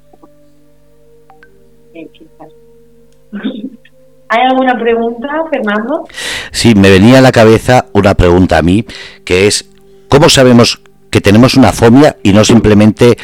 ¿Hay 4.29 4.43
alguna 4.43 4.79
pregunta, 4.79 5.29
Fernando? 5.51 6.07
Sí, 6.51 6.75
me 6.75 6.91
venía 6.91 7.19
a 7.19 7.23
la 7.23 7.33
cabeza 7.33 7.87
una 7.95 8.15
pregunta 8.15 8.59
a 8.59 8.63
mí, 8.63 8.85
que 9.25 9.47
es, 9.47 9.71
¿cómo 10.09 10.29
sabemos 10.29 10.83
que 11.11 11.23
tenemos 11.23 11.55
una 11.55 11.73
fobia 11.73 12.17
y 12.23 12.35
no 12.35 12.45
simplemente, 12.45 13.17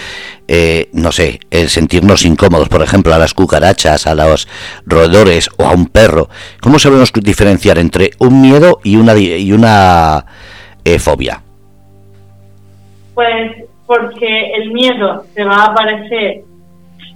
eh, 0.49 0.89
no 0.95 1.13
sé, 1.13 1.41
el 1.51 1.69
sentirnos 1.69 2.25
incómodos, 2.25 2.71
por 2.71 2.81
ejemplo, 2.81 3.13
a 3.15 3.19
las 3.19 3.35
cucarachas, 3.35 4.07
a 4.07 4.15
los 4.15 4.49
roedores 4.87 5.51
o 5.59 5.67
a 5.67 5.73
un 5.73 5.89
perro? 5.89 6.31
¿Cómo 6.63 6.79
sabemos 6.79 7.13
diferenciar 7.13 7.79
entre 7.79 8.13
un 8.19 8.41
miedo 8.41 8.81
y 8.83 8.97
una, 8.97 9.15
y 9.15 9.53
una 9.53 10.25
eh, 10.85 10.99
fobia? 10.99 11.43
Pues 13.15 13.65
porque 13.87 14.53
el 14.55 14.73
miedo 14.73 15.27
se 15.35 15.45
va 15.45 15.57
a 15.57 15.65
aparecer 15.67 16.45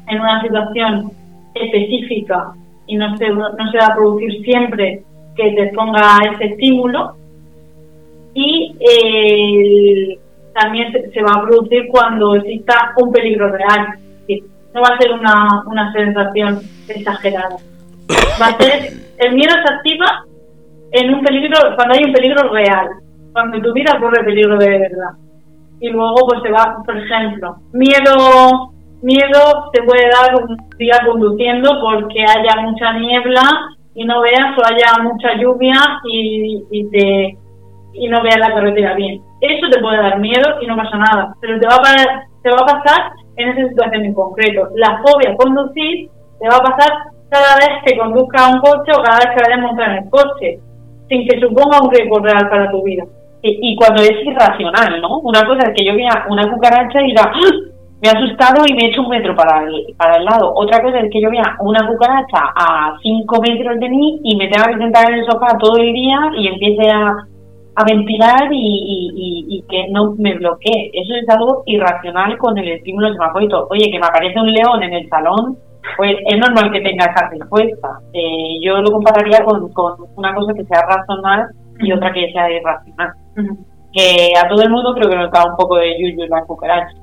en 0.08 0.20
una 0.20 0.42
situación 0.42 1.10
específica 1.54 2.52
y 2.88 2.96
no 2.96 3.16
se, 3.16 3.28
no 3.28 3.70
se 3.70 3.78
va 3.78 3.86
a 3.86 3.94
producir 3.94 4.42
siempre 4.42 5.02
que 5.36 5.52
te 5.52 5.68
ponga 5.68 6.18
ese 6.32 6.46
estímulo 6.46 7.14
y 8.34 8.74
eh, 8.80 10.18
también 10.52 10.92
se, 10.92 11.22
va 11.22 11.32
a 11.36 11.42
producir 11.46 11.86
cuando 11.90 12.34
exista 12.36 12.92
un 12.96 13.12
peligro 13.12 13.50
real. 13.50 13.94
No 14.74 14.82
va 14.82 14.94
a 14.94 14.98
ser 14.98 15.12
una, 15.12 15.62
una 15.66 15.92
sensación 15.92 16.60
exagerada. 16.88 17.56
Va 18.40 18.46
a 18.46 18.58
ser, 18.58 18.92
el 19.18 19.34
miedo 19.34 19.54
se 19.54 19.74
activa 19.74 20.24
en 20.92 21.14
un 21.14 21.22
peligro, 21.22 21.58
cuando 21.74 21.94
hay 21.94 22.04
un 22.04 22.12
peligro 22.12 22.52
real, 22.52 22.88
cuando 23.32 23.60
tu 23.60 23.72
vida 23.72 23.98
corre 23.98 24.24
peligro 24.24 24.58
de 24.58 24.78
verdad. 24.78 25.12
Y 25.80 25.90
luego 25.90 26.26
pues 26.28 26.42
se 26.42 26.50
va, 26.50 26.82
por 26.84 26.96
ejemplo, 26.96 27.56
miedo 27.72 28.72
miedo 29.02 29.70
te 29.72 29.82
puede 29.82 30.08
dar 30.10 30.34
un 30.42 30.56
día 30.78 31.00
conduciendo 31.06 31.70
porque 31.80 32.22
haya 32.22 32.62
mucha 32.62 32.92
niebla 32.92 33.42
y 33.94 34.04
no 34.04 34.20
veas 34.20 34.56
o 34.56 34.62
haya 34.64 35.02
mucha 35.02 35.34
lluvia 35.34 35.74
y, 36.04 36.64
y 36.70 36.90
te 36.90 37.38
y 37.92 38.08
no 38.08 38.22
veas 38.22 38.38
la 38.38 38.54
carretera 38.54 38.94
bien. 38.94 39.20
Eso 39.40 39.68
te 39.70 39.80
puede 39.80 39.98
dar 39.98 40.18
miedo 40.18 40.60
y 40.60 40.66
no 40.66 40.76
pasa 40.76 40.96
nada, 40.96 41.34
pero 41.40 41.58
te 41.58 41.66
va 41.66 41.76
a, 41.76 42.24
te 42.42 42.50
va 42.50 42.58
a 42.60 42.66
pasar 42.66 43.12
en 43.36 43.48
esa 43.48 43.68
situación 43.68 44.04
en 44.04 44.14
concreto. 44.14 44.68
La 44.76 45.00
fobia 45.02 45.30
a 45.32 45.36
conducir 45.36 46.10
te 46.40 46.48
va 46.48 46.56
a 46.56 46.62
pasar 46.62 46.92
cada 47.30 47.56
vez 47.56 47.82
que 47.84 47.98
conduzcas 47.98 48.52
un 48.52 48.60
coche 48.60 48.92
o 48.96 49.02
cada 49.02 49.18
vez 49.18 49.28
que 49.34 49.42
vayas 49.42 49.58
a 49.58 49.66
montar 49.66 49.90
en 49.90 50.04
el 50.04 50.10
coche, 50.10 50.60
sin 51.08 51.28
que 51.28 51.40
suponga 51.40 51.82
un 51.82 51.90
riesgo 51.90 52.18
real 52.20 52.48
para 52.48 52.70
tu 52.70 52.82
vida. 52.82 53.04
Y, 53.40 53.76
cuando 53.76 54.02
es 54.02 54.26
irracional, 54.26 55.00
¿no? 55.00 55.20
Una 55.20 55.46
cosa 55.46 55.68
es 55.68 55.74
que 55.76 55.86
yo 55.86 55.94
vea 55.94 56.26
una 56.28 56.50
cucaracha 56.50 57.00
y 57.00 57.06
diga, 57.06 57.22
¡Ah! 57.32 57.68
Me 58.00 58.08
ha 58.08 58.12
asustado 58.12 58.64
y 58.66 58.74
me 58.74 58.84
he 58.84 58.88
hecho 58.90 59.02
un 59.02 59.08
metro 59.08 59.34
para 59.34 59.64
el, 59.64 59.94
para 59.96 60.16
el 60.16 60.24
lado. 60.24 60.52
Otra 60.54 60.80
cosa 60.82 61.00
es 61.00 61.10
que 61.10 61.20
yo 61.20 61.30
vea 61.30 61.56
una 61.60 61.86
cucaracha 61.86 62.52
a 62.54 62.96
cinco 63.02 63.40
metros 63.40 63.78
de 63.80 63.88
mí 63.88 64.20
y 64.22 64.36
me 64.36 64.48
tenga 64.48 64.66
que 64.66 64.78
sentar 64.78 65.10
en 65.10 65.18
el 65.18 65.26
sofá 65.26 65.58
todo 65.58 65.76
el 65.78 65.92
día 65.92 66.18
y 66.36 66.46
empiece 66.46 66.90
a, 66.90 67.26
a 67.74 67.84
ventilar 67.84 68.48
y, 68.52 69.46
y, 69.48 69.62
que 69.68 69.88
no 69.90 70.14
me 70.16 70.34
bloquee. 70.34 70.90
Eso 70.92 71.14
es 71.14 71.28
algo 71.28 71.64
irracional 71.66 72.38
con 72.38 72.56
el 72.56 72.68
estímulo 72.68 73.12
semafórico. 73.12 73.66
Oye, 73.70 73.90
que 73.90 73.98
me 73.98 74.06
aparece 74.06 74.40
un 74.40 74.52
león 74.52 74.82
en 74.82 74.92
el 74.94 75.08
salón, 75.08 75.56
pues 75.96 76.16
es 76.26 76.38
normal 76.38 76.70
que 76.70 76.80
tenga 76.80 77.06
esa 77.06 77.28
respuesta. 77.30 77.88
Eh, 78.12 78.58
yo 78.62 78.78
lo 78.80 78.92
compararía 78.92 79.44
con, 79.44 79.72
con 79.72 79.94
una 80.16 80.34
cosa 80.34 80.54
que 80.54 80.64
sea 80.64 80.82
racional 80.82 81.48
y 81.80 81.92
otra 81.92 82.12
que 82.12 82.30
sea 82.32 82.50
irracional. 82.50 83.12
Que 83.92 84.32
a 84.36 84.48
todo 84.48 84.62
el 84.62 84.70
mundo 84.70 84.94
creo 84.94 85.10
que 85.10 85.16
nos 85.16 85.30
da 85.32 85.44
un 85.46 85.56
poco 85.56 85.76
de 85.76 85.98
yuyu 85.98 86.26
la 86.28 86.42
cucaracha. 86.42 86.94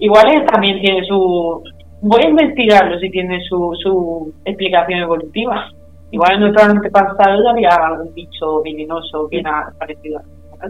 Igual 0.00 0.34
él 0.34 0.46
también 0.46 0.80
tiene 0.80 1.04
su... 1.04 1.62
Voy 2.02 2.22
a 2.22 2.30
investigarlo 2.30 2.98
si 2.98 3.10
tiene 3.10 3.40
su, 3.44 3.76
su 3.82 4.32
explicación 4.44 5.00
evolutiva. 5.00 5.70
Igual 6.10 6.34
en 6.34 6.40
nuestro 6.40 6.64
antepasado 6.64 7.48
había 7.48 7.68
algún 7.68 8.12
bicho 8.14 8.62
venenoso 8.62 9.28
bien 9.28 9.44
parecido 9.78 10.18
a 10.18 10.68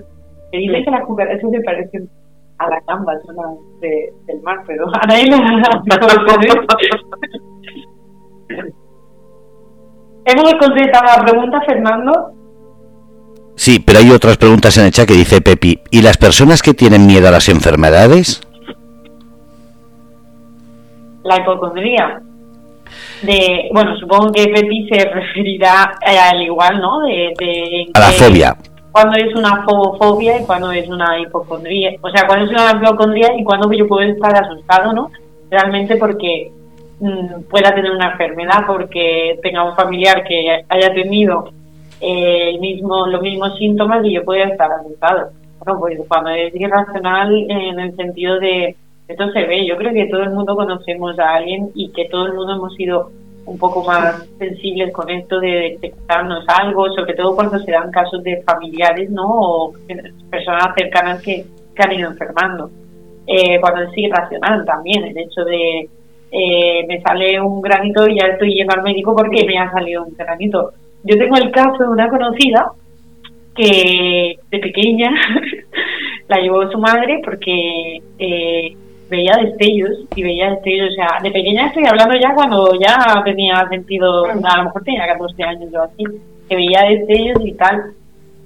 Se 0.51 0.57
dice 0.57 0.83
que 0.85 0.91
las 0.91 1.07
cucarachas 1.07 1.51
se 1.51 1.61
parecen 1.61 2.11
a 2.59 2.68
la 2.68 2.81
gamba 2.87 3.14
de, 3.81 4.12
del 4.26 4.43
mar, 4.43 4.59
pero 4.66 4.87
a 4.93 5.07
nadie 5.07 5.26
le 5.26 5.37
¿Hemos 10.26 10.55
contestado 10.55 11.05
la 11.07 11.24
pregunta, 11.24 11.61
Fernando? 11.62 12.33
Sí, 13.55 13.78
pero 13.78 14.01
hay 14.01 14.11
otras 14.11 14.37
preguntas 14.37 14.76
en 14.76 14.87
el 14.87 14.91
chat 14.91 15.09
que 15.09 15.14
dice 15.14 15.41
Pepi. 15.41 15.81
¿Y 15.91 16.03
las 16.03 16.18
personas 16.18 16.62
que 16.62 16.74
tienen 16.74 17.07
miedo 17.07 17.28
a 17.28 17.31
las 17.31 17.49
enfermedades? 17.49 18.43
La 21.25 21.37
hipocondría. 21.39 22.21
De, 23.23 23.68
bueno, 23.73 23.97
supongo 23.99 24.33
que 24.33 24.49
Pepi 24.49 24.89
se 24.89 25.05
referirá 25.12 25.93
eh, 26.07 26.18
al 26.18 26.43
igual, 26.43 26.81
¿no? 26.81 27.01
De, 27.01 27.89
a 27.95 28.01
la 28.01 28.07
fobia. 28.07 28.57
Cuando 28.93 29.16
es 29.16 29.35
una 29.37 29.64
fobia 29.64 30.41
y 30.41 30.45
cuando 30.45 30.73
es 30.73 30.89
una 30.89 31.18
hipocondría. 31.21 31.93
O 32.01 32.11
sea, 32.11 32.27
cuando 32.27 32.47
es 32.47 32.51
una 32.51 32.73
hipocondría 32.73 33.29
y 33.39 33.45
cuando 33.45 33.73
yo 33.73 33.87
puedo 33.87 34.09
estar 34.09 34.35
asustado, 34.35 34.93
¿no? 34.93 35.11
Realmente 35.49 35.97
porque 35.97 36.51
mm, 36.99 37.43
pueda 37.49 37.73
tener 37.73 37.93
una 37.93 38.12
enfermedad, 38.12 38.64
porque 38.66 39.39
tenga 39.43 39.62
un 39.62 39.77
familiar 39.77 40.25
que 40.25 40.64
haya 40.68 40.93
tenido 40.93 41.51
eh, 42.01 42.51
el 42.55 42.61
mismo, 42.61 43.07
los 43.07 43.23
mismos 43.23 43.57
síntomas 43.59 44.05
y 44.05 44.14
yo 44.14 44.25
pueda 44.25 44.45
estar 44.45 44.73
asustado. 44.73 45.31
Bueno, 45.64 45.79
pues 45.79 45.99
cuando 46.09 46.31
es 46.31 46.55
irracional 46.55 47.33
en 47.49 47.79
el 47.79 47.95
sentido 47.95 48.41
de 48.41 48.75
esto 49.11 49.31
se 49.33 49.45
ve, 49.45 49.67
yo 49.67 49.77
creo 49.77 49.93
que 49.93 50.07
todo 50.07 50.23
el 50.23 50.31
mundo 50.31 50.55
conocemos 50.55 51.19
a 51.19 51.35
alguien 51.35 51.71
y 51.75 51.91
que 51.91 52.07
todo 52.07 52.27
el 52.27 52.35
mundo 52.35 52.55
hemos 52.55 52.75
sido 52.77 53.11
un 53.45 53.59
poco 53.59 53.83
más 53.85 54.29
sensibles 54.39 54.93
con 54.93 55.11
esto 55.11 55.41
de 55.41 55.49
detectarnos 55.49 56.45
algo, 56.47 56.89
sobre 56.93 57.15
todo 57.15 57.35
cuando 57.35 57.59
se 57.59 57.73
dan 57.73 57.91
casos 57.91 58.23
de 58.23 58.43
familiares, 58.43 59.11
¿no? 59.11 59.27
O 59.27 59.73
personas 60.31 60.75
cercanas 60.77 61.23
que, 61.23 61.45
han 61.77 61.93
ido 61.93 62.11
enfermando. 62.11 62.71
Eh, 63.27 63.59
cuando 63.59 63.83
es 63.83 63.97
irracional 63.97 64.67
también, 64.67 65.03
el 65.03 65.17
hecho 65.17 65.43
de 65.45 65.89
eh, 66.31 66.85
me 66.87 67.01
sale 67.01 67.41
un 67.41 67.63
granito 67.63 68.07
y 68.07 68.19
ya 68.21 68.27
estoy 68.27 68.55
yendo 68.55 68.75
al 68.75 68.83
médico 68.83 69.17
porque 69.17 69.47
me 69.47 69.59
ha 69.59 69.71
salido 69.73 70.05
un 70.05 70.15
granito. 70.15 70.73
Yo 71.05 71.17
tengo 71.17 71.37
el 71.39 71.51
caso 71.51 71.79
de 71.79 71.89
una 71.89 72.11
conocida 72.11 72.73
que 73.57 74.37
de 74.51 74.59
pequeña 74.59 75.11
la 76.29 76.41
llevó 76.41 76.71
su 76.71 76.79
madre 76.79 77.23
porque 77.25 78.03
eh, 78.19 78.77
veía 79.11 79.37
destellos 79.37 79.99
y 80.15 80.23
veía 80.23 80.51
destellos, 80.51 80.93
o 80.93 80.95
sea, 80.95 81.19
de 81.23 81.31
pequeña 81.31 81.67
estoy 81.67 81.85
hablando 81.87 82.15
ya 82.19 82.33
cuando 82.33 82.71
ya 82.81 83.23
tenía 83.25 83.69
sentido, 83.69 84.25
a 84.25 84.57
lo 84.59 84.65
mejor 84.65 84.85
tenía 84.85 85.07
14 85.07 85.43
años 85.43 85.75
o 85.75 85.83
así, 85.83 86.05
que 86.49 86.57
veía 86.57 86.83
destellos 86.83 87.45
y 87.45 87.53
tal. 87.53 87.93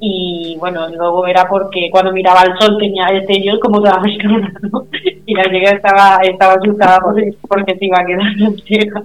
Y 0.01 0.57
bueno, 0.59 0.89
luego 0.89 1.27
era 1.27 1.49
porque 1.49 1.89
cuando 1.91 2.13
miraba 2.13 2.41
al 2.41 2.59
sol 2.59 2.77
tenía 2.79 3.07
destellos 3.07 3.59
como 3.61 3.81
toda 3.81 4.01
persona, 4.03 4.53
¿no? 4.63 4.87
Y 5.27 5.35
la 5.35 5.45
chica 5.45 5.71
estaba, 5.71 6.19
estaba 6.23 6.55
asustada 6.55 7.01
porque, 7.49 7.77
se 7.79 7.85
iba 7.87 7.99
a 8.01 8.05
quedar 8.05 8.61
ciega. 8.67 9.03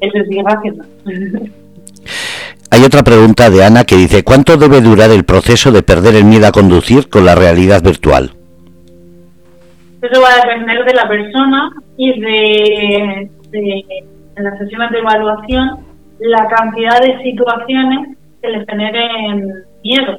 Eso 0.00 0.18
sí 0.28 0.38
haciendo. 0.46 0.84
Hay 2.70 2.84
otra 2.84 3.02
pregunta 3.02 3.50
de 3.50 3.64
Ana 3.64 3.84
que 3.84 3.96
dice, 3.96 4.22
¿cuánto 4.22 4.56
debe 4.56 4.80
durar 4.80 5.10
el 5.10 5.24
proceso 5.24 5.72
de 5.72 5.82
perder 5.82 6.14
el 6.14 6.24
miedo 6.24 6.46
a 6.46 6.52
conducir 6.52 7.08
con 7.08 7.24
la 7.24 7.34
realidad 7.34 7.82
virtual? 7.82 8.37
Eso 10.00 10.22
va 10.22 10.28
a 10.28 10.46
depender 10.46 10.84
de 10.84 10.94
la 10.94 11.08
persona 11.08 11.70
y 11.96 12.20
de, 12.20 13.30
en 13.52 14.44
las 14.44 14.58
sesiones 14.58 14.90
de 14.90 14.98
evaluación 14.98 15.80
la 16.20 16.46
cantidad 16.48 17.00
de 17.00 17.22
situaciones 17.22 18.16
que 18.40 18.48
le 18.48 18.64
generen 18.66 19.64
miedo, 19.82 20.18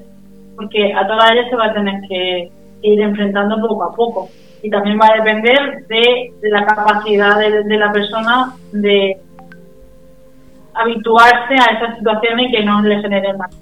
porque 0.56 0.94
a 0.94 1.08
todas 1.08 1.32
ellas 1.32 1.50
se 1.50 1.56
va 1.56 1.68
a 1.68 1.74
tener 1.74 2.02
que 2.08 2.52
ir 2.82 3.02
enfrentando 3.02 3.60
poco 3.68 3.84
a 3.84 3.96
poco. 3.96 4.30
Y 4.62 4.70
también 4.70 5.00
va 5.00 5.08
a 5.08 5.18
depender 5.18 5.86
de, 5.88 6.34
la 6.42 6.66
capacidad 6.66 7.38
de, 7.40 7.78
la 7.78 7.92
persona 7.92 8.54
de 8.74 9.18
habituarse 10.74 11.54
a 11.54 11.78
esas 11.78 11.98
situaciones 11.98 12.50
y 12.50 12.52
que 12.52 12.64
no 12.64 12.82
le 12.82 13.02
generen 13.02 13.38
más. 13.38 13.56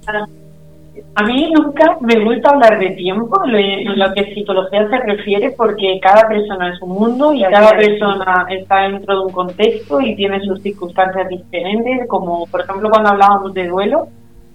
A 1.15 1.23
mí 1.23 1.51
nunca 1.51 1.97
me 2.01 2.23
gusta 2.23 2.51
hablar 2.51 2.79
de 2.79 2.91
tiempo 2.91 3.41
en 3.45 3.97
lo 3.97 4.13
que 4.13 4.33
psicología 4.33 4.87
se 4.89 4.97
refiere 4.99 5.51
porque 5.57 5.99
cada 6.01 6.27
persona 6.27 6.73
es 6.73 6.81
un 6.81 6.89
mundo 6.89 7.33
y 7.33 7.41
cada 7.41 7.71
persona 7.71 8.45
está 8.49 8.83
dentro 8.83 9.19
de 9.19 9.25
un 9.25 9.31
contexto 9.31 9.99
y 10.01 10.15
tiene 10.15 10.39
sus 10.41 10.61
circunstancias 10.61 11.27
diferentes, 11.29 12.07
como 12.07 12.45
por 12.47 12.61
ejemplo 12.61 12.89
cuando 12.89 13.09
hablábamos 13.09 13.53
de 13.53 13.67
duelo, 13.67 14.07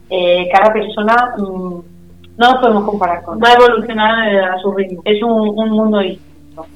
eh, 0.08 0.48
cada 0.52 0.72
persona 0.72 1.34
mm, 1.38 1.80
no 2.38 2.52
lo 2.52 2.60
podemos 2.60 2.84
comparar 2.84 3.22
con. 3.22 3.38
Va 3.38 3.48
a 3.48 3.54
evolucionar 3.54 4.36
a 4.44 4.58
su 4.58 4.72
ritmo. 4.72 5.02
Es 5.04 5.22
un, 5.22 5.70
mundo 5.70 5.98
distinto. 5.98 6.66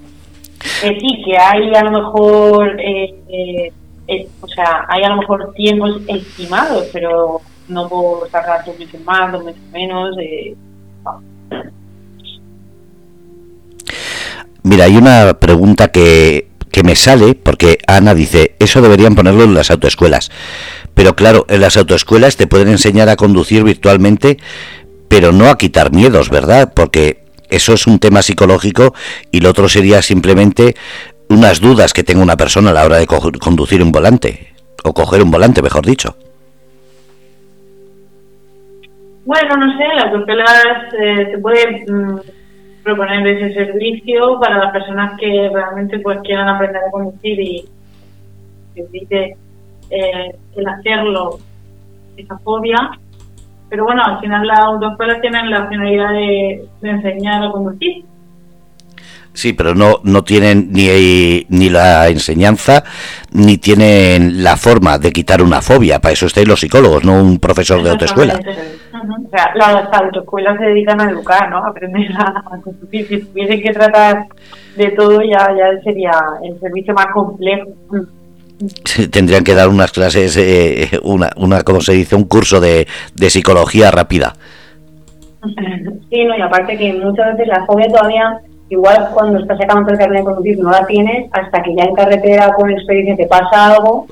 Eh, 0.84 0.98
sí, 1.00 1.22
que 1.24 1.36
hay 1.38 1.72
a 1.74 1.84
lo 1.84 1.90
mejor, 1.90 2.76
eh, 2.80 3.72
o 4.40 4.46
sea, 4.48 4.86
hay 4.88 5.02
a 5.04 5.10
lo 5.10 5.16
mejor 5.16 5.52
tiempos 5.54 6.00
estimados, 6.08 6.88
pero 6.92 7.40
no 7.68 7.88
puedo 7.88 8.28
sacar 8.30 8.64
dos 8.64 8.78
meses 8.78 9.00
más, 9.04 9.32
dos 9.32 9.44
meses 9.44 9.62
menos. 9.72 10.16
Eh, 10.20 10.54
Mira, 14.62 14.84
hay 14.84 14.96
una 14.96 15.38
pregunta 15.38 15.88
que, 15.88 16.48
que 16.72 16.82
me 16.82 16.96
sale, 16.96 17.34
porque 17.34 17.78
Ana 17.86 18.14
dice, 18.14 18.56
eso 18.58 18.82
deberían 18.82 19.14
ponerlo 19.14 19.44
en 19.44 19.54
las 19.54 19.70
autoescuelas. 19.70 20.30
Pero 20.94 21.14
claro, 21.14 21.46
en 21.48 21.60
las 21.60 21.76
autoescuelas 21.76 22.36
te 22.36 22.46
pueden 22.46 22.68
enseñar 22.68 23.08
a 23.08 23.16
conducir 23.16 23.62
virtualmente, 23.62 24.38
pero 25.08 25.32
no 25.32 25.48
a 25.48 25.56
quitar 25.56 25.92
miedos, 25.92 26.30
¿verdad? 26.30 26.72
Porque 26.74 27.24
eso 27.48 27.74
es 27.74 27.86
un 27.86 27.98
tema 27.98 28.22
psicológico 28.22 28.92
y 29.30 29.40
lo 29.40 29.50
otro 29.50 29.68
sería 29.68 30.02
simplemente 30.02 30.74
unas 31.28 31.60
dudas 31.60 31.92
que 31.92 32.02
tenga 32.04 32.22
una 32.22 32.36
persona 32.36 32.70
a 32.70 32.74
la 32.74 32.84
hora 32.84 32.98
de 32.98 33.06
conducir 33.06 33.82
un 33.82 33.92
volante, 33.92 34.54
o 34.82 34.92
coger 34.94 35.22
un 35.22 35.30
volante, 35.30 35.62
mejor 35.62 35.86
dicho. 35.86 36.16
Bueno, 39.26 39.56
no 39.56 39.76
sé, 39.76 39.84
las 39.94 40.14
escuelas 40.14 40.94
eh, 41.00 41.32
se 41.32 41.38
puede 41.38 41.84
mm, 41.90 42.20
proponer 42.84 43.26
ese 43.26 43.54
servicio 43.54 44.38
para 44.40 44.56
las 44.56 44.72
personas 44.72 45.18
que 45.18 45.50
realmente 45.52 45.98
pues 45.98 46.20
quieran 46.22 46.48
aprender 46.48 46.80
a 46.84 46.90
conducir 46.92 47.40
y 47.40 47.68
evite 48.76 49.36
eh, 49.90 50.36
el 50.54 50.68
hacerlo, 50.68 51.40
esa 52.16 52.38
fobia. 52.38 52.90
Pero 53.68 53.82
bueno, 53.82 54.02
al 54.04 54.20
final 54.20 54.46
las 54.46 54.60
autoescuelas 54.60 55.20
tienen 55.20 55.50
la 55.50 55.66
finalidad 55.66 56.12
de 56.12 56.68
enseñar 56.82 57.42
a 57.42 57.50
conducir 57.50 58.04
Sí, 59.36 59.52
pero 59.52 59.74
no, 59.74 60.00
no 60.02 60.24
tienen 60.24 60.72
ni, 60.72 61.44
ni 61.50 61.68
la 61.68 62.08
enseñanza 62.08 62.82
ni 63.32 63.58
tienen 63.58 64.42
la 64.42 64.56
forma 64.56 64.98
de 64.98 65.12
quitar 65.12 65.42
una 65.42 65.60
fobia. 65.60 66.00
Para 66.00 66.14
eso 66.14 66.24
estáis 66.24 66.48
los 66.48 66.58
psicólogos, 66.58 67.04
no 67.04 67.22
un 67.22 67.38
profesor 67.38 67.82
de 67.82 67.90
autoescuela. 67.90 68.32
O 68.32 69.28
sea, 69.28 69.52
las 69.54 69.92
autoescuelas 69.92 70.56
se 70.58 70.64
dedican 70.64 71.02
a 71.02 71.10
educar, 71.10 71.50
¿no? 71.50 71.58
A 71.58 71.68
aprender 71.68 72.10
a, 72.16 72.60
conducir. 72.62 73.06
Si 73.08 73.18
tuviesen 73.24 73.60
que 73.60 73.72
tratar 73.74 74.24
de 74.74 74.90
todo, 74.92 75.20
ya, 75.20 75.54
ya 75.54 75.82
sería 75.84 76.12
el 76.42 76.58
servicio 76.58 76.94
más 76.94 77.08
complejo. 77.08 77.68
tendrían 79.10 79.44
que 79.44 79.54
dar 79.54 79.68
unas 79.68 79.92
clases, 79.92 80.34
eh, 80.38 80.98
una, 81.02 81.28
una, 81.36 81.62
como 81.62 81.82
se 81.82 81.92
dice, 81.92 82.16
un 82.16 82.24
curso 82.24 82.58
de, 82.58 82.88
de 83.14 83.28
psicología 83.28 83.90
rápida. 83.90 84.32
Sí, 86.08 86.24
no, 86.24 86.38
y 86.38 86.40
aparte 86.40 86.78
que 86.78 86.92
muchas 86.92 87.32
veces 87.32 87.48
la 87.48 87.66
fobia 87.66 87.88
todavía 87.88 88.40
igual 88.68 89.10
cuando 89.14 89.38
estás 89.38 89.58
sacando 89.58 89.92
el 89.92 89.98
carnet 89.98 90.18
de 90.18 90.24
conducir 90.24 90.58
no 90.58 90.70
la 90.70 90.86
tienes 90.86 91.28
hasta 91.32 91.62
que 91.62 91.74
ya 91.74 91.84
en 91.84 91.94
carretera 91.94 92.52
con 92.54 92.70
experiencia 92.70 93.16
te 93.16 93.26
pasa 93.26 93.74
algo 93.74 94.06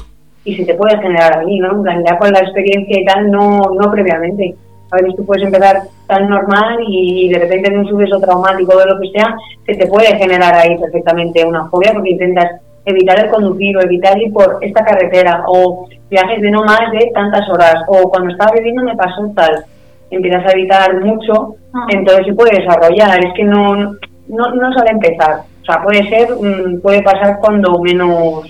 y 0.45 0.55
se 0.57 0.65
te 0.65 0.75
puede 0.75 0.99
generar 0.99 1.39
ahí, 1.39 1.59
¿no? 1.59 1.87
En 1.89 2.05
ya 2.05 2.19
con 2.19 2.31
la 2.31 2.41
experiencia 2.41 3.01
y 3.01 3.05
tal, 3.05 3.31
no, 3.31 3.63
no 3.81 3.91
previamente. 3.91 4.55
A 4.91 4.97
veces 4.97 5.17
tú 5.17 5.25
puedes 5.25 5.45
empezar 5.45 5.83
tan 6.07 6.29
normal 6.29 6.79
y 6.87 7.29
de 7.31 7.39
repente 7.39 7.71
en 7.71 7.79
un 7.79 7.89
suceso 7.89 8.21
traumático 8.21 8.73
o 8.75 8.87
lo 8.87 9.01
que 9.01 9.11
sea, 9.11 9.35
se 9.67 9.75
te 9.75 9.87
puede 9.87 10.17
generar 10.19 10.55
ahí 10.55 10.79
perfectamente 10.79 11.45
una 11.45 11.69
fobia 11.69 11.93
porque 11.93 12.11
intentas 12.11 12.61
evitar 12.85 13.19
el 13.19 13.31
conducir 13.31 13.77
o 13.77 13.83
evitar 13.83 14.21
ir 14.21 14.33
por 14.33 14.59
esta 14.61 14.85
carretera 14.85 15.45
o 15.49 15.89
viajes 16.11 16.43
de 16.43 16.51
no 16.51 16.63
más 16.63 16.93
de 16.93 17.11
tantas 17.15 17.49
horas 17.49 17.77
o 17.89 18.11
cuando 18.11 18.31
estaba 18.31 18.53
viviendo 18.53 18.85
me 18.85 18.95
pasó 18.95 19.33
tal. 19.35 19.65
Empiezas 20.11 20.47
a 20.47 20.53
evitar 20.53 21.01
mucho, 21.01 21.57
ah. 21.73 21.87
entonces 21.89 22.27
se 22.27 22.35
puede 22.35 22.61
desarrollar. 22.61 23.25
Es 23.25 23.33
que 23.35 23.45
no, 23.45 23.97
no, 24.29 24.55
no 24.55 24.73
sabe 24.73 24.91
empezar. 24.91 25.43
O 25.63 25.65
sea, 25.65 25.83
puede 25.83 26.09
ser, 26.09 26.29
mm, 26.31 26.81
puede 26.81 27.03
pasar 27.03 27.39
cuando 27.41 27.79
menos 27.81 28.45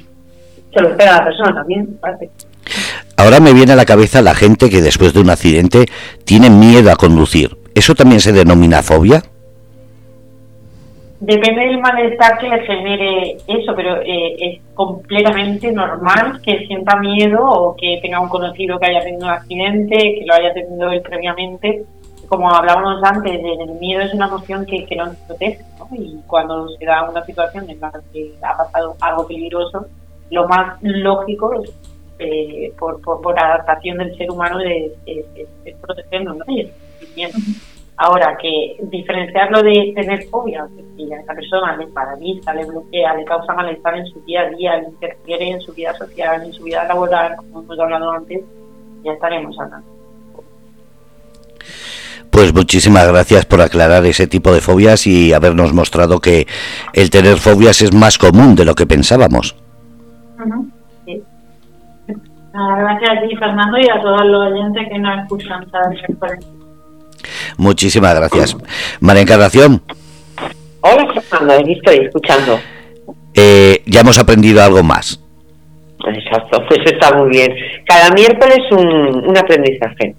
se 0.74 0.80
lo 0.80 0.88
espera 0.88 1.18
la 1.18 1.24
persona 1.24 1.54
también, 1.54 1.98
Ahora 3.16 3.38
me 3.38 3.52
viene 3.52 3.72
a 3.72 3.76
la 3.76 3.84
cabeza 3.84 4.20
la 4.20 4.34
gente 4.34 4.68
que 4.68 4.82
después 4.82 5.14
de 5.14 5.20
un 5.20 5.30
accidente 5.30 5.86
tiene 6.24 6.50
miedo 6.50 6.90
a 6.90 6.96
conducir. 6.96 7.56
¿Eso 7.74 7.94
también 7.94 8.20
se 8.20 8.32
denomina 8.32 8.82
fobia? 8.82 9.22
Depende 11.20 11.62
del 11.62 11.78
malestar 11.78 12.38
que 12.38 12.48
le 12.48 12.60
genere 12.66 13.36
eso, 13.46 13.74
pero 13.74 14.02
eh, 14.02 14.36
es 14.38 14.60
completamente 14.74 15.72
normal 15.72 16.40
que 16.42 16.66
sienta 16.66 16.96
miedo 16.96 17.38
o 17.40 17.76
que 17.76 17.98
tenga 18.02 18.20
un 18.20 18.28
conocido 18.28 18.78
que 18.78 18.86
haya 18.86 19.00
tenido 19.00 19.26
un 19.26 19.32
accidente, 19.32 19.96
que 19.96 20.24
lo 20.26 20.34
haya 20.34 20.52
tenido 20.52 20.90
él 20.90 21.00
previamente. 21.00 21.84
Como 22.28 22.50
hablábamos 22.50 23.02
antes, 23.02 23.40
el 23.42 23.74
miedo 23.80 24.02
es 24.02 24.14
una 24.14 24.26
emoción 24.26 24.66
que, 24.66 24.84
que 24.86 24.96
nos 24.96 25.16
protege, 25.16 25.60
¿no? 25.78 25.88
Y 25.92 26.20
cuando 26.26 26.68
se 26.76 26.84
da 26.84 27.08
una 27.08 27.24
situación 27.24 27.68
en 27.70 27.80
la 27.80 27.92
que 28.12 28.34
ha 28.42 28.56
pasado 28.56 28.96
algo 29.00 29.26
peligroso, 29.26 29.86
lo 30.30 30.48
más 30.48 30.78
lógico 30.82 31.62
eh, 32.18 32.72
por, 32.78 33.00
por, 33.00 33.38
adaptación 33.38 33.98
del 33.98 34.16
ser 34.16 34.30
humano 34.30 34.60
es, 34.60 34.92
es, 35.06 35.76
protegernos, 35.80 36.36
¿no? 36.38 36.44
Ahora, 37.96 38.36
que 38.40 38.76
diferenciarlo 38.82 39.62
de 39.62 39.92
tener 39.94 40.24
fobia, 40.28 40.66
que 40.96 41.14
a 41.14 41.20
esa 41.20 41.32
persona 41.32 41.76
le 41.76 41.86
paraliza, 41.86 42.52
le 42.52 42.64
bloquea, 42.64 43.14
le 43.14 43.24
causa 43.24 43.54
malestar 43.54 43.96
en 43.96 44.06
su 44.06 44.20
día 44.22 44.42
a 44.42 44.50
día, 44.50 44.76
le 44.78 44.88
interfiere 44.88 45.50
en 45.50 45.60
su 45.60 45.72
vida 45.72 45.94
social, 45.94 46.42
en 46.42 46.52
su 46.52 46.64
vida 46.64 46.84
laboral, 46.84 47.36
como 47.36 47.62
hemos 47.62 47.78
hablado 47.78 48.10
antes, 48.10 48.42
ya 49.04 49.12
estaremos 49.12 49.56
hablando. 49.60 49.86
Pues 52.34 52.52
muchísimas 52.52 53.06
gracias 53.06 53.46
por 53.46 53.60
aclarar 53.60 54.04
ese 54.06 54.26
tipo 54.26 54.52
de 54.52 54.60
fobias 54.60 55.06
y 55.06 55.32
habernos 55.32 55.72
mostrado 55.72 56.18
que 56.18 56.48
el 56.92 57.08
tener 57.08 57.36
fobias 57.36 57.80
es 57.80 57.94
más 57.94 58.18
común 58.18 58.56
de 58.56 58.64
lo 58.64 58.74
que 58.74 58.86
pensábamos. 58.86 59.54
Gracias 62.52 63.10
a 63.10 63.28
ti, 63.28 63.36
Fernando, 63.36 63.78
y 63.78 63.88
a 63.88 64.00
todos 64.02 64.24
los 64.24 64.52
oyentes 64.52 64.82
que 64.90 64.98
nos 64.98 65.20
escuchan. 65.20 65.64
Muchísimas 67.56 68.16
gracias. 68.16 68.56
María 68.98 69.22
Encarnación. 69.22 69.80
Hola, 70.80 71.20
Fernando, 71.20 71.70
estoy 71.70 72.06
escuchando. 72.06 72.58
Eh, 73.32 73.80
ya 73.86 74.00
hemos 74.00 74.18
aprendido 74.18 74.60
algo 74.60 74.82
más. 74.82 75.20
Exacto, 76.04 76.64
pues 76.66 76.80
está 76.84 77.16
muy 77.16 77.28
bien. 77.28 77.54
Cada 77.86 78.10
miércoles 78.10 78.58
un, 78.72 79.24
un 79.24 79.38
aprendizaje. 79.38 80.16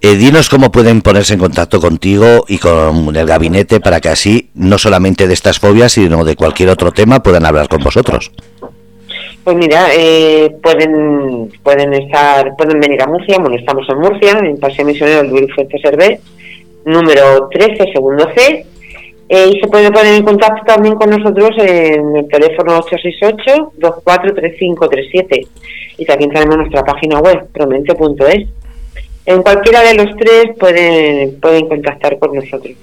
Eh, 0.00 0.16
dinos 0.16 0.48
cómo 0.48 0.72
pueden 0.72 1.02
ponerse 1.02 1.34
en 1.34 1.40
contacto 1.40 1.80
contigo 1.80 2.44
y 2.48 2.58
con 2.58 3.14
el 3.14 3.26
gabinete 3.26 3.80
para 3.80 4.00
que 4.00 4.08
así, 4.08 4.50
no 4.54 4.78
solamente 4.78 5.26
de 5.26 5.34
estas 5.34 5.58
fobias, 5.58 5.92
sino 5.92 6.24
de 6.24 6.36
cualquier 6.36 6.68
otro 6.70 6.92
tema, 6.92 7.22
puedan 7.22 7.46
hablar 7.46 7.68
con 7.68 7.82
vosotros. 7.82 8.30
Pues 9.44 9.56
mira, 9.56 9.88
eh, 9.94 10.56
pueden 10.62 11.52
pueden 11.62 11.92
estar 11.94 12.56
pueden 12.56 12.80
venir 12.80 13.02
a 13.02 13.06
Murcia, 13.06 13.36
bueno, 13.38 13.56
estamos 13.56 13.86
en 13.90 13.98
Murcia, 13.98 14.38
en 14.38 14.58
Paseo 14.58 14.86
Misionero 14.86 15.22
Luis 15.24 15.54
Fuentes 15.54 15.82
Servé, 15.82 16.18
número 16.86 17.48
13, 17.50 17.92
segundo 17.92 18.26
C, 18.34 18.64
eh, 19.28 19.50
y 19.54 19.60
se 19.60 19.68
puede 19.68 19.90
poner 19.90 20.14
en 20.14 20.24
contacto 20.24 20.62
también 20.66 20.94
con 20.96 21.10
nosotros 21.10 21.50
en 21.58 22.16
el 22.16 22.28
teléfono 22.28 22.80
868-243537 23.78 25.46
y 25.98 26.04
también 26.04 26.30
tenemos 26.30 26.56
nuestra 26.56 26.82
página 26.84 27.20
web, 27.20 27.46
promente.es. 27.52 28.48
En 29.26 29.42
cualquiera 29.42 29.82
de 29.82 29.94
los 29.94 30.16
tres 30.16 30.46
pueden, 30.58 31.40
pueden 31.40 31.68
contactar 31.68 32.18
con 32.18 32.34
nosotros. 32.34 32.74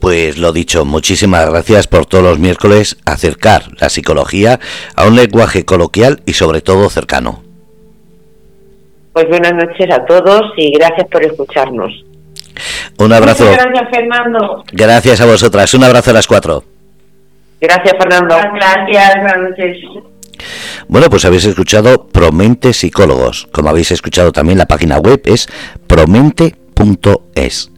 Pues 0.00 0.38
lo 0.38 0.52
dicho, 0.52 0.84
muchísimas 0.84 1.48
gracias 1.48 1.86
por 1.86 2.06
todos 2.06 2.24
los 2.24 2.38
miércoles 2.38 2.96
acercar 3.04 3.64
la 3.80 3.88
psicología 3.88 4.58
a 4.96 5.06
un 5.06 5.16
lenguaje 5.16 5.64
coloquial 5.64 6.22
y 6.26 6.32
sobre 6.32 6.60
todo 6.60 6.88
cercano. 6.88 7.42
Pues 9.12 9.28
buenas 9.28 9.54
noches 9.54 9.90
a 9.92 10.04
todos 10.06 10.52
y 10.56 10.72
gracias 10.72 11.06
por 11.08 11.22
escucharnos. 11.22 12.04
Un 12.98 13.12
abrazo. 13.12 13.44
gracias, 13.50 13.90
Fernando. 13.90 14.64
Gracias 14.72 15.20
a 15.20 15.26
vosotras. 15.26 15.74
Un 15.74 15.84
abrazo 15.84 16.10
a 16.10 16.14
las 16.14 16.26
cuatro. 16.26 16.64
Gracias, 17.60 17.94
Fernando. 17.98 18.36
Gracias, 18.54 19.14
buenas 19.16 19.50
noches. 19.50 19.76
Bueno, 20.90 21.08
pues 21.08 21.24
habéis 21.24 21.44
escuchado 21.44 22.08
Promente 22.08 22.72
Psicólogos. 22.72 23.46
Como 23.52 23.68
habéis 23.68 23.92
escuchado 23.92 24.32
también 24.32 24.58
la 24.58 24.66
página 24.66 24.98
web 24.98 25.22
es 25.24 25.46
promente.es. 25.86 27.70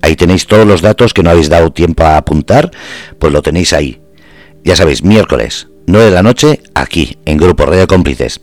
Ahí 0.00 0.14
tenéis 0.14 0.46
todos 0.46 0.64
los 0.64 0.80
datos 0.80 1.12
que 1.12 1.24
no 1.24 1.30
habéis 1.30 1.48
dado 1.48 1.72
tiempo 1.72 2.04
a 2.04 2.16
apuntar, 2.16 2.70
pues 3.18 3.32
lo 3.32 3.42
tenéis 3.42 3.72
ahí. 3.72 4.00
Ya 4.62 4.76
sabéis, 4.76 5.02
miércoles, 5.02 5.66
9 5.88 6.04
de 6.04 6.10
la 6.12 6.22
noche, 6.22 6.60
aquí, 6.72 7.18
en 7.24 7.38
Grupo 7.38 7.66
Radio 7.66 7.88
Cómplices. 7.88 8.42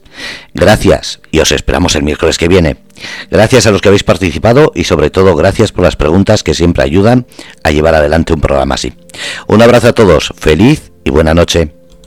Gracias 0.53 1.22
y 1.32 1.39
os 1.39 1.53
esperamos 1.53 1.95
el 1.95 2.03
miércoles 2.03 2.38
que 2.38 2.49
viene. 2.49 2.76
Gracias 3.32 3.67
a 3.67 3.72
los 3.72 3.82
que 3.82 3.88
habéis 3.88 4.03
participado 4.03 4.74
y 4.76 4.84
sobre 4.84 5.11
todo 5.11 5.34
gracias 5.38 5.72
por 5.72 5.86
las 5.86 5.95
preguntas 5.95 6.43
que 6.43 6.53
siempre 6.53 6.84
ayudan 6.84 7.26
a 7.63 7.72
llevar 7.72 7.95
adelante 7.95 8.34
un 8.34 8.41
programa 8.41 8.76
así. 8.76 8.91
Un 9.47 9.61
abrazo 9.61 9.88
a 9.88 9.93
todos, 9.93 10.34
feliz 10.38 10.91
y 11.05 11.09
buena 11.09 11.34
noche. 11.34 11.78